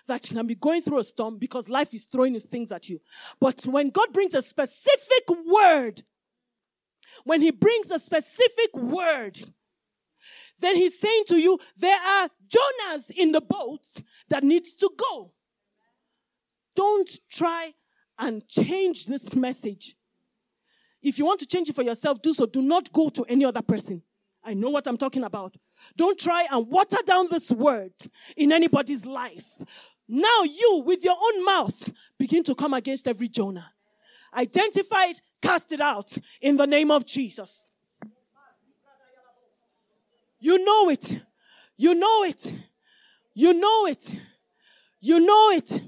that 0.07 0.29
you 0.29 0.37
can 0.37 0.47
be 0.47 0.55
going 0.55 0.81
through 0.81 0.99
a 0.99 1.03
storm 1.03 1.37
because 1.37 1.69
life 1.69 1.93
is 1.93 2.05
throwing 2.05 2.35
its 2.35 2.45
things 2.45 2.71
at 2.71 2.89
you. 2.89 2.99
But 3.39 3.65
when 3.65 3.89
God 3.89 4.13
brings 4.13 4.33
a 4.33 4.41
specific 4.41 5.23
word, 5.45 6.03
when 7.23 7.41
He 7.41 7.51
brings 7.51 7.91
a 7.91 7.99
specific 7.99 8.75
word, 8.75 9.39
then 10.59 10.75
he's 10.75 10.99
saying 10.99 11.23
to 11.27 11.37
you, 11.37 11.59
there 11.77 11.99
are 11.99 12.29
Jonahs 12.47 13.11
in 13.15 13.31
the 13.31 13.41
boat 13.41 13.85
that 14.29 14.43
needs 14.43 14.73
to 14.73 14.89
go. 14.97 15.31
don't 16.75 17.09
try 17.29 17.73
and 18.17 18.47
change 18.47 19.05
this 19.05 19.35
message. 19.35 19.95
If 21.01 21.19
you 21.19 21.25
want 21.25 21.39
to 21.41 21.45
change 21.45 21.69
it 21.69 21.75
for 21.75 21.83
yourself, 21.83 22.21
do 22.21 22.33
so. 22.33 22.45
Do 22.45 22.61
not 22.61 22.91
go 22.91 23.09
to 23.09 23.23
any 23.25 23.45
other 23.45 23.61
person. 23.61 24.01
I 24.43 24.53
know 24.53 24.69
what 24.69 24.87
I'm 24.87 24.97
talking 24.97 25.23
about. 25.23 25.55
Don't 25.95 26.19
try 26.19 26.47
and 26.49 26.67
water 26.67 26.97
down 27.05 27.27
this 27.29 27.51
word 27.51 27.93
in 28.37 28.51
anybody's 28.51 29.05
life. 29.05 29.49
Now 30.07 30.43
you, 30.43 30.83
with 30.85 31.03
your 31.03 31.15
own 31.15 31.45
mouth, 31.45 31.89
begin 32.17 32.43
to 32.43 32.55
come 32.55 32.73
against 32.73 33.07
every 33.07 33.27
Jonah. 33.27 33.71
Identify 34.33 35.05
it, 35.05 35.21
cast 35.41 35.71
it 35.71 35.81
out 35.81 36.15
in 36.41 36.57
the 36.57 36.67
name 36.67 36.91
of 36.91 37.05
Jesus. 37.05 37.71
You 40.39 40.63
know 40.63 40.89
it. 40.89 41.21
You 41.77 41.95
know 41.95 42.23
it. 42.23 42.55
You 43.33 43.53
know 43.53 43.87
it. 43.87 44.19
You 44.99 45.19
know 45.19 45.51
it. 45.51 45.81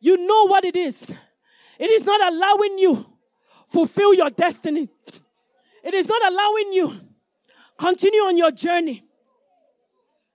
You 0.00 0.16
know 0.26 0.48
what 0.48 0.64
it 0.64 0.76
is. 0.76 1.08
It 1.78 1.90
is 1.90 2.04
not 2.04 2.32
allowing 2.32 2.78
you 2.78 3.06
fulfill 3.68 4.14
your 4.14 4.30
destiny. 4.30 4.88
It 5.84 5.94
is 5.94 6.08
not 6.08 6.32
allowing 6.32 6.72
you 6.72 7.00
continue 7.78 8.20
on 8.20 8.36
your 8.36 8.50
journey. 8.50 9.04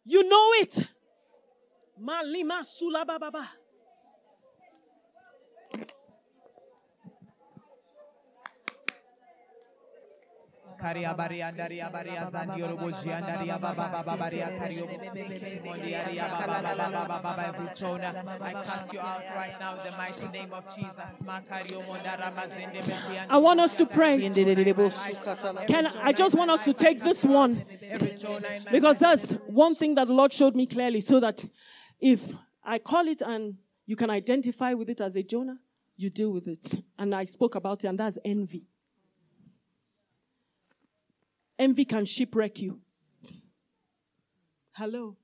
You 0.05 0.27
know 0.27 0.51
it. 0.55 0.87
Malima 1.99 2.63
sulababa. 2.63 3.43
Karia 10.79 11.13
baria 11.17 11.51
daria 11.51 11.89
baria 11.89 12.29
zandioro 12.29 12.77
boji 12.77 13.09
andaria 13.11 13.59
baba 13.59 13.89
baba 13.91 14.15
baria 14.15 14.47
kario 14.59 14.85
mondiaria 15.65 16.27
baba 16.29 16.61
baba 16.61 16.91
baba 16.91 17.19
baba 17.23 17.53
buchona 17.57 18.41
I 18.41 18.53
cast 18.63 18.93
you 18.93 18.99
out 18.99 19.23
right 19.35 19.59
now 19.59 19.73
in 19.73 19.83
the 19.91 19.97
mighty 19.97 20.27
name 20.27 20.53
of 20.53 20.63
Jesus 20.75 21.11
makario 21.25 21.81
mondara 21.81 22.31
mazende 22.31 23.27
I 23.27 23.37
want 23.39 23.59
us 23.59 23.73
to 23.75 23.87
pray. 23.87 24.19
Can 25.67 25.87
I 25.87 26.13
just 26.13 26.35
want 26.35 26.51
us 26.51 26.63
to 26.65 26.73
take 26.73 26.99
this 27.01 27.23
one 27.25 27.65
because 28.71 28.99
that's 28.99 29.31
one 29.47 29.73
thing 29.73 29.95
that 29.95 30.05
the 30.05 30.13
Lord 30.13 30.31
showed 30.31 30.55
me 30.55 30.67
clearly 30.67 31.01
so 31.01 31.19
that 31.19 31.43
if 31.99 32.33
I 32.63 32.79
call 32.79 33.07
it 33.07 33.21
and 33.21 33.55
you 33.85 33.95
can 33.95 34.09
identify 34.09 34.73
with 34.73 34.89
it 34.89 35.01
as 35.01 35.15
a 35.15 35.23
Jonah, 35.23 35.59
you 35.95 36.09
deal 36.09 36.31
with 36.31 36.47
it. 36.47 36.83
And 36.97 37.15
I 37.15 37.25
spoke 37.25 37.55
about 37.55 37.83
it, 37.83 37.87
and 37.87 37.99
that's 37.99 38.17
envy. 38.23 38.67
Envy 41.57 41.85
can 41.85 42.05
shipwreck 42.05 42.59
you. 42.59 42.81
Hello. 44.73 45.17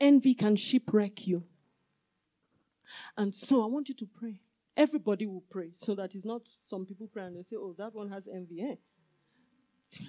Envy 0.00 0.34
can 0.34 0.56
shipwreck 0.56 1.26
you. 1.26 1.44
And 3.16 3.34
so 3.34 3.62
I 3.62 3.66
want 3.66 3.88
you 3.88 3.94
to 3.96 4.06
pray. 4.06 4.40
Everybody 4.76 5.26
will 5.26 5.44
pray 5.50 5.72
so 5.74 5.94
that 5.94 6.14
it's 6.14 6.24
not 6.24 6.42
some 6.66 6.86
people 6.86 7.06
pray 7.12 7.24
and 7.24 7.36
they 7.36 7.42
say, 7.42 7.56
oh, 7.56 7.74
that 7.76 7.94
one 7.94 8.08
has 8.08 8.28
envy. 8.32 8.62
Eh? 8.62 8.76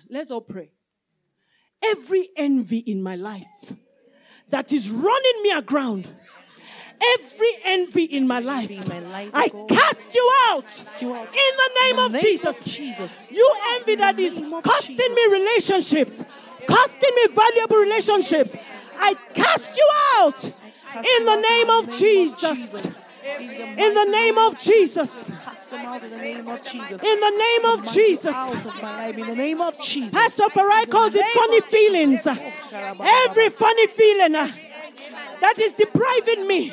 Let's 0.10 0.32
all 0.32 0.42
pray. 0.42 0.72
Every 1.84 2.30
envy 2.38 2.78
in 2.78 3.04
my 3.04 3.16
life 3.16 3.74
that 4.52 4.72
is 4.72 4.90
running 4.90 5.44
me 5.44 5.52
aground, 5.52 6.08
every 7.16 7.54
envy 7.66 8.04
in 8.04 8.28
my 8.28 8.40
life, 8.40 8.70
I 9.34 9.50
cast 9.68 10.14
you 10.14 10.32
out 10.50 10.66
in 11.02 11.52
the 11.62 11.70
name 11.82 12.00
of 12.00 12.14
Jesus. 12.22 13.32
You 13.32 13.56
envy 13.76 13.96
that 13.96 14.20
is 14.20 14.40
costing 14.64 15.16
me 15.16 15.28
relationships, 15.32 16.24
costing 16.68 17.16
me 17.16 17.28
valuable 17.34 17.78
relationships. 17.78 18.56
I 19.00 19.16
cast 19.34 19.78
you 19.78 19.90
out 20.18 20.44
in 20.44 21.26
the 21.26 21.36
name 21.42 21.70
of 21.70 21.90
Jesus. 21.90 22.98
In 23.24 23.94
the 23.94 24.06
name 24.06 24.38
of 24.38 24.58
Jesus. 24.58 25.30
in 25.30 26.10
the 26.10 26.18
name 26.18 26.48
of 26.48 26.62
Jesus. 26.62 27.04
In 27.04 27.20
the 27.20 27.30
name 27.30 27.66
of 27.66 27.86
Jesus. 27.94 28.36
Out 28.36 28.66
of 28.66 28.82
my 28.82 28.98
life 28.98 29.18
in 29.18 29.28
the 29.28 29.36
name 29.36 29.62
of 29.62 29.80
Jesus. 29.80 30.12
Pastor 30.12 30.44
Farai 30.46 30.90
calls 30.90 31.14
it 31.16 31.26
funny 31.26 31.62
feelings. 31.62 32.26
Every 32.26 33.50
funny 33.50 33.88
feeling 33.88 34.32
that 34.32 35.60
is 35.60 35.74
depriving 35.74 36.48
me 36.48 36.72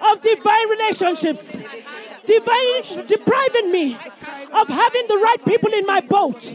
of 0.00 0.20
divine 0.20 0.68
relationships, 0.68 1.52
divine, 2.26 3.06
depriving 3.06 3.70
me 3.70 3.94
of 4.52 4.68
having 4.68 5.06
the 5.08 5.16
right 5.22 5.44
people 5.46 5.72
in 5.72 5.86
my 5.86 6.00
boat. 6.00 6.54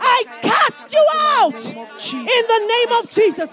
I 0.00 0.24
cast 0.42 0.92
you 0.92 1.06
out 1.14 1.54
in 1.54 2.44
the 2.52 2.62
name 2.66 2.92
of 2.98 3.10
Jesus. 3.10 3.50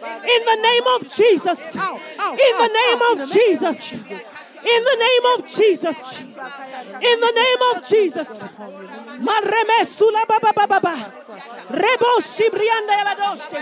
In 0.00 0.44
the 0.44 0.58
name 0.62 0.86
of 0.94 1.02
Jesus. 1.14 1.74
In 1.74 2.54
the 2.58 2.70
name 2.72 3.02
of 3.12 3.30
Jesus. 3.30 4.37
In 4.62 4.84
the 4.84 4.96
name 4.96 5.24
of 5.34 5.46
Jesus. 5.46 5.96
In 6.20 7.20
the 7.20 7.32
name 7.32 7.62
of 7.70 7.84
Jesus. 7.86 8.28
Mareme 9.22 9.84
sula 9.86 10.24
baba 10.26 10.52
baba 10.54 10.80
baba. 10.80 10.94
Rebo 11.70 12.10
shibrianda 12.20 12.94
yaladoste. 12.98 13.58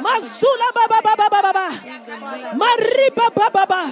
Mazula 0.00 0.68
baba 0.74 1.00
baba 1.02 1.26
baba 1.30 1.52
baba. 1.52 1.68
Mariba 2.54 3.28
baba 3.34 3.66
baba. 3.66 3.82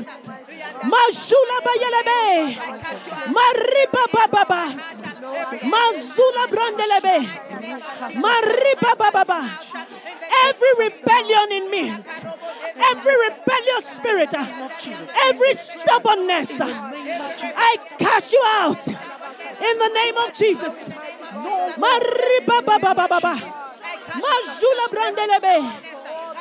Mazula 0.84 1.56
bayelebe. 1.66 2.56
Mariba 3.34 4.02
baba 4.12 4.44
baba. 4.44 4.62
Mazula 5.72 6.46
brandelebe. 6.48 7.16
Mariba 8.22 8.92
baba 8.98 9.24
baba. 9.24 9.40
Every 10.46 10.72
rebellion 10.78 11.52
in 11.52 11.70
me, 11.70 11.90
every 12.90 13.14
rebellious 13.28 13.84
spirit, 13.86 14.34
every 14.34 15.54
stubbornness, 15.54 16.50
I 16.60 17.76
cast 17.98 18.32
you 18.32 18.42
out 18.46 18.86
in 18.86 19.78
the 19.78 19.90
name 19.94 20.16
of 20.18 20.32
Jesus. 20.34 20.74
Mariba 21.78 22.64
baba 22.64 22.94
baba 22.94 23.08
baba. 23.08 23.34
Mazula 24.22 24.86
brandelebe. 24.92 25.85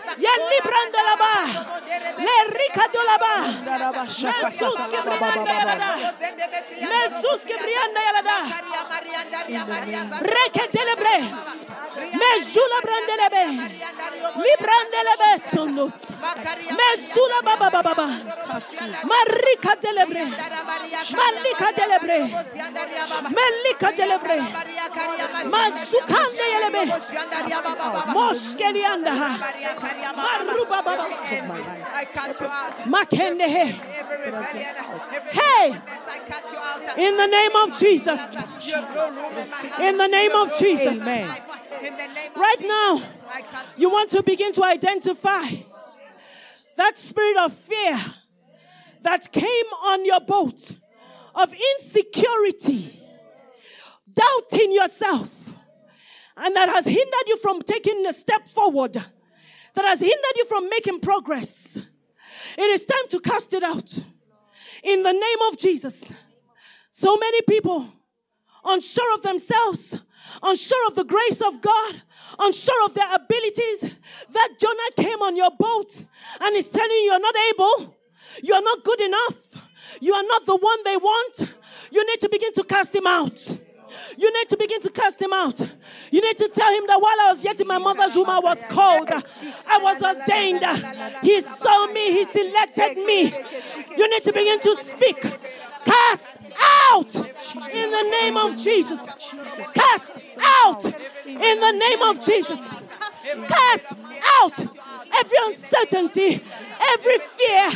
brandelebe. 0.00 0.22
Yelli 0.26 0.58
brandelaba. 0.68 1.34
Le 2.26 2.36
ricadolaba. 2.58 3.34
Mesus 4.32 4.80
que 4.90 4.98
brianda 5.02 5.52
yalada. 5.58 5.92
Mesus 6.92 7.40
que 7.46 7.56
brianda 7.56 8.00
yalada. 8.08 8.38
Reke 10.20 10.68
telebre. 10.72 11.16
Mezula 12.22 12.78
brandelebe. 12.86 13.44
Li 14.42 14.54
brandelebe 14.62 15.30
sono. 15.52 15.92
Mezula 16.78 17.38
baba 17.42 17.70
baba 17.70 17.94
baba. 17.94 18.08
Marika 19.04 19.76
telebre. 19.76 20.24
Malika 21.20 21.72
telebre. 21.72 22.18
Melika 23.36 23.92
telebre. 23.92 24.38
Mazukande 25.44 26.44
yelebe. 26.52 26.82
Moskelianda. 28.14 29.14
Maruba 29.90 30.84
baba. 30.84 30.96
I 31.92 32.04
cast 32.12 32.40
you 32.40 32.46
out 32.46 32.80
every 32.80 34.16
rebellion 34.24 34.74
Hey. 35.30 35.72
I 35.72 36.18
cast 36.26 36.52
you 36.52 36.58
out 36.58 36.98
In 36.98 37.16
the 37.16 37.26
name 37.26 37.56
of 37.56 37.78
Jesus. 37.78 38.20
you 38.66 38.74
have 38.74 38.94
no 38.94 39.08
room 39.10 39.38
in 39.38 39.50
my 39.50 39.56
heart 39.56 39.80
In 39.82 39.98
the 39.98 40.06
name 40.08 40.32
of 40.32 40.58
Jesus. 40.58 41.00
Amen. 41.00 41.36
in 41.82 41.96
the 41.96 42.06
name 42.06 42.30
of 42.32 42.36
Right 42.36 42.60
now, 42.60 43.02
you 43.76 43.90
want 43.90 44.10
to 44.10 44.22
begin 44.22 44.52
to 44.52 44.64
identify 44.64 45.44
that 46.76 46.96
spirit 46.96 47.36
of 47.38 47.52
fear 47.52 47.98
that 49.02 49.32
came 49.32 49.66
on 49.84 50.04
your 50.04 50.20
boat 50.20 50.72
of 51.34 51.52
insecurity, 51.78 53.00
doubting 54.12 54.72
yourself, 54.72 55.52
and 56.36 56.54
that 56.56 56.68
has 56.68 56.84
hindered 56.84 57.28
you 57.28 57.36
from 57.38 57.62
taking 57.62 58.06
a 58.06 58.12
step 58.12 58.48
forward, 58.48 58.96
that 59.80 59.88
has 59.88 60.00
hindered 60.00 60.36
you 60.36 60.44
from 60.44 60.68
making 60.68 61.00
progress. 61.00 61.76
It 61.76 62.70
is 62.70 62.84
time 62.84 63.08
to 63.08 63.20
cast 63.20 63.54
it 63.54 63.62
out 63.62 63.90
in 64.84 65.02
the 65.02 65.12
name 65.12 65.38
of 65.50 65.56
Jesus. 65.56 66.12
So 66.90 67.16
many 67.16 67.40
people 67.48 67.90
unsure 68.62 69.14
of 69.14 69.22
themselves, 69.22 69.98
unsure 70.42 70.86
of 70.88 70.96
the 70.96 71.04
grace 71.04 71.40
of 71.40 71.62
God, 71.62 72.02
unsure 72.38 72.84
of 72.84 72.92
their 72.92 73.08
abilities. 73.14 73.94
That 74.32 74.50
Jonah 74.60 75.08
came 75.08 75.22
on 75.22 75.34
your 75.34 75.50
boat 75.58 76.04
and 76.40 76.56
is 76.56 76.68
telling 76.68 76.90
you 76.90 77.12
you're 77.12 77.20
not 77.20 77.34
able, 77.54 77.96
you 78.42 78.52
are 78.52 78.62
not 78.62 78.84
good 78.84 79.00
enough, 79.00 79.66
you 80.00 80.12
are 80.12 80.24
not 80.24 80.44
the 80.44 80.56
one 80.56 80.78
they 80.84 80.98
want. 80.98 81.54
You 81.90 82.06
need 82.06 82.20
to 82.20 82.28
begin 82.28 82.52
to 82.52 82.64
cast 82.64 82.94
him 82.94 83.06
out. 83.06 83.58
You 84.20 84.30
need 84.38 84.48
to 84.50 84.56
begin 84.58 84.80
to 84.82 84.90
cast 84.90 85.20
him 85.20 85.32
out. 85.32 85.58
You 86.10 86.20
need 86.20 86.36
to 86.36 86.48
tell 86.48 86.70
him 86.72 86.86
that 86.88 87.00
while 87.00 87.20
I 87.20 87.32
was 87.32 87.42
yet 87.42 87.58
in 87.58 87.66
my 87.66 87.78
mother's 87.78 88.14
womb, 88.14 88.28
I 88.28 88.38
was 88.38 88.62
called. 88.66 89.08
I 89.10 89.78
was 89.78 90.02
ordained. 90.02 90.64
He 91.22 91.40
saw 91.40 91.86
me. 91.86 92.12
He 92.12 92.24
selected 92.24 92.96
me. 92.98 93.32
You 93.96 94.10
need 94.10 94.22
to 94.24 94.32
begin 94.32 94.60
to 94.60 94.76
speak. 94.76 95.22
Cast 95.84 96.52
out 96.92 97.14
in 97.72 97.90
the 97.90 98.02
name 98.10 98.36
of 98.36 98.58
Jesus. 98.58 99.00
Cast 99.72 100.38
out 100.64 100.84
in 100.84 101.60
the 101.60 101.72
name 101.72 102.02
of 102.02 102.20
Jesus. 102.22 102.60
Cast 103.48 103.86
out 104.42 104.58
every 105.14 105.38
uncertainty, 105.46 106.42
every 106.92 107.18
fear, 107.18 107.70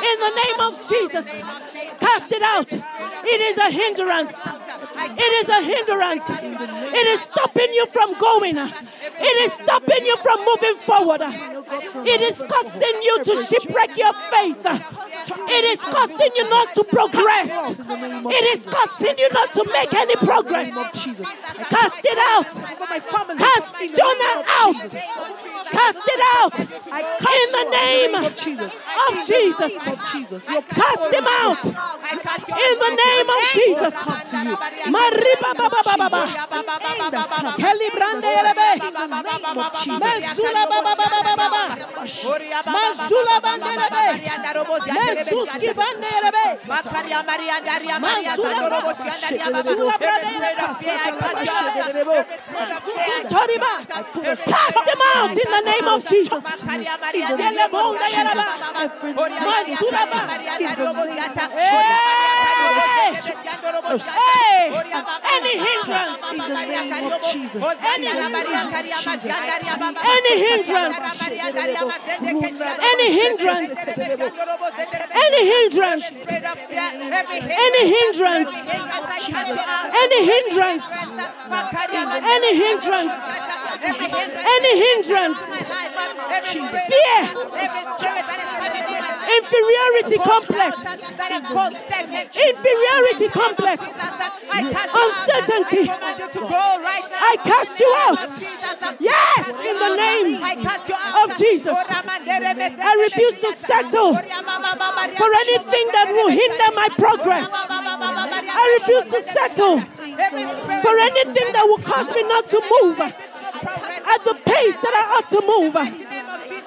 in 0.00 0.16
the 0.20 0.32
name 0.42 0.60
of 0.60 0.72
Jesus. 0.88 1.26
Cast 2.00 2.32
it 2.32 2.42
out. 2.42 2.72
It 2.72 3.40
is 3.40 3.58
a 3.58 3.70
hindrance. 3.70 4.38
It 5.16 5.32
is 5.42 5.48
a 5.48 5.60
hindrance. 5.62 6.24
It 6.28 7.06
is 7.06 7.20
stopping 7.20 7.72
you 7.74 7.86
from 7.86 8.14
going. 8.18 8.56
It 8.56 9.36
is 9.44 9.52
stopping 9.52 10.04
you 10.04 10.16
from 10.16 10.38
moving 10.44 10.74
forward. 10.74 11.22
It 11.22 12.20
is 12.20 12.38
causing 12.38 13.02
you 13.02 13.24
to 13.24 13.36
shipwreck 13.44 13.96
your 13.96 14.12
faith. 14.12 14.64
It 14.64 15.64
is 15.64 15.80
causing 15.80 16.32
you 16.36 16.50
not 16.50 16.74
to 16.74 16.84
progress. 16.84 17.50
It 17.78 18.44
is 18.56 18.66
causing 18.66 19.18
you 19.18 19.28
not 19.32 19.48
to 19.52 19.64
make 19.72 19.94
any 19.94 20.16
progress. 20.16 20.70
Cast 21.70 22.04
it 22.04 22.18
out. 22.18 22.46
Cast 23.38 23.76
Jonah 23.78 24.44
out. 24.62 24.76
Cast 25.70 26.08
it 26.08 26.20
out. 26.36 26.58
In 26.58 27.48
the 27.52 27.64
name 27.70 28.14
of 28.14 28.36
Jesus 28.36 29.72
name 29.84 29.92
of 29.92 30.12
Jesus. 30.12 30.48
You 30.48 30.62
cast 30.62 31.12
him 31.12 31.26
out 31.26 31.64
in 31.66 32.78
the 32.78 32.90
name 32.96 33.28
of 33.30 33.42
Jesus. 33.54 33.94
Mariba 34.86 35.50
baba 35.58 35.82
baba 35.84 36.08
baba. 36.10 36.22
Kelibrande 37.58 38.30
erebe. 38.40 38.70
Mezula 40.02 40.62
baba 40.68 40.94
baba 40.96 41.08
baba 41.24 41.34
baba. 41.36 41.64
Mezula 42.66 43.36
bande 43.42 43.68
erebe. 43.68 44.06
Mezuski 44.92 45.74
bande 45.74 46.08
erebe. 46.18 46.46
Makaria 46.68 47.20
Maria 47.26 47.60
Daria 47.64 47.98
Maria 48.00 48.36
Zanorobo 48.36 48.92
brande 49.98 50.36
erebe. 50.36 52.24
Toriba. 53.28 53.72
Cast 54.22 54.86
him 54.86 55.02
out 55.16 55.36
in 55.36 55.48
the 55.50 55.60
name 55.64 55.88
of 55.88 56.00
Jesus. 56.08 56.44
Every 58.82 59.71
eleba. 59.72 60.20
Mazula 60.62 61.28
ba. 61.34 61.46
Hey! 62.92 63.10
Hey! 63.92 64.62
Any 65.34 65.54
hindrance. 65.58 66.18
In 66.32 66.38
the 66.38 66.64
name 66.64 67.12
of 67.12 67.22
Jesus. 67.32 67.60
Any 67.82 68.06
hindrance. 68.06 68.46
Any 70.02 70.34
hindrance. 73.20 73.68
Any 75.12 75.42
hindrance. 75.42 75.42
Any 75.42 75.42
hindrance. 75.52 76.04
Any 77.64 77.82
hindrance. 77.92 78.52
Any 80.02 80.20
hindrance. 80.30 80.84
Any 82.34 82.50
hindrance. 82.62 83.14
Any 84.54 84.72
hindrance. 84.84 85.40
Fear. 86.52 87.20
Inferiority 89.38 89.61
complex. 90.22 90.84
Inferiority 92.36 93.28
complex. 93.28 93.80
Uncertainty. 94.52 95.90
I 95.90 97.36
cast 97.44 97.80
you 97.80 97.94
out. 98.06 98.18
Yes, 99.00 99.48
in 99.48 99.78
the 99.78 99.96
name 99.96 100.42
of 101.22 101.36
Jesus. 101.36 101.76
I 102.84 102.94
refuse 103.04 103.36
to 103.40 103.52
settle 103.52 104.14
for 104.14 105.30
anything 105.44 105.86
that 105.92 106.08
will 106.12 106.28
hinder 106.28 106.70
my 106.74 106.88
progress. 106.96 107.48
I 107.52 108.78
refuse 108.78 109.04
to 109.06 109.22
settle 109.22 109.80
for 109.80 110.98
anything 110.98 111.52
that 111.52 111.64
will 111.66 111.78
cause 111.78 112.14
me 112.14 112.22
not 112.22 112.48
to 112.48 112.60
move 112.82 113.00
at 113.00 114.24
the 114.24 114.34
pace 114.44 114.76
that 114.76 114.94
I 114.94 115.04
ought 115.16 115.28
to 115.30 115.40
move. 115.46 116.11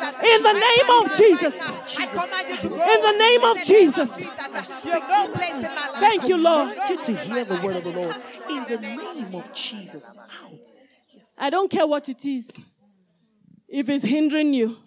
In 0.02 0.44
the 0.44 0.54
name 0.54 0.90
of 1.00 1.16
Jesus. 1.16 1.54
In 1.96 3.02
the 3.02 3.16
name 3.18 3.44
of 3.44 3.58
Jesus. 3.64 4.10
Thank 6.00 6.28
you, 6.28 6.38
Lord. 6.38 6.76
You 6.90 7.02
to 7.02 7.16
hear 7.16 7.46
the 7.46 7.60
word 7.64 7.76
of 7.78 7.84
the 7.84 7.92
Lord. 7.92 8.16
In 8.50 8.64
the 8.66 8.78
name 8.82 9.36
of 9.36 9.54
Jesus. 9.54 10.08
Out. 10.08 10.72
I 11.38 11.50
don't 11.50 11.70
care 11.70 11.88
what 11.88 12.10
it 12.10 12.26
is. 12.26 12.52
If 13.68 13.90
it's 13.90 14.06
hindering 14.06 14.54
you, 14.54 14.78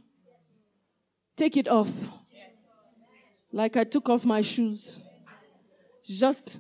take 1.37 1.57
it 1.57 1.69
off. 1.69 1.91
Like 3.53 3.77
I 3.77 3.85
took 3.85 4.09
off 4.09 4.25
my 4.25 4.43
shoes. 4.43 5.01
Just 6.05 6.59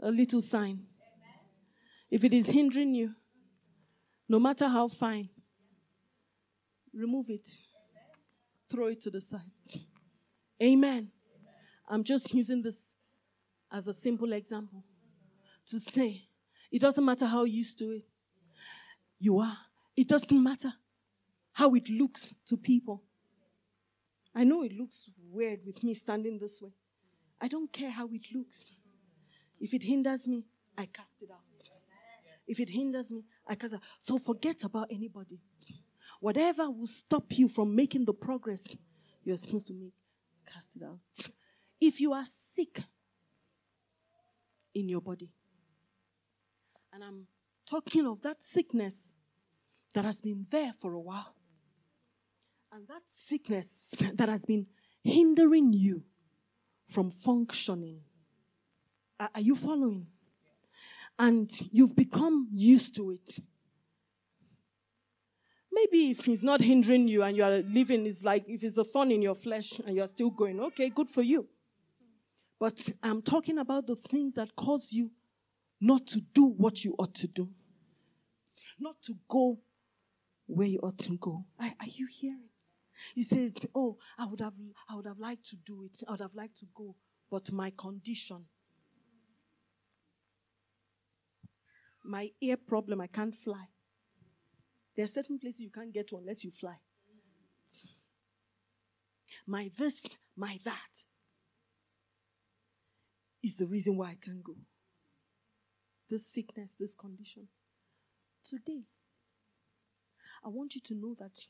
a 0.00 0.10
little 0.10 0.40
sign. 0.40 0.86
If 2.10 2.24
it 2.24 2.32
is 2.32 2.48
hindering 2.48 2.94
you, 2.94 3.14
no 4.28 4.38
matter 4.38 4.68
how 4.68 4.88
fine, 4.88 5.28
remove 6.94 7.30
it. 7.30 7.48
Throw 8.70 8.86
it 8.86 9.00
to 9.02 9.10
the 9.10 9.20
side. 9.20 9.40
Amen. 10.62 11.10
I'm 11.88 12.04
just 12.04 12.32
using 12.32 12.62
this 12.62 12.94
as 13.70 13.88
a 13.88 13.92
simple 13.92 14.32
example 14.32 14.84
to 15.66 15.80
say 15.80 16.28
it 16.70 16.80
doesn't 16.80 17.04
matter 17.04 17.26
how 17.26 17.44
used 17.44 17.78
to 17.78 17.90
it 17.90 18.04
you 19.18 19.38
are. 19.38 19.56
It 19.96 20.08
doesn't 20.08 20.42
matter 20.42 20.72
how 21.52 21.74
it 21.74 21.88
looks 21.88 22.34
to 22.46 22.56
people. 22.56 23.02
I 24.34 24.44
know 24.44 24.64
it 24.64 24.72
looks 24.72 25.08
weird 25.30 25.60
with 25.64 25.82
me 25.84 25.94
standing 25.94 26.38
this 26.38 26.60
way. 26.60 26.72
I 27.40 27.48
don't 27.48 27.72
care 27.72 27.90
how 27.90 28.08
it 28.12 28.22
looks. 28.34 28.72
If 29.60 29.72
it 29.72 29.82
hinders 29.82 30.26
me, 30.26 30.44
I 30.76 30.86
cast 30.86 31.22
it 31.22 31.30
out. 31.30 31.40
If 32.46 32.60
it 32.60 32.68
hinders 32.68 33.10
me, 33.10 33.24
I 33.46 33.54
cast 33.54 33.74
it 33.74 33.76
out. 33.76 33.82
So 33.98 34.18
forget 34.18 34.64
about 34.64 34.88
anybody. 34.90 35.40
Whatever 36.20 36.70
will 36.70 36.86
stop 36.86 37.36
you 37.36 37.48
from 37.48 37.74
making 37.74 38.04
the 38.04 38.14
progress 38.14 38.76
you're 39.22 39.36
supposed 39.36 39.66
to 39.68 39.74
make, 39.74 39.94
cast 40.46 40.76
it 40.76 40.82
out. 40.82 40.98
If 41.80 42.00
you 42.00 42.12
are 42.12 42.24
sick 42.24 42.82
in 44.74 44.88
your 44.88 45.00
body, 45.00 45.30
and 46.92 47.02
I'm 47.02 47.26
talking 47.66 48.06
of 48.06 48.22
that 48.22 48.42
sickness 48.42 49.14
that 49.94 50.04
has 50.04 50.20
been 50.20 50.46
there 50.50 50.72
for 50.80 50.94
a 50.94 51.00
while, 51.00 51.34
and 52.72 52.86
that 52.88 53.02
sickness 53.14 53.94
that 54.14 54.28
has 54.28 54.44
been 54.44 54.66
hindering 55.02 55.72
you 55.72 56.02
from 56.86 57.10
functioning. 57.10 58.00
Are, 59.20 59.40
you 59.40 59.54
following? 59.54 60.06
And 61.18 61.50
you've 61.70 61.94
become 61.94 62.48
used 62.52 62.96
to 62.96 63.12
it. 63.12 63.38
Maybe 65.74 66.10
if 66.10 66.28
it's 66.28 66.42
not 66.42 66.60
hindering 66.60 67.08
you 67.08 67.24
and 67.24 67.36
you 67.36 67.42
are 67.42 67.58
living, 67.62 68.06
it's 68.06 68.22
like 68.22 68.44
if 68.46 68.62
it's 68.62 68.78
a 68.78 68.84
thorn 68.84 69.10
in 69.10 69.22
your 69.22 69.34
flesh 69.34 69.80
and 69.84 69.96
you're 69.96 70.06
still 70.06 70.30
going, 70.30 70.60
okay, 70.60 70.88
good 70.88 71.10
for 71.10 71.22
you. 71.22 71.48
But 72.60 72.88
I'm 73.02 73.20
talking 73.22 73.58
about 73.58 73.86
the 73.88 73.96
things 73.96 74.34
that 74.34 74.54
cause 74.54 74.92
you 74.92 75.10
not 75.80 76.06
to 76.08 76.20
do 76.20 76.44
what 76.44 76.84
you 76.84 76.94
ought 76.98 77.14
to 77.16 77.26
do, 77.26 77.50
not 78.78 79.02
to 79.02 79.14
go 79.28 79.58
where 80.46 80.68
you 80.68 80.78
ought 80.78 80.98
to 80.98 81.16
go. 81.18 81.44
Are, 81.58 81.72
are 81.80 81.86
you 81.86 82.06
hearing? 82.10 82.48
You 83.14 83.24
say, 83.24 83.50
"Oh, 83.74 83.98
I 84.16 84.26
would 84.26 84.40
have, 84.40 84.54
I 84.88 84.94
would 84.94 85.06
have 85.06 85.18
liked 85.18 85.46
to 85.50 85.56
do 85.56 85.84
it. 85.84 85.98
I 86.06 86.12
would 86.12 86.20
have 86.20 86.34
liked 86.34 86.58
to 86.58 86.66
go, 86.74 86.94
but 87.30 87.50
my 87.50 87.72
condition, 87.76 88.44
my 92.04 92.30
ear 92.40 92.56
problem, 92.56 93.00
I 93.00 93.08
can't 93.08 93.34
fly. 93.34 93.66
There 94.96 95.04
are 95.04 95.08
certain 95.08 95.38
places 95.38 95.60
you 95.60 95.70
can't 95.70 95.92
get 95.92 96.08
to 96.08 96.16
unless 96.18 96.44
you 96.44 96.50
fly. 96.50 96.76
My 99.46 99.70
this, 99.76 100.02
my 100.36 100.58
that 100.64 101.04
is 103.42 103.56
the 103.56 103.66
reason 103.66 103.96
why 103.96 104.10
I 104.10 104.18
can't 104.20 104.42
go. 104.42 104.54
This 106.08 106.26
sickness, 106.26 106.76
this 106.78 106.94
condition. 106.94 107.48
Today, 108.48 108.84
I 110.44 110.48
want 110.48 110.74
you 110.74 110.80
to 110.82 110.94
know 110.94 111.14
that 111.18 111.46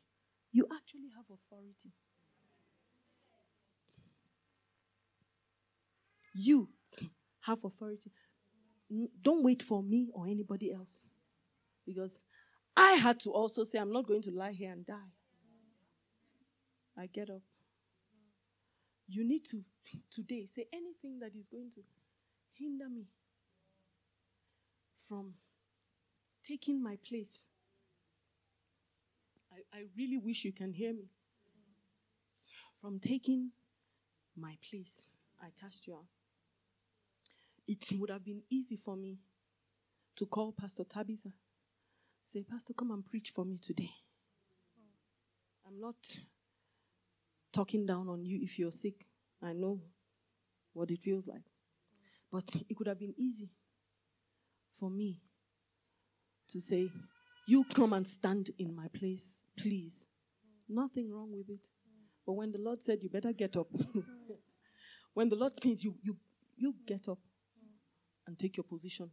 you 0.52 0.66
actually 0.72 1.10
have 1.14 1.24
authority. 1.26 1.92
You 6.34 6.68
have 7.40 7.64
authority. 7.64 8.10
Don't 9.22 9.42
wait 9.42 9.62
for 9.62 9.82
me 9.82 10.10
or 10.14 10.26
anybody 10.26 10.72
else. 10.72 11.04
Because 11.86 12.24
I 12.76 12.92
had 12.92 13.20
to 13.20 13.30
also 13.30 13.64
say, 13.64 13.78
I'm 13.78 13.92
not 13.92 14.06
going 14.06 14.22
to 14.22 14.30
lie 14.30 14.52
here 14.52 14.72
and 14.72 14.84
die. 14.86 15.12
I 16.96 17.06
get 17.06 17.30
up. 17.30 17.42
You 19.06 19.24
need 19.24 19.44
to 19.46 19.62
today 20.10 20.46
say 20.46 20.66
anything 20.72 21.18
that 21.20 21.36
is 21.36 21.48
going 21.48 21.70
to 21.74 21.80
hinder 22.54 22.88
me 22.88 23.06
from 25.08 25.34
taking 26.46 26.82
my 26.82 26.96
place. 27.06 27.44
I, 29.52 29.78
I 29.78 29.82
really 29.96 30.18
wish 30.18 30.44
you 30.44 30.52
can 30.52 30.72
hear 30.72 30.92
me. 30.92 31.10
From 32.80 32.98
taking 32.98 33.50
my 34.36 34.56
place, 34.68 35.08
I 35.40 35.48
cast 35.60 35.86
you 35.86 35.94
out. 35.94 36.06
It 37.66 37.78
would 37.98 38.10
have 38.10 38.24
been 38.24 38.42
easy 38.50 38.76
for 38.76 38.96
me 38.96 39.18
to 40.16 40.26
call 40.26 40.52
Pastor 40.52 40.84
Tabitha, 40.84 41.30
say, 42.24 42.42
Pastor, 42.42 42.72
come 42.72 42.90
and 42.90 43.04
preach 43.04 43.30
for 43.30 43.44
me 43.44 43.58
today. 43.58 43.90
I'm 45.66 45.80
not 45.80 45.96
talking 47.52 47.86
down 47.86 48.08
on 48.08 48.24
you 48.24 48.40
if 48.42 48.58
you're 48.58 48.72
sick. 48.72 49.06
I 49.42 49.52
know 49.52 49.80
what 50.72 50.90
it 50.90 51.00
feels 51.00 51.26
like. 51.26 51.42
But 52.30 52.44
it 52.68 52.76
could 52.76 52.88
have 52.88 52.98
been 52.98 53.14
easy 53.16 53.50
for 54.78 54.90
me 54.90 55.20
to 56.48 56.60
say, 56.60 56.88
You 57.46 57.64
come 57.64 57.92
and 57.92 58.06
stand 58.06 58.50
in 58.58 58.74
my 58.74 58.88
place, 58.88 59.42
please. 59.56 60.06
Nothing 60.68 61.12
wrong 61.12 61.30
with 61.32 61.48
it. 61.48 61.66
But 62.26 62.32
when 62.32 62.50
the 62.50 62.58
Lord 62.58 62.82
said, 62.82 62.98
You 63.02 63.08
better 63.08 63.32
get 63.32 63.56
up, 63.56 63.68
when 65.14 65.28
the 65.28 65.36
Lord 65.36 65.52
says, 65.62 65.84
you, 65.84 65.94
you, 66.02 66.16
you 66.56 66.74
get 66.86 67.08
up 67.08 67.18
and 68.26 68.38
take 68.38 68.56
your 68.56 68.64
position. 68.64 69.10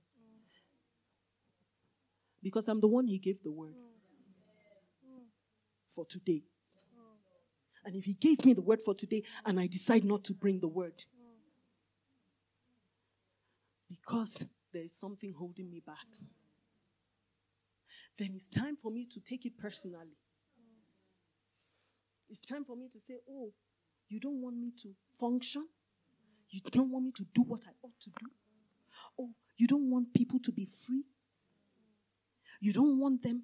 Because 2.41 2.67
I'm 2.67 2.79
the 2.79 2.87
one 2.87 3.07
He 3.07 3.17
gave 3.17 3.43
the 3.43 3.51
word 3.51 3.75
for 5.93 6.05
today. 6.05 6.43
And 7.83 7.95
if 7.95 8.05
He 8.05 8.13
gave 8.13 8.45
me 8.45 8.53
the 8.53 8.61
word 8.61 8.81
for 8.81 8.93
today 8.93 9.23
and 9.45 9.59
I 9.59 9.67
decide 9.67 10.03
not 10.03 10.23
to 10.25 10.33
bring 10.33 10.59
the 10.59 10.67
word, 10.67 11.03
because 13.89 14.45
there 14.71 14.83
is 14.83 14.93
something 14.93 15.33
holding 15.37 15.69
me 15.69 15.81
back, 15.85 16.07
then 18.17 18.31
it's 18.35 18.47
time 18.47 18.77
for 18.81 18.91
me 18.91 19.05
to 19.11 19.19
take 19.19 19.45
it 19.45 19.57
personally. 19.57 20.17
It's 22.29 22.39
time 22.39 22.63
for 22.63 22.75
me 22.75 22.87
to 22.93 22.99
say, 22.99 23.15
Oh, 23.29 23.51
you 24.07 24.19
don't 24.19 24.41
want 24.41 24.57
me 24.57 24.71
to 24.83 24.89
function? 25.19 25.67
You 26.49 26.61
don't 26.71 26.91
want 26.91 27.05
me 27.05 27.11
to 27.17 27.25
do 27.33 27.41
what 27.43 27.61
I 27.65 27.71
ought 27.81 27.99
to 28.01 28.09
do? 28.09 28.27
Oh, 29.19 29.29
you 29.57 29.67
don't 29.67 29.89
want 29.89 30.13
people 30.13 30.39
to 30.39 30.51
be 30.51 30.65
free? 30.65 31.03
You 32.61 32.71
don't 32.71 32.99
want 32.99 33.23
them 33.23 33.43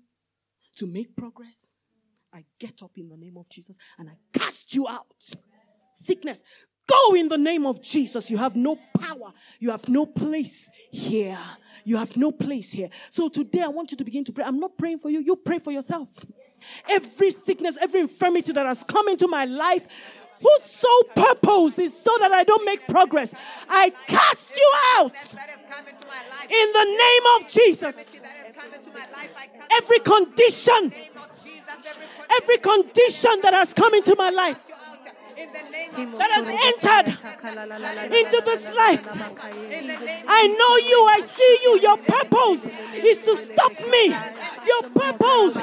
to 0.77 0.87
make 0.87 1.15
progress? 1.17 1.67
I 2.33 2.45
get 2.59 2.83
up 2.83 2.91
in 2.95 3.09
the 3.09 3.17
name 3.17 3.35
of 3.35 3.49
Jesus 3.49 3.75
and 3.97 4.09
I 4.09 4.13
cast 4.31 4.75
you 4.75 4.87
out. 4.87 5.07
Sickness, 5.91 6.43
go 6.85 7.15
in 7.15 7.27
the 7.27 7.37
name 7.37 7.65
of 7.65 7.81
Jesus. 7.81 8.29
You 8.29 8.37
have 8.37 8.55
no 8.55 8.77
power. 8.99 9.33
You 9.59 9.71
have 9.71 9.89
no 9.89 10.05
place 10.05 10.69
here. 10.91 11.39
You 11.83 11.97
have 11.97 12.15
no 12.15 12.31
place 12.31 12.71
here. 12.71 12.89
So 13.09 13.27
today 13.27 13.61
I 13.61 13.69
want 13.69 13.91
you 13.91 13.97
to 13.97 14.03
begin 14.03 14.23
to 14.25 14.31
pray. 14.31 14.45
I'm 14.45 14.59
not 14.59 14.77
praying 14.77 14.99
for 14.99 15.09
you. 15.09 15.19
You 15.19 15.35
pray 15.35 15.57
for 15.57 15.71
yourself. 15.71 16.09
Every 16.89 17.31
sickness, 17.31 17.77
every 17.81 18.01
infirmity 18.01 18.53
that 18.53 18.65
has 18.65 18.83
come 18.83 19.07
into 19.07 19.27
my 19.27 19.45
life, 19.45 20.21
whose 20.41 20.63
sole 20.63 21.03
purpose 21.15 21.79
is 21.79 21.97
so 21.97 22.11
that 22.19 22.31
I 22.31 22.43
don't 22.43 22.65
make 22.65 22.87
progress, 22.87 23.33
I 23.69 23.91
cast 24.07 24.55
you 24.55 24.71
out 24.97 25.13
in 26.49 26.73
the 26.73 26.85
name 26.85 27.23
of 27.35 27.47
Jesus. 27.47 28.15
Every 29.71 29.99
condition, 29.99 30.93
every 32.41 32.57
condition 32.57 33.39
that 33.41 33.53
has 33.53 33.73
come 33.73 33.93
into 33.93 34.15
my 34.17 34.29
life, 34.29 34.59
that 35.37 36.31
has 36.33 36.47
entered 36.47 37.13
into 38.11 38.41
this 38.45 38.71
life. 38.73 39.05
I 40.27 40.47
know 40.47 40.73
you, 40.77 41.05
I 41.05 41.19
see 41.21 41.59
you. 41.63 41.79
Your 41.79 41.97
purpose 41.97 42.65
is 42.95 43.21
to 43.21 43.35
stop 43.35 43.71
me. 43.87 44.15
Your 44.65 44.83
purpose 44.89 45.57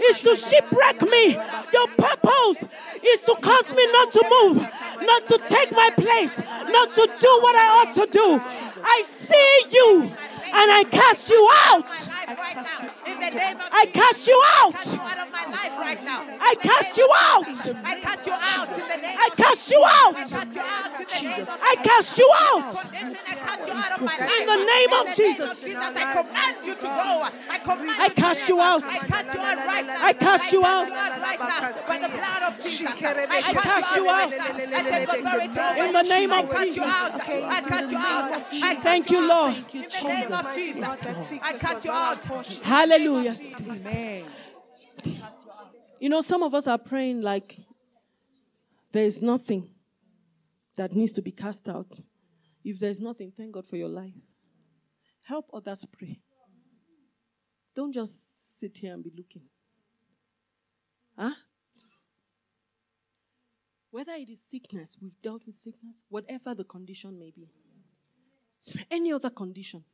is 0.00 0.20
to 0.20 0.36
shipwreck 0.36 1.02
me. 1.02 1.34
Your 1.72 1.88
purpose 1.98 2.64
is 3.02 3.22
to 3.22 3.34
cause 3.42 3.74
me 3.74 3.92
not 3.92 4.12
to 4.12 4.22
move, 4.30 4.58
not 5.02 5.26
to 5.26 5.38
take 5.48 5.72
my 5.72 5.90
place, 5.96 6.38
not 6.68 6.94
to 6.94 7.10
do 7.18 7.40
what 7.42 7.56
I 7.56 7.82
ought 7.82 7.94
to 7.94 8.06
do. 8.06 8.40
I 8.84 9.02
see 9.04 9.64
you 9.72 10.02
and 10.02 10.70
I 10.70 10.84
cast 10.88 11.30
you 11.30 11.50
out. 11.66 12.15
I 12.28 13.86
cast 13.92 14.26
you 14.26 14.42
out. 14.58 14.74
I 14.74 16.54
cast 16.58 16.96
you 16.98 17.08
out. 17.14 17.46
I 17.82 17.96
cast 18.00 18.26
you 18.26 18.34
out 18.34 18.78
in 18.78 18.88
the 18.88 18.96
name 18.96 19.18
I 19.18 19.30
cast 19.36 19.70
you 19.70 19.84
out. 19.84 20.16
I 20.16 20.26
cast 20.26 20.56
you 20.56 20.62
out 20.62 21.00
in 21.00 21.06
the 21.06 21.22
name 21.22 21.46
I 21.62 21.76
cast 21.82 22.18
you 22.18 22.30
out. 22.34 22.74
I 22.76 23.36
cast 23.36 23.66
you 23.66 23.74
out 23.74 23.92
of 23.92 24.00
my 24.00 24.16
life. 24.18 24.40
In 24.40 24.46
the 24.46 24.56
name 24.64 24.92
of 24.92 25.06
Jesus. 25.14 25.64
I 25.66 26.12
command 26.12 26.56
you 26.64 26.74
to 26.74 26.82
go. 26.82 27.28
I 27.48 27.58
command 27.62 28.00
I 28.00 28.08
cast 28.08 28.48
you 28.48 28.60
out. 28.60 28.82
I 28.82 28.98
cast 28.98 29.34
you 29.34 29.40
out 29.40 29.56
right 29.56 29.86
now. 29.86 30.04
I 30.04 30.12
cast 30.12 30.52
you 30.52 30.64
out. 30.64 30.88
right 30.88 31.38
now 31.38 31.72
by 31.86 31.98
the 31.98 32.08
blood 32.08 32.42
of 32.42 32.62
Jesus. 32.62 33.02
I 33.02 33.52
cast 33.52 33.96
you 33.96 34.08
out. 34.08 34.32
I 34.32 34.82
take 34.82 35.08
authority 35.08 35.60
over 35.60 35.84
In 35.84 35.92
the 35.92 36.02
name 36.02 36.32
I 36.32 36.40
of 36.42 36.50
cast 36.50 36.66
you 36.66 36.72
Jesus. 36.72 36.86
out. 36.86 37.28
I 37.28 37.60
cast 37.60 37.92
you 37.92 37.98
out. 37.98 38.82
Thank 38.82 39.10
you 39.10 39.20
you. 39.20 39.28
Lord. 39.28 39.54
In 39.54 39.82
the 39.82 40.08
name 40.08 40.32
of 40.32 40.54
Jesus. 40.54 41.04
I 41.42 41.52
cast 41.58 41.84
you 41.84 41.90
out. 41.90 42.15
Hallelujah. 42.62 43.36
Amen. 43.60 44.24
You 46.00 46.08
know, 46.08 46.20
some 46.20 46.42
of 46.42 46.54
us 46.54 46.66
are 46.66 46.78
praying 46.78 47.22
like 47.22 47.56
there 48.92 49.04
is 49.04 49.22
nothing 49.22 49.68
that 50.76 50.94
needs 50.94 51.12
to 51.12 51.22
be 51.22 51.32
cast 51.32 51.68
out. 51.68 52.00
If 52.64 52.78
there's 52.78 53.00
nothing, 53.00 53.32
thank 53.36 53.52
God 53.52 53.66
for 53.66 53.76
your 53.76 53.88
life. 53.88 54.14
Help 55.22 55.50
others 55.52 55.84
pray. 55.84 56.20
Don't 57.74 57.92
just 57.92 58.58
sit 58.58 58.78
here 58.78 58.92
and 58.94 59.02
be 59.02 59.12
looking. 59.16 59.42
Huh? 61.18 61.32
Whether 63.90 64.12
it 64.12 64.28
is 64.28 64.42
sickness, 64.42 64.98
we've 65.00 65.20
dealt 65.22 65.46
with 65.46 65.54
sickness, 65.54 66.02
whatever 66.08 66.54
the 66.54 66.64
condition 66.64 67.18
may 67.18 67.32
be. 67.34 67.48
Any 68.90 69.12
other 69.12 69.30
condition. 69.30 69.84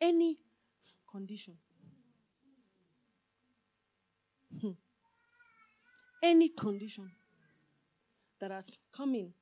Any 0.00 0.38
condition. 1.10 1.54
Hmm. 4.60 4.70
Any 6.22 6.48
condition 6.48 7.10
that 8.40 8.50
has 8.50 8.78
come 8.92 9.14
in. 9.14 9.32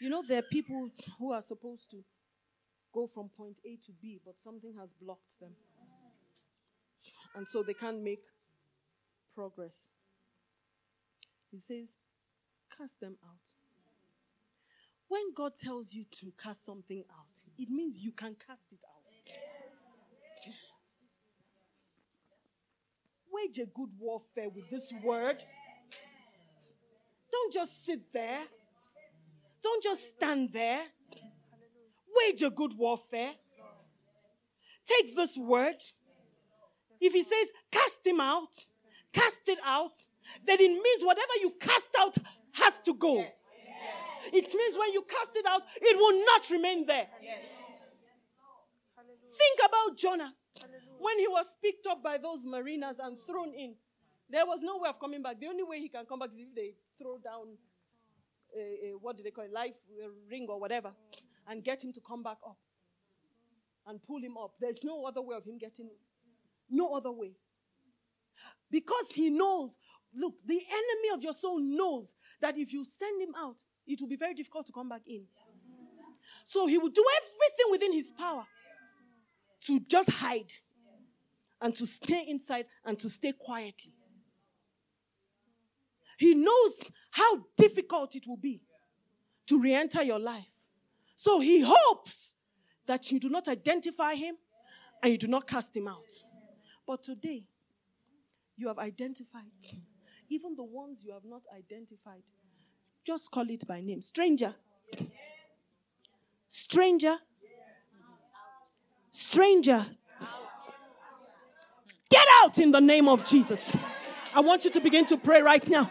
You 0.00 0.10
know, 0.10 0.22
there 0.26 0.38
are 0.38 0.42
people 0.50 0.90
who 1.18 1.32
are 1.32 1.42
supposed 1.42 1.90
to 1.90 2.04
go 2.92 3.06
from 3.06 3.28
point 3.28 3.56
A 3.64 3.78
to 3.86 3.92
B, 4.00 4.20
but 4.24 4.34
something 4.42 4.74
has 4.78 4.92
blocked 4.92 5.40
them. 5.40 5.52
And 7.34 7.46
so 7.46 7.62
they 7.62 7.74
can't 7.74 8.02
make 8.02 8.22
progress. 9.34 9.88
He 11.50 11.58
says, 11.60 11.96
cast 12.76 13.00
them 13.00 13.16
out. 13.24 13.52
When 15.08 15.32
God 15.34 15.52
tells 15.58 15.94
you 15.94 16.04
to 16.20 16.32
cast 16.42 16.64
something 16.64 17.04
out, 17.10 17.44
it 17.58 17.70
means 17.70 18.00
you 18.02 18.12
can 18.12 18.36
cast 18.46 18.64
it 18.72 18.80
out. 18.86 18.97
Wage 23.30 23.58
a 23.58 23.66
good 23.66 23.90
warfare 23.98 24.48
with 24.48 24.68
this 24.70 24.92
word. 25.04 25.44
Don't 27.30 27.52
just 27.52 27.86
sit 27.86 28.12
there. 28.12 28.42
Don't 29.62 29.82
just 29.82 30.08
stand 30.10 30.52
there. 30.52 30.82
Wage 32.16 32.42
a 32.42 32.50
good 32.50 32.72
warfare. 32.76 33.32
Take 34.86 35.14
this 35.14 35.36
word. 35.36 35.76
If 37.00 37.12
he 37.12 37.22
says, 37.22 37.52
cast 37.70 38.06
him 38.06 38.20
out, 38.20 38.66
cast 39.12 39.48
it 39.48 39.58
out, 39.64 39.96
then 40.44 40.58
it 40.60 40.82
means 40.82 41.04
whatever 41.04 41.32
you 41.40 41.52
cast 41.60 41.90
out 42.00 42.16
has 42.54 42.80
to 42.80 42.94
go. 42.94 43.24
It 44.32 44.54
means 44.54 44.76
when 44.76 44.92
you 44.92 45.02
cast 45.08 45.36
it 45.36 45.46
out, 45.46 45.62
it 45.76 45.96
will 45.96 46.24
not 46.24 46.50
remain 46.50 46.86
there. 46.86 47.06
Think 49.38 49.60
about 49.68 49.96
Jonah. 49.96 50.34
When 50.98 51.18
he 51.18 51.28
was 51.28 51.56
picked 51.62 51.86
up 51.86 52.02
by 52.02 52.18
those 52.18 52.44
mariners 52.44 52.96
and 52.98 53.16
thrown 53.24 53.54
in, 53.54 53.76
there 54.28 54.44
was 54.44 54.62
no 54.62 54.78
way 54.78 54.88
of 54.88 54.98
coming 54.98 55.22
back. 55.22 55.38
The 55.40 55.46
only 55.46 55.62
way 55.62 55.78
he 55.78 55.88
can 55.88 56.04
come 56.04 56.18
back 56.18 56.30
is 56.34 56.40
if 56.40 56.54
they 56.54 56.74
throw 57.00 57.18
down, 57.18 57.56
a, 58.56 58.60
a, 58.60 58.98
what 59.00 59.16
do 59.16 59.22
they 59.22 59.30
call 59.30 59.44
it, 59.44 59.52
life 59.52 59.74
ring 60.28 60.46
or 60.48 60.58
whatever, 60.60 60.92
and 61.46 61.62
get 61.62 61.82
him 61.82 61.92
to 61.92 62.00
come 62.00 62.22
back 62.22 62.38
up 62.46 62.58
and 63.86 64.02
pull 64.02 64.20
him 64.20 64.36
up. 64.36 64.54
There's 64.60 64.82
no 64.82 65.04
other 65.06 65.22
way 65.22 65.36
of 65.36 65.44
him 65.44 65.56
getting, 65.56 65.88
no 66.68 66.94
other 66.94 67.12
way. 67.12 67.32
Because 68.70 69.12
he 69.14 69.30
knows, 69.30 69.78
look, 70.14 70.34
the 70.44 70.60
enemy 70.68 71.14
of 71.14 71.22
your 71.22 71.32
soul 71.32 71.58
knows 71.60 72.14
that 72.40 72.58
if 72.58 72.72
you 72.72 72.84
send 72.84 73.22
him 73.22 73.34
out, 73.36 73.56
it 73.86 74.00
will 74.00 74.08
be 74.08 74.16
very 74.16 74.34
difficult 74.34 74.66
to 74.66 74.72
come 74.72 74.88
back 74.88 75.02
in. 75.06 75.24
So 76.44 76.66
he 76.66 76.76
will 76.76 76.90
do 76.90 77.04
everything 77.16 77.70
within 77.70 77.92
his 77.92 78.12
power 78.12 78.44
to 79.62 79.80
just 79.80 80.10
hide 80.10 80.52
and 81.60 81.74
to 81.74 81.86
stay 81.86 82.24
inside 82.28 82.66
and 82.84 82.98
to 82.98 83.08
stay 83.08 83.32
quietly. 83.32 83.92
He 86.18 86.34
knows 86.34 86.90
how 87.10 87.44
difficult 87.56 88.16
it 88.16 88.26
will 88.26 88.36
be 88.36 88.62
to 89.46 89.60
re 89.60 89.74
enter 89.74 90.02
your 90.02 90.18
life. 90.18 90.50
So 91.16 91.40
he 91.40 91.64
hopes 91.66 92.34
that 92.86 93.10
you 93.10 93.20
do 93.20 93.28
not 93.28 93.48
identify 93.48 94.14
him 94.14 94.36
and 95.02 95.12
you 95.12 95.18
do 95.18 95.26
not 95.28 95.46
cast 95.46 95.76
him 95.76 95.88
out. 95.88 96.10
But 96.86 97.02
today, 97.02 97.46
you 98.56 98.68
have 98.68 98.78
identified 98.78 99.44
even 100.28 100.54
the 100.54 100.64
ones 100.64 101.00
you 101.02 101.12
have 101.12 101.24
not 101.24 101.42
identified. 101.56 102.22
Just 103.04 103.30
call 103.30 103.48
it 103.50 103.66
by 103.66 103.80
name. 103.80 104.02
Stranger. 104.02 104.54
Stranger. 106.46 107.16
Stranger. 109.18 109.84
Get 112.08 112.26
out 112.44 112.56
in 112.58 112.70
the 112.70 112.80
name 112.80 113.08
of 113.08 113.24
Jesus. 113.24 113.76
I 114.32 114.38
want 114.38 114.64
you 114.64 114.70
to 114.70 114.80
begin 114.80 115.06
to 115.06 115.16
pray 115.16 115.42
right 115.42 115.68
now. 115.68 115.90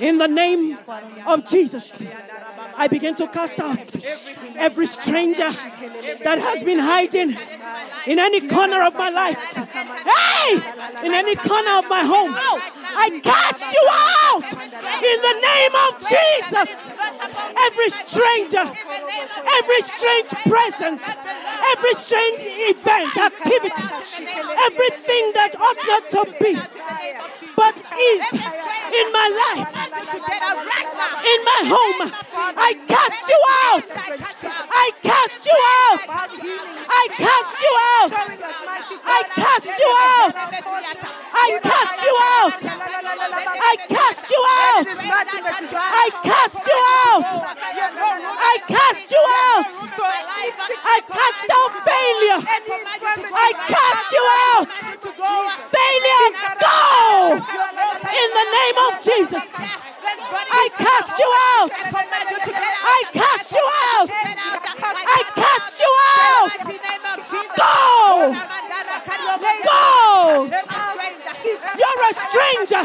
In 0.00 0.18
the 0.18 0.26
name 0.26 0.76
of 1.24 1.48
Jesus. 1.48 2.02
I 2.76 2.88
begin 2.88 3.14
to 3.16 3.28
cast 3.28 3.58
out 3.60 3.78
every 4.56 4.86
stranger 4.86 5.50
that 6.24 6.38
has 6.38 6.64
been 6.64 6.78
hiding 6.78 7.36
in 8.06 8.18
any 8.18 8.46
corner 8.48 8.82
of 8.82 8.94
my 8.94 9.10
life. 9.10 9.38
Hey! 9.54 10.54
In 11.06 11.14
any 11.14 11.36
corner 11.36 11.78
of 11.78 11.88
my 11.88 12.04
home. 12.04 12.34
I 12.96 13.10
cast 13.22 13.64
you 13.74 13.84
out 14.30 14.50
in 15.02 15.18
the 15.26 15.36
name 15.42 15.74
of 15.74 15.92
Jesus. 15.98 16.70
Every 17.66 17.90
stranger, 17.90 18.64
every 19.58 19.80
strange 19.82 20.30
presence, 20.46 21.02
every 21.74 21.94
strange 21.94 22.40
event, 22.70 23.16
activity, 23.18 23.84
everything 24.68 25.24
that 25.34 25.52
ought 25.58 25.80
not 25.90 26.04
to 26.14 26.22
be, 26.38 26.54
but 27.56 27.74
is 27.74 28.24
in 28.94 29.06
my 29.10 29.28
life, 29.42 29.70
in 31.24 31.40
my 31.44 31.60
home. 31.66 32.00
I 32.64 32.72
cast 32.88 33.28
you 33.28 33.40
out. 33.60 33.84
I 34.72 34.90
cast 35.02 35.44
you 35.44 35.58
out. 35.84 36.00
I 36.88 37.04
cast 37.12 37.60
you 37.60 37.74
out. 37.92 38.10
I 39.04 39.20
cast 39.36 39.68
you 39.84 39.92
out. 40.08 40.32
I 41.34 41.58
cast 41.60 42.00
you 42.04 42.14
out. 42.32 42.56
I 42.64 43.76
cast 43.86 44.30
you 44.32 44.42
out. 44.64 44.86
I 45.76 46.08
cast 46.24 46.64
you 46.72 46.80
out. 47.04 47.24
I 48.40 48.56
cast 48.66 49.10
you 49.12 49.22
out. 49.44 49.66
I 50.84 51.00
cast 51.04 51.48
out 51.58 51.72
failure. 51.84 52.40
I 53.34 53.52
cast 53.76 54.08
you 54.16 54.24
out. 54.48 54.66
Failure, 55.76 56.30
go 56.64 56.80
in 58.08 58.28
the 58.32 58.46
name 58.56 58.78
of 58.88 58.92
Jesus. 59.04 59.93
I 60.06 60.68
cast 60.76 61.18
you 61.18 61.30
out. 61.54 61.70
I 62.84 63.04
cast 63.12 63.52
you 63.52 63.66
out. 63.90 64.10
I 64.12 65.20
cast 65.34 65.80
you 65.80 65.92
out. 66.20 66.50
Go. 67.56 68.34
Go. 69.64 70.48
You're 71.80 72.02
a 72.04 72.14
stranger. 72.14 72.82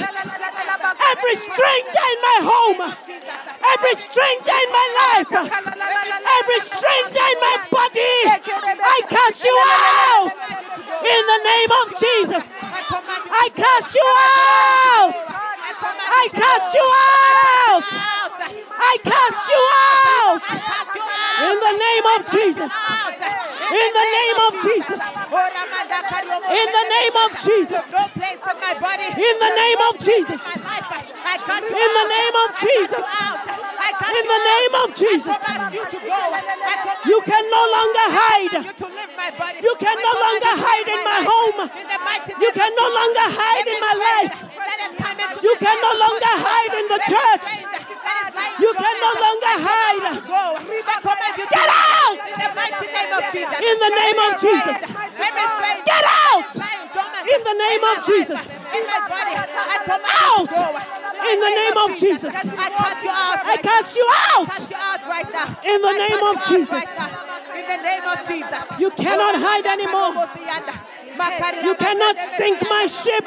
Every 1.12 1.36
stranger 1.36 2.04
in 2.14 2.20
my 2.22 2.38
home. 2.44 2.80
Every 3.74 3.96
stranger 3.96 4.56
in 4.56 4.70
my 4.72 4.88
life. 5.00 5.32
Every 6.40 6.60
stranger 6.60 7.26
in 7.32 7.40
my 7.40 7.56
body. 7.70 8.16
I 8.80 9.02
cast 9.10 9.44
you 9.44 9.56
out. 9.68 10.32
In 11.00 11.24
the 11.32 11.40
name 11.44 11.72
of 11.84 11.88
Jesus. 12.00 12.44
I 13.32 13.50
cast 13.56 13.96
you 13.96 14.08
out. 14.08 15.30
I 15.82 16.28
cast 16.34 16.74
you 16.76 16.88
out. 17.64 17.84
I 18.78 18.98
cast 19.04 19.50
you 19.50 19.62
out. 20.20 20.44
In 21.48 21.56
the 21.60 21.74
name 21.80 22.06
of 22.16 22.20
Jesus. 22.32 22.72
In 23.70 23.90
the 23.94 24.06
name 24.18 24.40
of 24.50 24.54
Jesus. 24.66 25.02
In 26.50 26.68
the 26.74 26.86
name 26.90 27.16
of 27.22 27.30
Jesus. 27.38 27.84
No 27.94 28.04
place 28.18 28.42
in 28.42 28.58
my 28.58 28.74
body. 28.82 29.06
In 29.14 29.36
the 29.38 29.52
name 29.54 29.82
of 29.90 29.94
Jesus. 30.00 30.40
In 30.40 31.90
the 31.94 32.08
name 32.10 32.36
of 32.44 32.50
Jesus. 32.58 33.06
In 34.10 34.26
the 34.26 34.42
name 34.50 34.74
of 34.82 34.88
Jesus. 34.96 35.38
You 37.06 37.22
can 37.22 37.44
no 37.50 37.64
longer 37.78 38.08
hide. 38.10 38.58
You 39.62 39.76
can 39.78 39.98
no 40.02 40.14
longer 40.18 40.54
hide 40.66 40.90
in 40.90 41.02
my 41.06 41.22
home. 41.30 41.60
You 42.42 42.52
can 42.52 42.72
no 42.74 42.88
longer 42.90 43.28
hide 43.38 43.68
in 43.70 43.80
my 43.80 43.94
life. 43.94 44.34
You 45.44 45.56
can 45.62 45.78
no 45.78 45.92
longer 45.94 46.34
hide 46.42 46.74
in 46.74 46.88
the 46.90 47.00
church. 47.06 47.46
You 48.60 48.74
can 48.74 48.96
no 49.00 49.12
longer 49.24 49.56
hide. 49.62 50.06
Get 51.50 51.70
out! 51.70 52.20
In 52.20 52.36
the 52.36 52.50
mighty 52.56 52.88
name 52.92 53.14
of 53.16 53.24
Jesus 53.32 53.59
in 53.60 53.76
the 53.80 53.90
name 53.90 54.20
of 54.20 54.32
Jesus. 54.40 54.80
Get 55.86 56.06
out! 56.08 56.48
in 57.20 57.42
the 57.44 57.54
name 57.54 57.84
of 57.84 58.06
Jesus. 58.06 58.40
Out! 60.30 60.52
in 61.30 61.40
the 61.40 61.50
name 61.50 61.78
of 61.78 61.90
Jesus. 62.00 62.34
I 62.36 63.58
cast 63.62 63.96
you 63.98 64.08
out 64.32 64.48
in 65.64 65.82
the 65.82 65.92
name 65.98 66.24
of 66.24 66.38
Jesus. 66.48 66.84
You 68.80 68.92
cannot 68.92 69.36
hide 69.36 69.66
anymore. 69.66 70.26
You 71.20 71.76
cannot 71.76 72.16
sink 72.38 72.62
my 72.70 72.86
ship. 72.86 73.24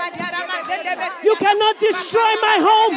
You 1.23 1.37
cannot 1.37 1.79
destroy 1.79 2.33
my 2.41 2.57
home. 2.59 2.95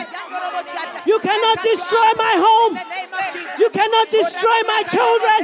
You 1.06 1.20
cannot 1.20 1.58
destroy 1.62 2.10
my 2.16 2.34
home. 2.40 2.80
You 3.60 3.70
cannot 3.70 4.10
destroy 4.10 4.60
my 4.68 4.82
children. 4.88 5.40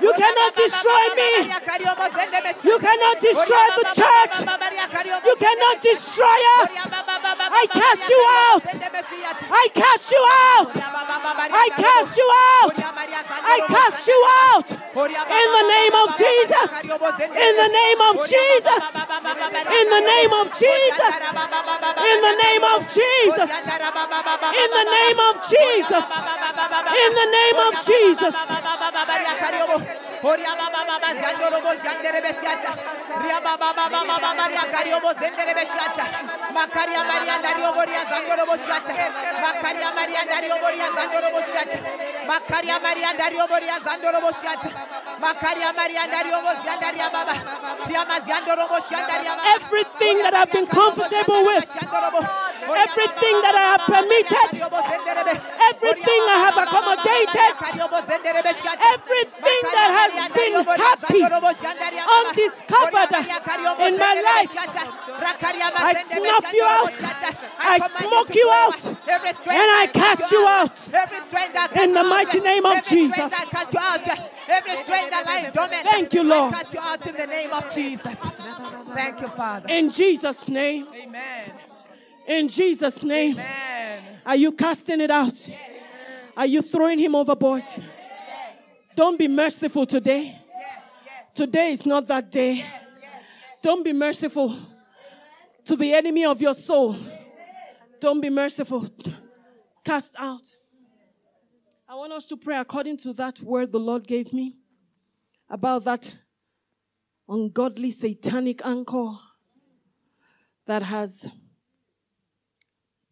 You 0.00 0.12
cannot 0.14 0.54
destroy 0.56 1.04
me. 1.16 1.32
You 2.64 2.78
cannot 2.78 3.20
destroy 3.20 3.66
the 3.76 3.86
church. 3.94 4.34
You 5.24 5.36
cannot 5.36 5.76
destroy 5.82 6.38
us. 6.58 6.70
I 7.50 7.66
cast 7.70 8.08
you 8.08 8.22
out. 8.48 8.62
I 9.50 9.68
cast 9.74 10.10
you 10.10 10.22
out. 10.48 10.72
I 11.52 11.68
cast 11.76 12.16
you 12.16 12.28
out. 12.56 12.74
I 13.44 13.58
cast 13.68 14.08
you 14.08 14.20
out. 14.48 14.68
In 14.68 15.48
the 15.56 15.64
name 15.68 15.94
of 16.02 16.08
Jesus. 16.16 16.68
In 17.28 17.52
the 17.56 17.68
name 17.68 18.00
of 18.08 18.14
Jesus. 18.28 18.37
In 18.38 19.86
the 19.88 20.00
name 20.00 20.32
of 20.32 20.46
Jesus. 20.52 21.14
In 22.10 22.20
the 22.22 22.34
name 22.42 22.64
of 22.64 22.80
Jesus. 22.88 23.50
In 24.62 24.70
the 24.70 24.84
name 24.96 25.20
of 25.28 25.34
Jesus. 25.48 26.04
In 27.04 27.12
the 27.14 27.26
name 27.38 27.58
of 27.66 27.72
Jesus. 27.84 28.34
Makaria 36.54 37.02
Maria 37.06 37.38
Dario 37.42 37.70
Boria 37.70 38.02
Zandoro 38.10 38.44
Boshata. 38.46 38.94
Makaria 39.42 39.90
Maria 39.94 40.22
Dario 40.26 40.54
Boria 40.58 40.88
Zandoro 40.96 41.28
Boshata. 41.34 41.78
Makaria 42.26 42.78
Maria 42.82 43.12
Dario 43.16 43.46
Boria 43.46 43.78
Zandoro 43.84 44.20
Boshata. 44.20 44.70
Makaria 45.20 45.72
Maria 45.74 46.06
Dario 46.06 46.38
Bosia 46.42 46.74
Daria. 46.80 47.08
Everything 48.28 50.18
that 50.18 50.34
I've 50.34 50.52
been 50.52 50.66
comfortable 50.66 51.44
with, 51.44 51.64
everything 52.76 53.36
that 53.42 53.54
I 53.54 53.64
have 53.72 53.84
permitted, 53.88 54.50
everything 55.72 56.20
I 56.28 56.38
have 56.44 56.56
accommodated, 56.58 57.52
everything 58.92 59.60
that 59.72 59.90
has 59.98 60.12
been 60.32 60.54
happy, 60.76 61.22
undiscovered 62.18 63.12
in 63.86 63.94
my 63.98 64.14
life, 64.20 64.52
I 65.78 65.94
snuff 66.04 66.52
you 66.52 66.66
out, 66.68 66.92
I 67.58 67.78
smoke 67.78 68.34
you 68.34 68.50
out, 68.50 68.84
and 68.84 69.68
I 69.80 69.88
cast 69.92 70.32
you 70.32 70.46
out. 70.46 70.78
In 71.76 71.92
the 71.92 72.04
mighty 72.04 72.40
name 72.40 72.64
of 72.66 72.82
Jesus. 72.84 73.32
Every 74.48 74.76
stranger 74.76 75.16
lying 75.26 75.52
dormant. 75.52 75.82
Thank 75.82 76.14
you, 76.14 76.22
Lord. 76.22 76.54
I 76.54 76.62
cast 76.62 76.74
you 76.74 76.80
out 76.80 77.06
in 77.06 77.14
the 77.14 77.26
name 77.26 77.52
of 77.52 77.74
Jesus. 77.74 78.18
Thank 78.94 79.20
you, 79.20 79.28
Father. 79.28 79.68
In 79.68 79.90
Jesus' 79.90 80.48
name, 80.48 80.86
Amen. 80.94 81.52
In 82.28 82.48
Jesus' 82.48 83.02
name, 83.02 83.32
Amen. 83.32 84.20
are 84.24 84.36
you 84.36 84.52
casting 84.52 85.00
it 85.00 85.10
out? 85.10 85.50
Are 86.36 86.46
you 86.46 86.62
throwing 86.62 86.98
him 86.98 87.14
overboard? 87.14 87.64
Don't 88.94 89.18
be 89.18 89.26
merciful 89.28 89.86
today. 89.86 90.38
Today 91.34 91.72
is 91.72 91.86
not 91.86 92.06
that 92.08 92.30
day. 92.30 92.64
Don't 93.62 93.82
be 93.84 93.92
merciful 93.92 94.56
to 95.64 95.76
the 95.76 95.92
enemy 95.92 96.24
of 96.24 96.40
your 96.40 96.54
soul. 96.54 96.96
Don't 98.00 98.20
be 98.20 98.30
merciful. 98.30 98.88
Cast 99.84 100.14
out. 100.18 100.42
I 101.88 101.94
want 101.94 102.12
us 102.12 102.26
to 102.26 102.36
pray 102.36 102.58
according 102.58 102.98
to 102.98 103.12
that 103.14 103.40
word 103.40 103.72
the 103.72 103.80
Lord 103.80 104.06
gave 104.06 104.32
me 104.32 104.56
about 105.48 105.84
that 105.84 106.16
ungodly 107.28 107.90
satanic 107.90 108.60
anchor 108.64 109.12
that 110.66 110.82
has 110.82 111.28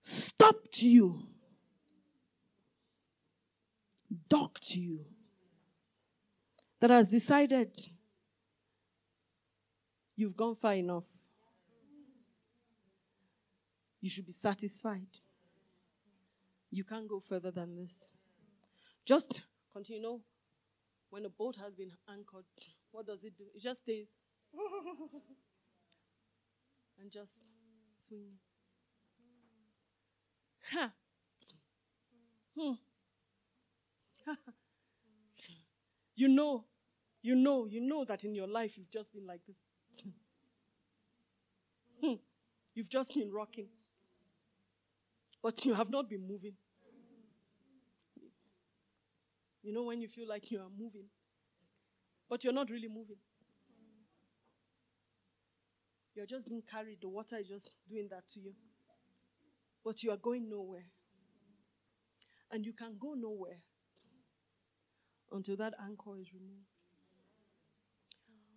stopped 0.08 0.82
you, 0.82 1.26
docked 4.28 4.76
you, 4.76 5.04
that 6.78 6.90
has 6.90 7.08
decided 7.08 7.76
you've 10.14 10.36
gone 10.36 10.54
far 10.54 10.74
enough. 10.74 11.08
You 14.00 14.08
should 14.08 14.26
be 14.26 14.32
satisfied. 14.32 15.08
You 16.70 16.84
can't 16.84 17.08
go 17.08 17.18
further 17.18 17.50
than 17.50 17.74
this. 17.74 18.12
Just 19.04 19.42
continue. 19.72 20.02
Know, 20.02 20.20
when 21.10 21.24
a 21.24 21.30
boat 21.30 21.56
has 21.56 21.74
been 21.74 21.90
anchored, 22.08 22.44
what 22.92 23.08
does 23.08 23.24
it 23.24 23.36
do? 23.36 23.46
It 23.56 23.60
just 23.60 23.80
stays 23.80 24.06
and 27.00 27.10
just 27.10 27.32
swing. 28.06 28.34
Ha. 30.72 30.92
Hmm. 32.56 32.72
you 36.16 36.28
know, 36.28 36.64
you 37.22 37.34
know, 37.34 37.66
you 37.66 37.80
know 37.80 38.04
that 38.04 38.24
in 38.24 38.34
your 38.34 38.46
life 38.46 38.76
you've 38.78 38.90
just 38.90 39.12
been 39.12 39.26
like 39.26 39.40
this. 39.46 39.56
Hmm. 42.02 42.14
You've 42.74 42.88
just 42.90 43.14
been 43.14 43.30
rocking. 43.32 43.68
But 45.42 45.64
you 45.64 45.72
have 45.74 45.88
not 45.90 46.08
been 46.10 46.26
moving. 46.26 46.56
You 49.62 49.72
know 49.72 49.82
when 49.82 50.00
you 50.00 50.08
feel 50.08 50.28
like 50.28 50.50
you 50.50 50.60
are 50.60 50.70
moving, 50.78 51.06
but 52.28 52.44
you're 52.44 52.52
not 52.52 52.70
really 52.70 52.88
moving. 52.88 53.16
You're 56.14 56.26
just 56.26 56.46
being 56.48 56.62
carried. 56.62 57.00
The 57.00 57.08
water 57.08 57.36
is 57.36 57.46
just 57.48 57.74
doing 57.88 58.08
that 58.10 58.28
to 58.30 58.40
you. 58.40 58.54
But 59.86 60.02
you 60.02 60.10
are 60.10 60.16
going 60.16 60.50
nowhere. 60.50 60.86
And 62.50 62.66
you 62.66 62.72
can 62.72 62.96
go 62.98 63.14
nowhere 63.14 63.60
until 65.30 65.56
that 65.58 65.74
anchor 65.80 66.18
is 66.18 66.34
removed. 66.34 66.66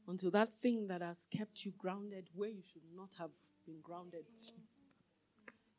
Until 0.08 0.32
that 0.32 0.58
thing 0.60 0.88
that 0.88 1.04
has 1.04 1.28
kept 1.30 1.64
you 1.66 1.74
grounded 1.78 2.30
where 2.34 2.50
you 2.50 2.64
should 2.64 2.82
not 2.96 3.10
have 3.20 3.30
been 3.64 3.76
grounded 3.84 4.26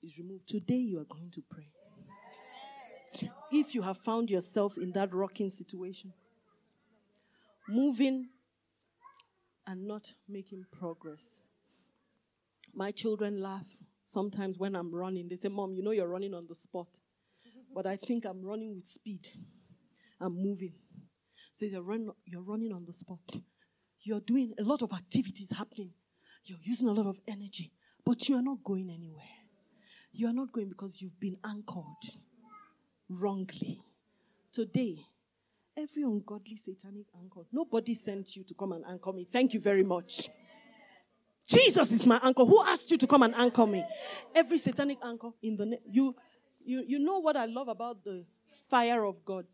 is 0.04 0.18
removed. 0.18 0.48
Today 0.48 0.76
you 0.76 1.00
are 1.00 1.04
going 1.04 1.32
to 1.32 1.42
pray. 1.50 1.72
If 3.50 3.74
you 3.74 3.82
have 3.82 3.98
found 3.98 4.30
yourself 4.30 4.78
in 4.78 4.92
that 4.92 5.12
rocking 5.12 5.50
situation, 5.50 6.12
moving 7.68 8.28
and 9.66 9.88
not 9.88 10.12
making 10.28 10.66
progress. 10.70 11.42
My 12.72 12.92
children 12.92 13.42
laugh 13.42 13.66
sometimes 14.10 14.58
when 14.58 14.74
I'm 14.74 14.94
running. 14.94 15.28
They 15.28 15.36
say, 15.36 15.48
Mom, 15.48 15.74
you 15.74 15.82
know 15.82 15.92
you're 15.92 16.08
running 16.08 16.34
on 16.34 16.42
the 16.48 16.54
spot. 16.54 16.88
But 17.74 17.86
I 17.86 17.96
think 17.96 18.24
I'm 18.24 18.42
running 18.42 18.74
with 18.74 18.86
speed. 18.86 19.28
I'm 20.20 20.34
moving. 20.34 20.74
So 21.52 21.66
you're, 21.66 21.82
run, 21.82 22.10
you're 22.24 22.42
running 22.42 22.72
on 22.72 22.84
the 22.84 22.92
spot. 22.92 23.36
You're 24.02 24.20
doing 24.20 24.54
a 24.58 24.62
lot 24.62 24.82
of 24.82 24.92
activities 24.92 25.52
happening. 25.56 25.92
You're 26.44 26.58
using 26.62 26.88
a 26.88 26.92
lot 26.92 27.06
of 27.06 27.20
energy, 27.28 27.72
but 28.04 28.28
you 28.28 28.36
are 28.36 28.42
not 28.42 28.64
going 28.64 28.90
anywhere. 28.90 29.24
You 30.12 30.26
are 30.28 30.32
not 30.32 30.52
going 30.52 30.68
because 30.68 31.00
you've 31.00 31.20
been 31.20 31.36
anchored 31.44 31.84
wrongly. 33.08 33.82
Today, 34.52 34.96
every 35.76 36.02
ungodly 36.02 36.56
satanic 36.56 37.06
anchor, 37.16 37.42
nobody 37.52 37.94
sent 37.94 38.34
you 38.36 38.42
to 38.44 38.54
come 38.54 38.72
and 38.72 38.84
anchor 38.88 39.12
me. 39.12 39.28
Thank 39.30 39.54
you 39.54 39.60
very 39.60 39.84
much. 39.84 40.28
Jesus 41.50 41.90
is 41.90 42.06
my 42.06 42.20
anchor. 42.22 42.44
Who 42.44 42.62
asked 42.64 42.92
you 42.92 42.98
to 42.98 43.06
come 43.08 43.24
and 43.24 43.34
anchor 43.34 43.66
me? 43.66 43.84
Every 44.34 44.56
satanic 44.56 44.98
anchor 45.04 45.30
in 45.42 45.56
the 45.56 45.66
ne- 45.66 45.80
you 45.90 46.14
you 46.64 46.84
you 46.86 46.98
know 47.00 47.18
what 47.18 47.36
I 47.36 47.46
love 47.46 47.66
about 47.66 48.04
the 48.04 48.24
fire 48.68 49.04
of 49.04 49.24
God. 49.24 49.46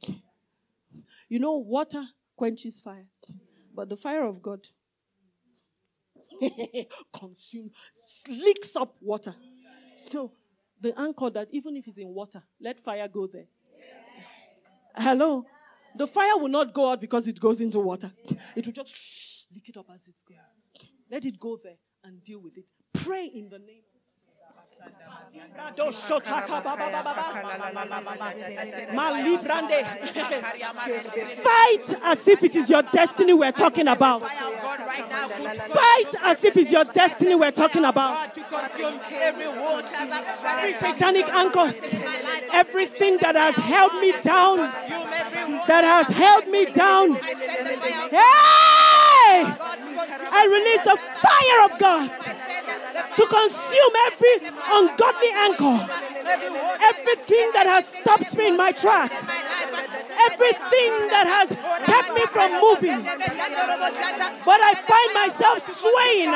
You 1.28 1.38
know 1.38 1.56
water 1.56 2.04
quenches 2.36 2.80
fire, 2.80 3.06
but 3.74 3.88
the 3.88 3.96
fire 3.96 4.24
of 4.24 4.42
God 4.42 4.68
consumes, 7.12 7.72
licks 8.28 8.76
up 8.76 8.94
water. 9.00 9.34
So 10.10 10.32
the 10.78 10.98
anchor 11.00 11.30
that 11.30 11.48
even 11.50 11.78
if 11.78 11.88
it's 11.88 11.96
in 11.96 12.08
water, 12.08 12.42
let 12.60 12.78
fire 12.78 13.08
go 13.08 13.26
there. 13.26 13.46
Hello? 14.94 15.46
The 15.96 16.06
fire 16.06 16.36
will 16.36 16.48
not 16.48 16.74
go 16.74 16.90
out 16.90 17.00
because 17.00 17.26
it 17.26 17.40
goes 17.40 17.62
into 17.62 17.78
water. 17.80 18.12
It 18.54 18.66
will 18.66 18.72
just 18.74 19.46
lick 19.54 19.70
it 19.70 19.78
up 19.78 19.86
as 19.94 20.08
it's 20.08 20.22
going. 20.22 20.40
Let 21.10 21.24
it 21.24 21.40
go 21.40 21.58
there 21.62 21.76
and 22.06 22.22
deal 22.22 22.40
with 22.40 22.56
it. 22.56 22.64
Pray 22.94 23.26
in 23.26 23.48
the 23.48 23.58
name. 23.58 23.82
Fight 31.42 31.94
as 32.04 32.28
if 32.28 32.42
it 32.42 32.56
is 32.56 32.70
your 32.70 32.82
destiny 32.82 33.32
we're 33.34 33.52
talking 33.52 33.88
about. 33.88 34.22
Fight 34.22 36.14
as 36.22 36.44
if 36.44 36.56
it's 36.56 36.70
your 36.70 36.84
destiny 36.84 37.34
we're 37.34 37.50
talking 37.50 37.84
about. 37.84 38.38
Every 40.46 40.72
satanic 40.72 41.28
anchor, 41.28 41.74
everything 42.52 43.18
that 43.18 43.34
has 43.34 43.54
held 43.56 43.94
me 44.00 44.12
down, 44.22 44.58
that 45.66 45.84
has 45.84 46.06
held 46.14 46.46
me 46.48 46.66
down. 46.66 47.18
I 49.44 50.42
release 50.46 50.82
the 50.82 50.96
fire 50.96 51.60
of 51.66 51.78
God 51.78 52.10
to 53.16 53.24
consume 53.26 53.94
every 54.06 54.36
ungodly 54.76 55.32
anchor, 55.32 55.76
everything 56.82 57.50
that 57.52 57.66
has 57.66 57.86
stopped 57.86 58.36
me 58.36 58.48
in 58.48 58.56
my 58.56 58.72
track, 58.72 59.10
everything 60.30 60.92
that 61.08 61.26
has 61.26 61.48
kept 61.84 62.12
me 62.14 62.24
from 62.26 62.52
moving. 62.60 63.02
But 64.44 64.60
I 64.60 64.74
find 64.74 65.10
myself 65.14 65.64
swaying, 65.64 66.30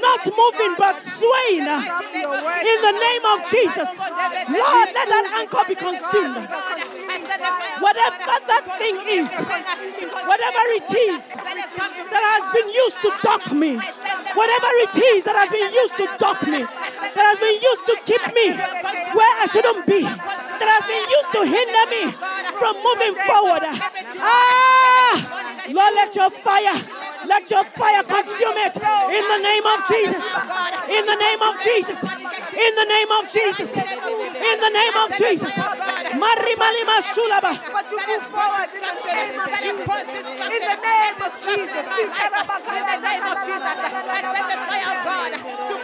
not 0.00 0.22
moving, 0.26 0.74
but 0.78 1.00
swaying 1.02 1.66
in 1.66 2.78
the 2.82 2.94
name 2.98 3.24
of 3.26 3.38
Jesus. 3.50 3.88
Lord, 3.98 4.88
let 4.94 5.08
that 5.08 5.26
anchor 5.38 5.64
be 5.68 5.74
consumed. 5.74 6.48
Whatever 7.32 8.36
that 8.46 8.64
thing 8.78 8.96
is, 9.08 9.28
whatever 10.28 10.64
it 10.76 10.90
is 10.92 11.20
that 12.12 12.24
has 12.36 12.46
been 12.52 12.68
used 12.68 12.98
to 13.02 13.10
dock 13.22 13.44
me, 13.52 13.76
whatever 14.36 14.70
it 14.84 14.94
is 15.16 15.24
that 15.24 15.36
has 15.36 15.50
been 15.50 15.72
used 15.72 15.96
to 15.96 16.06
dock 16.18 16.42
me, 16.46 16.60
that 16.60 17.24
has 17.32 17.38
been 17.40 17.58
used 17.60 17.84
to 17.88 17.94
keep 18.04 18.24
me 18.36 18.52
where 19.16 19.34
I 19.40 19.46
shouldn't 19.48 19.86
be, 19.86 20.02
that 20.04 20.68
has 20.68 20.84
been 20.86 21.06
used 21.08 21.30
to 21.32 21.40
hinder 21.48 21.84
me 21.88 22.04
from 22.60 22.76
moving 22.84 23.14
forward. 23.26 23.64
Ah, 24.20 25.16
Lord, 25.72 25.94
let 25.96 26.14
your 26.14 26.30
fire, 26.30 26.78
let 27.26 27.50
your 27.50 27.64
fire 27.64 28.02
consume 28.04 28.58
it 28.68 28.76
in 28.76 29.24
the 29.26 29.40
name 29.40 29.66
of 29.66 29.78
Jesus. 29.88 30.22
In 30.88 31.06
the 31.06 31.16
name 31.16 31.42
of 31.42 31.54
Jesus. 31.64 31.98
In 32.52 32.72
the 32.76 32.84
name 32.84 33.10
of 33.10 33.24
Jesus. 33.32 33.70
In 33.72 34.56
the 34.60 34.70
name 34.70 34.96
of 35.00 35.08
Jesus. 35.16 35.52
Sulaba. 37.22 37.54
But 37.54 37.86
you 37.90 37.98
move 38.02 38.26
forward 38.34 38.66
in 38.74 38.82
the 38.82 39.14
name 39.14 39.38
of 39.38 39.46
Jesus. 39.62 39.86
In 39.86 40.62
the 40.66 40.78
name 40.82 41.18
of 41.22 41.32
Jesus. 41.38 41.86
In 41.86 42.82
the 42.82 42.98
name 42.98 43.26
of 43.30 43.38
Jesus. 43.46 43.76
I 44.10 44.26
send 44.26 44.46
the 44.50 44.58
fire 44.66 44.90
of 44.90 44.98
God 45.06 45.30
to 45.70 45.82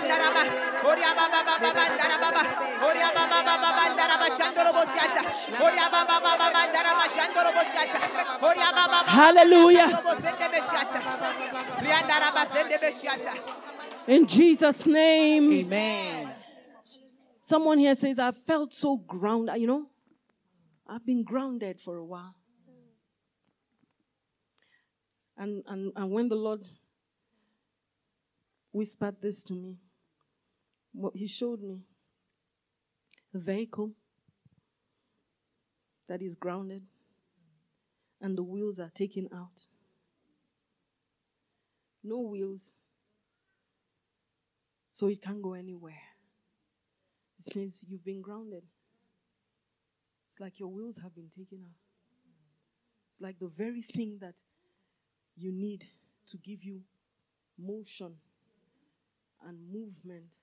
consume. 0.00 0.40
Hey, 0.40 0.96
Ikarabakaya 1.00 1.96
Chakala. 1.98 2.64
Hallelujah. 9.06 9.88
In 14.06 14.26
Jesus' 14.26 14.86
name. 14.86 15.52
Amen. 15.52 16.34
Someone 17.42 17.78
here 17.78 17.94
says, 17.94 18.18
I 18.18 18.32
felt 18.32 18.72
so 18.72 18.96
grounded. 18.96 19.56
You 19.60 19.66
know, 19.66 19.86
I've 20.86 21.04
been 21.04 21.24
grounded 21.24 21.80
for 21.80 21.96
a 21.96 22.04
while. 22.04 22.34
And, 25.36 25.62
and, 25.66 25.92
and 25.96 26.10
when 26.12 26.28
the 26.28 26.36
Lord 26.36 26.62
whispered 28.72 29.16
this 29.20 29.42
to 29.44 29.54
me, 29.54 29.78
what 30.92 31.16
He 31.16 31.26
showed 31.26 31.62
me 31.62 31.82
a 33.34 33.38
vehicle 33.38 33.92
that 36.08 36.20
is 36.20 36.34
grounded 36.34 36.82
and 38.20 38.36
the 38.36 38.42
wheels 38.42 38.78
are 38.78 38.90
taken 38.94 39.28
out. 39.34 39.66
No 42.02 42.20
wheels, 42.20 42.72
so 44.90 45.06
it 45.06 45.22
can't 45.22 45.42
go 45.42 45.54
anywhere. 45.54 46.02
It 47.38 47.52
says 47.52 47.84
you've 47.86 48.04
been 48.04 48.22
grounded. 48.22 48.64
It's 50.28 50.40
like 50.40 50.58
your 50.58 50.68
wheels 50.68 50.98
have 50.98 51.14
been 51.14 51.28
taken 51.28 51.60
out. 51.64 51.76
It's 53.10 53.20
like 53.20 53.38
the 53.38 53.48
very 53.48 53.82
thing 53.82 54.18
that 54.20 54.36
you 55.36 55.52
need 55.52 55.86
to 56.28 56.38
give 56.38 56.64
you 56.64 56.82
motion 57.58 58.14
and 59.46 59.58
movement 59.72 60.34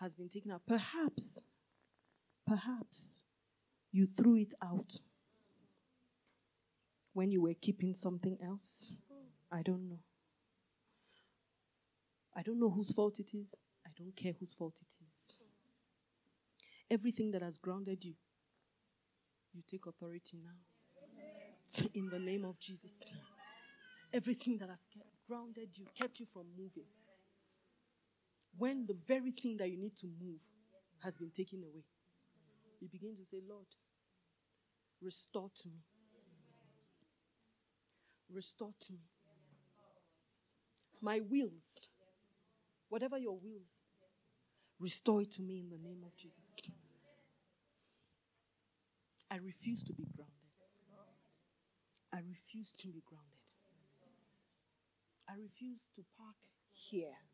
has 0.00 0.14
been 0.14 0.28
taken 0.28 0.50
out. 0.50 0.62
Perhaps, 0.66 1.40
perhaps 2.46 3.22
you 3.92 4.08
threw 4.16 4.36
it 4.36 4.54
out 4.62 5.00
when 7.12 7.30
you 7.30 7.42
were 7.42 7.54
keeping 7.54 7.94
something 7.94 8.38
else. 8.44 8.92
I 9.50 9.62
don't 9.62 9.88
know. 9.88 9.98
I 12.36 12.42
don't 12.42 12.60
know 12.60 12.70
whose 12.70 12.92
fault 12.92 13.18
it 13.18 13.34
is. 13.34 13.54
I 13.84 13.90
don't 13.96 14.14
care 14.14 14.32
whose 14.38 14.52
fault 14.52 14.76
it 14.80 14.94
is. 15.02 15.36
Everything 16.90 17.32
that 17.32 17.42
has 17.42 17.58
grounded 17.58 18.04
you, 18.04 18.14
you 19.52 19.62
take 19.68 19.86
authority 19.86 20.38
now. 20.44 21.84
In 21.94 22.08
the 22.08 22.18
name 22.18 22.44
of 22.44 22.58
Jesus. 22.60 23.00
Everything 24.12 24.56
that 24.58 24.70
has 24.70 24.86
grounded 25.26 25.68
you, 25.74 25.86
kept 25.98 26.20
you 26.20 26.26
from 26.32 26.46
moving. 26.56 26.86
When 28.58 28.86
the 28.86 28.96
very 29.06 29.30
thing 29.30 29.56
that 29.58 29.70
you 29.70 29.78
need 29.78 29.96
to 29.98 30.06
move 30.06 30.40
has 31.04 31.16
been 31.16 31.30
taken 31.30 31.62
away, 31.62 31.84
you 32.80 32.88
begin 32.88 33.16
to 33.16 33.24
say, 33.24 33.38
Lord, 33.48 33.66
restore 35.00 35.50
to 35.62 35.68
me. 35.68 35.84
Restore 38.28 38.74
to 38.86 38.92
me. 38.92 39.08
My 41.00 41.20
wills, 41.20 41.86
whatever 42.88 43.16
your 43.16 43.38
will, 43.38 43.62
restore 44.80 45.22
it 45.22 45.30
to 45.32 45.42
me 45.42 45.60
in 45.60 45.70
the 45.70 45.78
name 45.78 46.02
of 46.04 46.16
Jesus. 46.16 46.50
I 49.30 49.36
refuse 49.36 49.84
to 49.84 49.92
be 49.92 50.04
grounded. 50.16 50.34
I 52.12 52.18
refuse 52.28 52.72
to 52.78 52.88
be 52.88 53.02
grounded. 53.06 53.28
I 55.28 55.34
refuse 55.34 55.88
to 55.94 56.02
park 56.16 56.36
here. 56.72 57.27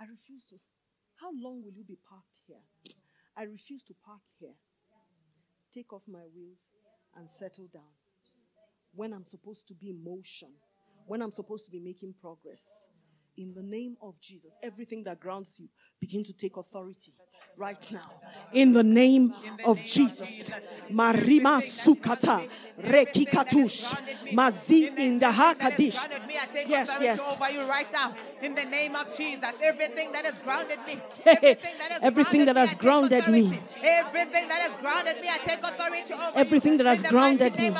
I 0.00 0.04
refuse 0.04 0.44
to. 0.50 0.56
How 1.16 1.30
long 1.40 1.62
will 1.62 1.72
you 1.72 1.84
be 1.84 1.98
parked 2.08 2.40
here? 2.46 2.62
I 3.36 3.44
refuse 3.44 3.82
to 3.84 3.94
park 4.04 4.22
here. 4.38 4.54
Take 5.72 5.92
off 5.92 6.02
my 6.06 6.26
wheels 6.34 6.58
and 7.16 7.28
settle 7.28 7.68
down. 7.72 7.94
When 8.94 9.12
I'm 9.12 9.24
supposed 9.24 9.66
to 9.68 9.74
be 9.74 9.90
in 9.90 10.02
motion, 10.02 10.50
when 11.06 11.20
I'm 11.20 11.32
supposed 11.32 11.64
to 11.66 11.70
be 11.70 11.80
making 11.80 12.14
progress. 12.20 12.86
In 13.36 13.52
the 13.52 13.62
name 13.62 13.96
of 14.00 14.20
Jesus, 14.20 14.52
everything 14.62 15.02
that 15.04 15.18
grounds 15.18 15.58
you, 15.58 15.68
begin 16.00 16.22
to 16.22 16.32
take 16.32 16.56
authority 16.56 17.12
right 17.56 17.90
now. 17.92 18.10
In 18.52 18.72
the 18.72 18.82
name 18.82 19.34
of 19.64 19.82
Jesus. 19.84 20.50
Marima 20.90 21.60
sukata 21.60 22.48
rekikatush 22.80 24.32
mazi 24.32 24.96
in 24.98 25.18
the 25.18 25.26
hakadish. 25.26 25.98
Yes, 26.68 26.96
yes. 27.00 27.20
over 27.20 27.50
you 27.50 27.62
right 27.68 27.90
now. 27.92 28.14
In 28.42 28.54
the 28.54 28.64
name 28.64 28.94
of 28.94 29.16
Jesus, 29.16 29.50
everything 29.62 30.12
that 30.12 30.24
has 30.24 30.38
grounded 30.40 30.78
me, 30.86 31.00
Everything 32.02 32.44
that 32.44 32.56
has 32.56 32.74
grounded 32.84 33.28
me. 33.28 33.58
everything 33.82 34.48
that 34.48 34.60
has 34.62 34.80
grounded 34.80 35.20
me, 35.20 35.28
I 35.28 35.38
take 35.38 35.58
authority 35.58 36.14
over. 36.14 36.32
Everything 36.34 36.76
that 36.78 36.86
has 36.86 37.02
grounded 37.02 37.56
me. 37.58 37.70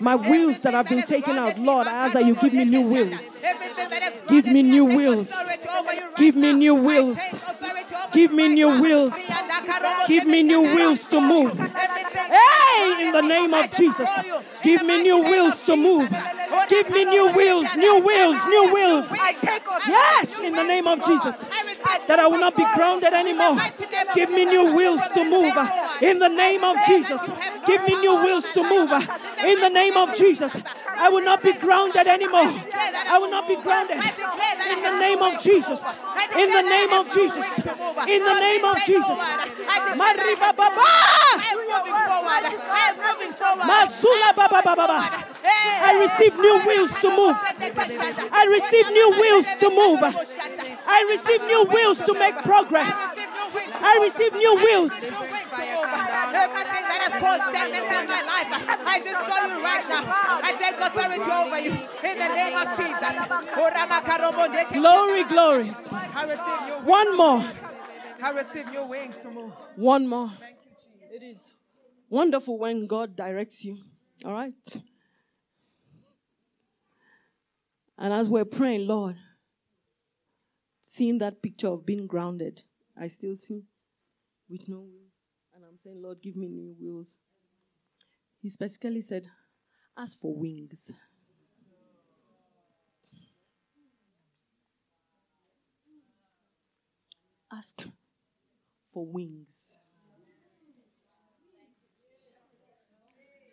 My 0.00 0.16
wheels 0.16 0.60
that 0.60 0.74
have 0.74 0.88
been 0.88 1.02
taken 1.02 1.36
out, 1.36 1.58
Lord, 1.58 1.86
I 1.86 2.06
ask 2.06 2.14
that 2.14 2.24
you 2.24 2.34
give 2.34 2.52
me 2.52 2.64
new 2.64 2.88
wheels. 2.88 3.40
Everything 3.42 3.90
that 3.90 4.02
Give 4.30 4.46
me 4.46 4.62
new 4.62 4.86
I 4.86 4.88
take 4.88 4.96
wheels. 4.98 5.30
authority 5.30 5.68
over 5.68 5.94
you 5.94 6.00
right 6.00 6.16
Give 6.16 6.36
me 6.36 6.52
new 6.52 6.76
I 6.76 6.80
wheels. 6.80 7.16
take 7.16 7.32
authority 7.32 7.94
over 7.94 8.14
Give 8.14 8.32
me 8.32 8.48
new 8.48 8.80
wheels. 8.80 9.14
Give 10.08 10.26
me 10.26 10.42
new 10.42 10.62
wheels 10.62 11.06
to 11.08 11.20
move. 11.20 11.58
Hey, 11.58 13.06
in 13.06 13.12
the 13.12 13.22
name 13.22 13.54
of 13.54 13.70
Jesus. 13.72 14.08
Give 14.62 14.82
me 14.82 15.02
new 15.02 15.22
wheels 15.22 15.64
to 15.66 15.76
move. 15.76 16.08
Give 16.68 16.90
me 16.90 17.04
new 17.04 17.32
wheels, 17.32 17.76
new 17.76 18.00
wheels, 18.00 18.38
new 18.46 18.74
wheels. 18.74 19.10
Yes, 19.86 20.38
in 20.40 20.54
the 20.54 20.64
name 20.64 20.86
of 20.86 21.04
Jesus. 21.04 21.36
That 22.06 22.18
I 22.18 22.26
will 22.26 22.40
not 22.40 22.56
be 22.56 22.64
grounded 22.74 23.12
anymore. 23.12 23.56
Give 24.14 24.30
me 24.30 24.44
new 24.44 24.74
wheels 24.74 25.02
to 25.14 25.24
move. 25.24 25.54
In 26.02 26.18
the 26.18 26.28
name 26.28 26.64
of 26.64 26.76
Jesus. 26.86 27.20
Give 27.66 27.82
me 27.84 27.94
new 28.00 28.22
wheels 28.24 28.44
to 28.54 28.62
move. 28.62 28.90
In 29.44 29.58
the 29.60 29.68
name 29.68 29.96
of 29.96 30.14
Jesus. 30.14 30.56
I 30.96 31.08
will 31.08 31.24
not 31.24 31.42
be 31.42 31.52
grounded 31.52 32.06
anymore. 32.06 32.44
I 32.44 33.18
will 33.18 33.30
not 33.30 33.48
be 33.48 33.56
grounded. 33.56 33.96
In 33.96 34.82
the 34.82 34.98
name 34.98 35.22
of 35.22 35.40
Jesus. 35.40 35.80
In 36.36 36.50
the 36.50 36.62
name 36.62 36.92
of 36.92 37.10
Jesus. 37.10 37.46
In 38.06 38.20
the 38.24 38.36
name 38.40 38.64
of 38.64 38.76
Jesus. 38.84 39.18
Mariba 39.96 40.50
Baba. 40.56 40.84
I'm 41.40 41.56
moving 41.56 41.98
forward. 42.04 42.44
I'm 42.44 42.96
moving 43.00 43.32
forward. 43.32 43.64
Mazula 43.64 44.30
Baba 44.36 44.60
Baba. 44.62 44.76
Baba. 44.76 45.24
I 45.82 45.98
receive 46.00 46.36
new 46.36 46.60
wheels 46.66 46.92
to 47.00 47.08
move. 47.08 47.36
I 48.32 48.44
receive 48.50 48.86
new 48.92 49.10
wheels 49.20 49.46
to 49.60 49.70
move. 49.70 50.00
I 50.86 51.06
receive 51.10 51.42
new 51.46 51.64
wheels 51.64 51.98
to 52.00 52.14
make 52.14 52.36
progress. 52.42 53.19
I 53.52 53.98
receive 54.02 54.32
new 54.32 54.54
wheels. 54.56 54.92
Everything 54.92 55.14
that 56.86 57.00
has 57.02 57.14
caused 57.20 57.42
stagnancy 57.50 57.96
in 57.98 58.06
my 58.06 58.22
life, 58.22 58.48
I 58.86 58.98
just 59.02 59.20
tell 59.26 59.48
you 59.48 59.58
right 59.64 59.86
now. 59.88 60.02
I 60.42 60.52
take 60.54 60.78
authority 60.78 61.26
over 61.26 61.58
you 61.58 61.72
in 62.04 62.16
the 62.18 62.30
name 62.34 62.56
of 62.56 62.66
Jesus. 62.78 63.14
Glory, 64.72 65.24
glory. 65.24 65.74
I 65.90 66.24
receive 66.24 66.68
your 66.68 66.80
One 66.82 67.16
more. 67.16 67.44
I 68.22 68.30
receive 68.32 68.72
your 68.72 68.86
wings 68.86 69.16
to 69.18 69.30
move. 69.30 69.52
One 69.76 70.06
more. 70.06 70.32
It 71.12 71.22
is 71.22 71.52
wonderful 72.08 72.58
when 72.58 72.86
God 72.86 73.16
directs 73.16 73.64
you. 73.64 73.78
All 74.24 74.32
right. 74.32 74.52
And 77.98 78.12
as 78.12 78.28
we're 78.28 78.44
praying, 78.44 78.86
Lord, 78.86 79.16
seeing 80.82 81.18
that 81.18 81.42
picture 81.42 81.68
of 81.68 81.84
being 81.84 82.06
grounded, 82.06 82.62
I 83.00 83.06
still 83.06 83.34
see 83.34 83.64
with 84.46 84.68
no 84.68 84.80
wheels. 84.80 85.14
And 85.54 85.64
I'm 85.64 85.78
saying, 85.78 86.02
Lord, 86.02 86.20
give 86.22 86.36
me 86.36 86.48
new 86.48 86.76
wheels. 86.78 87.16
He 88.42 88.48
specifically 88.50 89.00
said, 89.00 89.26
Ask 89.96 90.20
for 90.20 90.34
wings. 90.34 90.92
Ask 97.50 97.86
for 98.92 99.06
wings. 99.06 99.78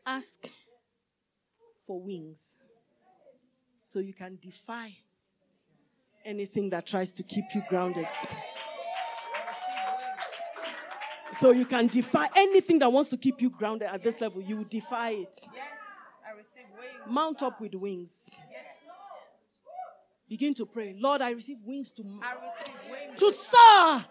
Ask 0.05 0.47
for 1.85 2.01
wings 2.01 2.57
so 3.87 3.99
you 3.99 4.13
can 4.13 4.37
defy 4.41 4.95
anything 6.25 6.69
that 6.69 6.85
tries 6.85 7.11
to 7.13 7.23
keep 7.23 7.45
you 7.55 7.63
grounded. 7.69 8.07
So 11.33 11.51
you 11.51 11.65
can 11.65 11.87
defy 11.87 12.27
anything 12.35 12.79
that 12.79 12.91
wants 12.91 13.09
to 13.09 13.17
keep 13.17 13.41
you 13.41 13.49
grounded 13.49 13.89
at 13.91 14.03
this 14.03 14.21
level, 14.21 14.41
you 14.41 14.57
will 14.57 14.63
defy 14.69 15.11
it. 15.11 15.37
Yes, 15.53 15.65
I 16.25 16.31
receive 16.31 16.65
wings. 16.79 16.93
Mount 17.07 17.41
up 17.43 17.59
with 17.61 17.73
wings. 17.75 18.35
Begin 20.29 20.53
to 20.55 20.65
pray. 20.65 20.93
Lord, 20.99 21.21
I 21.21 21.31
receive 21.31 21.57
wings 21.65 21.91
to, 21.93 22.03
I 22.21 22.33
receive 22.33 22.73
wings. 22.91 23.19
to 23.19 23.31
soar 23.31 24.05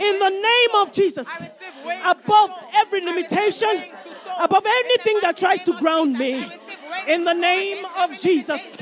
in 0.00 0.18
the 0.18 0.30
name 0.30 0.82
of 0.82 0.92
Jesus. 0.92 1.28
I 1.28 1.38
receive 1.38 1.86
wings 1.86 2.02
Above 2.04 2.50
every 2.74 3.00
limitation, 3.04 3.68
wings 3.68 3.94
to 4.04 4.14
soar. 4.16 4.34
above 4.40 4.66
anything 4.66 5.18
that 5.22 5.36
tries 5.36 5.62
to 5.64 5.74
ground 5.74 6.14
me. 6.18 6.34
I 6.34 6.44
receive 6.46 6.58
wings 6.90 7.04
In 7.08 7.24
the 7.24 7.34
name 7.34 7.84
of 7.98 8.18
Jesus. 8.18 8.80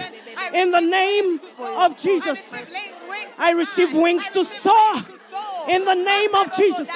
In 0.55 0.71
the 0.71 0.81
name 0.81 1.27
wings 1.27 1.41
to 1.43 1.57
soar. 1.57 1.85
of 1.85 1.97
Jesus. 1.99 2.55
I 2.55 2.61
receive 2.61 2.73
wings 3.09 3.35
to 3.37 3.43
I 3.43 3.51
receive 3.51 3.91
fly. 3.91 4.01
wings 4.03 4.25
I 4.25 4.31
to 4.33 4.39
receive 4.41 4.63
soar. 4.63 4.95
wings 4.95 5.07
to 5.09 5.19
soar. 5.31 5.69
In 5.69 5.85
the 5.85 5.95
name 5.95 6.35
of 6.35 6.57
Jesus. 6.57 6.89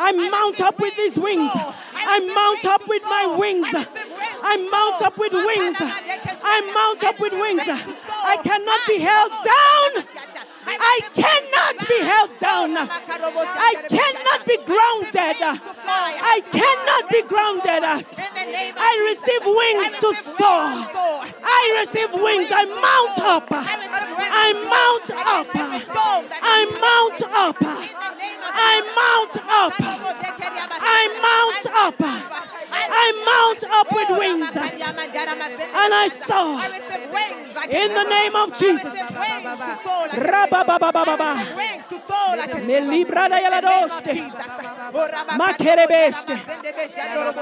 I 0.00 0.12
mount 0.12 0.60
up 0.60 0.78
with 0.78 0.96
these 0.96 1.18
wings. 1.18 1.50
I 1.54 2.18
mount 2.22 2.64
up 2.64 2.86
with 2.86 3.02
my 3.02 3.34
wings. 3.36 3.66
I 3.70 4.54
mount 4.70 5.02
up 5.02 5.18
with 5.18 5.32
wings. 5.32 5.76
I 5.80 6.60
mount 6.72 7.02
up 7.02 7.18
with 7.18 7.32
wings. 7.32 7.66
I 7.66 8.36
cannot 8.46 8.80
be 8.86 8.98
held 9.02 9.32
down. 9.42 9.90
I 10.70 11.00
cannot 11.14 11.88
be 11.88 11.98
held 11.98 12.38
down. 12.38 12.76
I 12.78 13.74
cannot 13.90 14.46
be 14.46 14.56
grounded. 14.62 15.42
I 15.42 16.40
cannot 16.46 17.10
be 17.10 17.22
grounded. 17.26 17.82
I 18.78 18.92
receive 19.10 19.44
wings 19.50 19.98
to 19.98 20.14
soar. 20.38 20.62
I 21.42 21.82
receive 21.82 22.12
wings. 22.14 22.48
I 22.54 22.64
mount 22.70 23.18
up. 23.18 23.50
I 24.20 24.52
mount 24.72 25.10
up. 25.10 25.46
I 26.42 26.64
mount 26.82 27.22
up. 27.22 27.56
I 27.60 28.80
mount 28.98 29.36
up. 29.48 29.74
I 30.80 31.02
mount 31.22 31.66
up. 31.74 32.57
I 32.70 33.06
mount 33.28 33.64
up 33.64 33.86
with 33.92 34.10
wings. 34.18 34.50
And 34.54 35.94
I 35.94 36.08
soar 36.08 36.60
in 37.68 37.92
the 37.92 38.04
name 38.04 38.36
of 38.36 38.56
Jesus. 38.58 38.92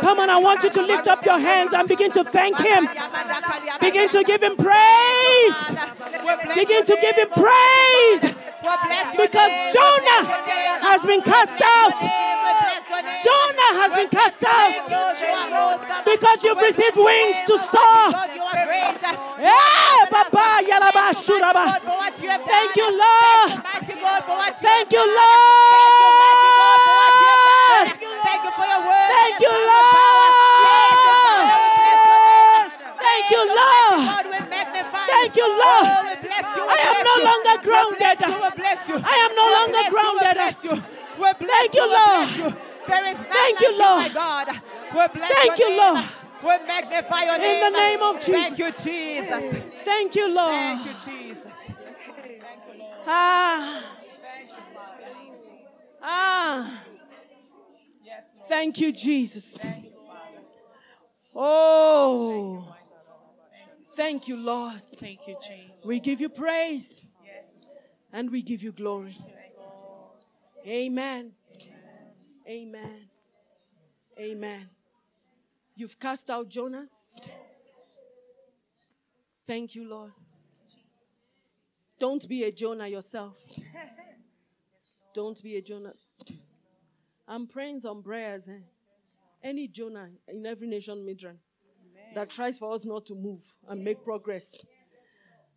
Come 0.00 0.20
on, 0.20 0.30
I 0.30 0.38
want 0.38 0.62
you 0.62 0.70
to 0.70 0.82
lift 0.82 1.08
up 1.08 1.24
your 1.24 1.38
hands 1.38 1.72
and 1.72 1.88
begin 1.88 2.10
to 2.12 2.24
thank 2.24 2.58
Him. 2.58 2.88
Begin 3.80 4.08
to 4.10 4.24
give 4.24 4.42
Him 4.42 4.56
praise. 4.56 5.76
Begin 6.54 6.84
to 6.84 6.96
give 7.00 7.16
Him 7.16 7.28
praise. 7.30 8.34
Because 9.16 9.52
Jonah 9.72 10.22
has 10.82 11.06
been 11.06 11.22
cast 11.22 11.60
out. 11.62 11.94
Jonah 13.22 13.72
has 13.80 13.92
been 13.92 14.08
cast 14.08 14.44
out. 14.44 15.15
Because 16.04 16.44
you've 16.44 16.60
received 16.60 16.96
wings 16.96 17.36
to 17.46 17.58
soar. 17.58 18.12
Yeah, 19.38 20.04
Papa, 20.10 20.62
Yalaba, 20.64 21.12
Shuraba. 21.16 21.64
Thank 22.46 22.76
you, 22.76 22.88
Lord. 22.98 23.50
Thank 24.60 24.92
you, 24.92 25.04
Lord. 25.06 25.56
Thank 29.08 29.40
you 29.40 29.52
Lord. 29.56 29.76
Thank 33.06 33.30
you, 33.30 33.42
Lord. 33.56 34.26
Thank 35.08 35.36
you, 35.36 35.48
Lord. 35.48 35.96
I 36.68 36.80
am 36.88 36.98
no 37.04 37.14
longer 37.24 37.56
grounded. 37.62 38.18
I 39.04 39.16
am 39.24 39.32
no 39.34 39.46
longer 39.56 39.84
grounded. 39.90 40.38
Thank 41.38 41.74
you, 41.74 41.86
Lord. 41.86 42.56
Bless 42.86 42.98
you. 42.98 43.04
There 43.04 43.06
is 43.12 43.18
none 43.18 43.32
Thank 43.32 43.60
like 43.60 43.68
you, 43.68 43.78
Lord. 43.78 44.02
my 44.02 44.08
God. 44.08 44.48
We 44.94 45.18
bless 45.18 45.32
Thank 45.32 45.58
your 45.58 45.68
you, 45.68 45.76
name. 45.76 45.94
Lord. 45.94 46.04
We 46.42 46.66
magnify 46.66 47.22
your 47.24 47.38
name. 47.38 47.64
In 47.64 47.72
the 47.72 47.78
name 47.78 48.02
of 48.02 48.16
Jesus. 48.16 48.34
Thank 48.34 48.58
you, 48.58 48.70
Jesus. 48.72 49.54
Thank 49.84 50.14
you, 50.14 50.28
Lord. 50.28 50.50
Thank 50.50 50.86
you, 50.86 51.12
Jesus. 51.12 51.52
Ah. 53.06 53.82
Ah. 56.02 56.82
Thank 58.48 58.80
you, 58.80 58.92
Jesus. 58.92 59.58
Oh. 61.34 62.74
Thank 63.94 64.28
you, 64.28 64.36
Lord. 64.36 64.80
Thank 64.96 65.26
you, 65.26 65.36
Jesus. 65.40 65.84
We 65.84 66.00
give 66.00 66.20
you 66.20 66.28
praise 66.28 67.06
and 68.12 68.30
we 68.30 68.42
give 68.42 68.62
you 68.62 68.72
glory. 68.72 69.16
Amen. 70.66 71.35
Amen. 72.48 73.08
Amen. 74.18 74.68
You've 75.74 75.98
cast 75.98 76.30
out 76.30 76.48
Jonahs. 76.48 77.18
Thank 79.46 79.74
you, 79.74 79.88
Lord. 79.88 80.12
Don't 81.98 82.26
be 82.28 82.44
a 82.44 82.52
Jonah 82.52 82.86
yourself. 82.86 83.36
Don't 85.14 85.42
be 85.42 85.56
a 85.56 85.62
Jonah. 85.62 85.94
I'm 87.26 87.46
praying 87.46 87.80
some 87.80 88.02
prayers. 88.02 88.48
Eh? 88.48 88.60
Any 89.42 89.66
Jonah 89.66 90.10
in 90.28 90.46
every 90.46 90.68
nation, 90.68 91.04
Midrand, 91.06 91.38
that 92.14 92.30
tries 92.30 92.58
for 92.58 92.72
us 92.72 92.84
not 92.84 93.06
to 93.06 93.14
move 93.14 93.42
and 93.68 93.82
make 93.82 94.04
progress. 94.04 94.64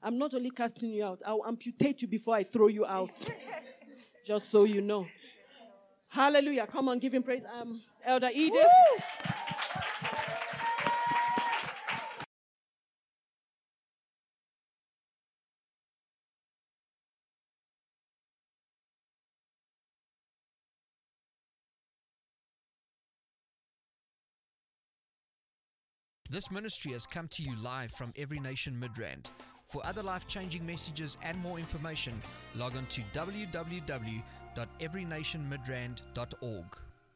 I'm 0.02 0.18
not 0.18 0.34
only 0.34 0.50
casting 0.50 0.92
you 0.92 1.06
out, 1.06 1.22
I'll 1.26 1.44
amputate 1.46 2.02
you 2.02 2.08
before 2.08 2.36
I 2.36 2.44
throw 2.44 2.68
you 2.68 2.86
out. 2.86 3.30
Just 4.26 4.50
so 4.50 4.64
you 4.64 4.82
know. 4.82 5.06
Hallelujah. 6.10 6.66
Come 6.68 6.90
on, 6.90 7.00
give 7.00 7.14
him 7.14 7.24
praise. 7.24 7.44
Um, 7.60 7.82
Elder 8.04 8.30
Edith. 8.34 8.66
This 26.32 26.52
ministry 26.52 26.92
has 26.92 27.08
come 27.08 27.28
to 27.30 27.42
you 27.42 27.56
live 27.60 27.92
from 27.92 28.14
Every 28.16 28.40
Nation 28.40 28.80
Midrand. 28.80 29.32
For 29.66 29.84
other 29.84 30.04
life 30.04 30.28
changing 30.28 30.64
messages 30.66 31.18
and 31.24 31.38
more 31.40 31.58
information, 31.58 32.22
log 32.56 32.76
on 32.76 32.86
to 32.88 33.02
www.everynationmidrand.org. 34.60 36.89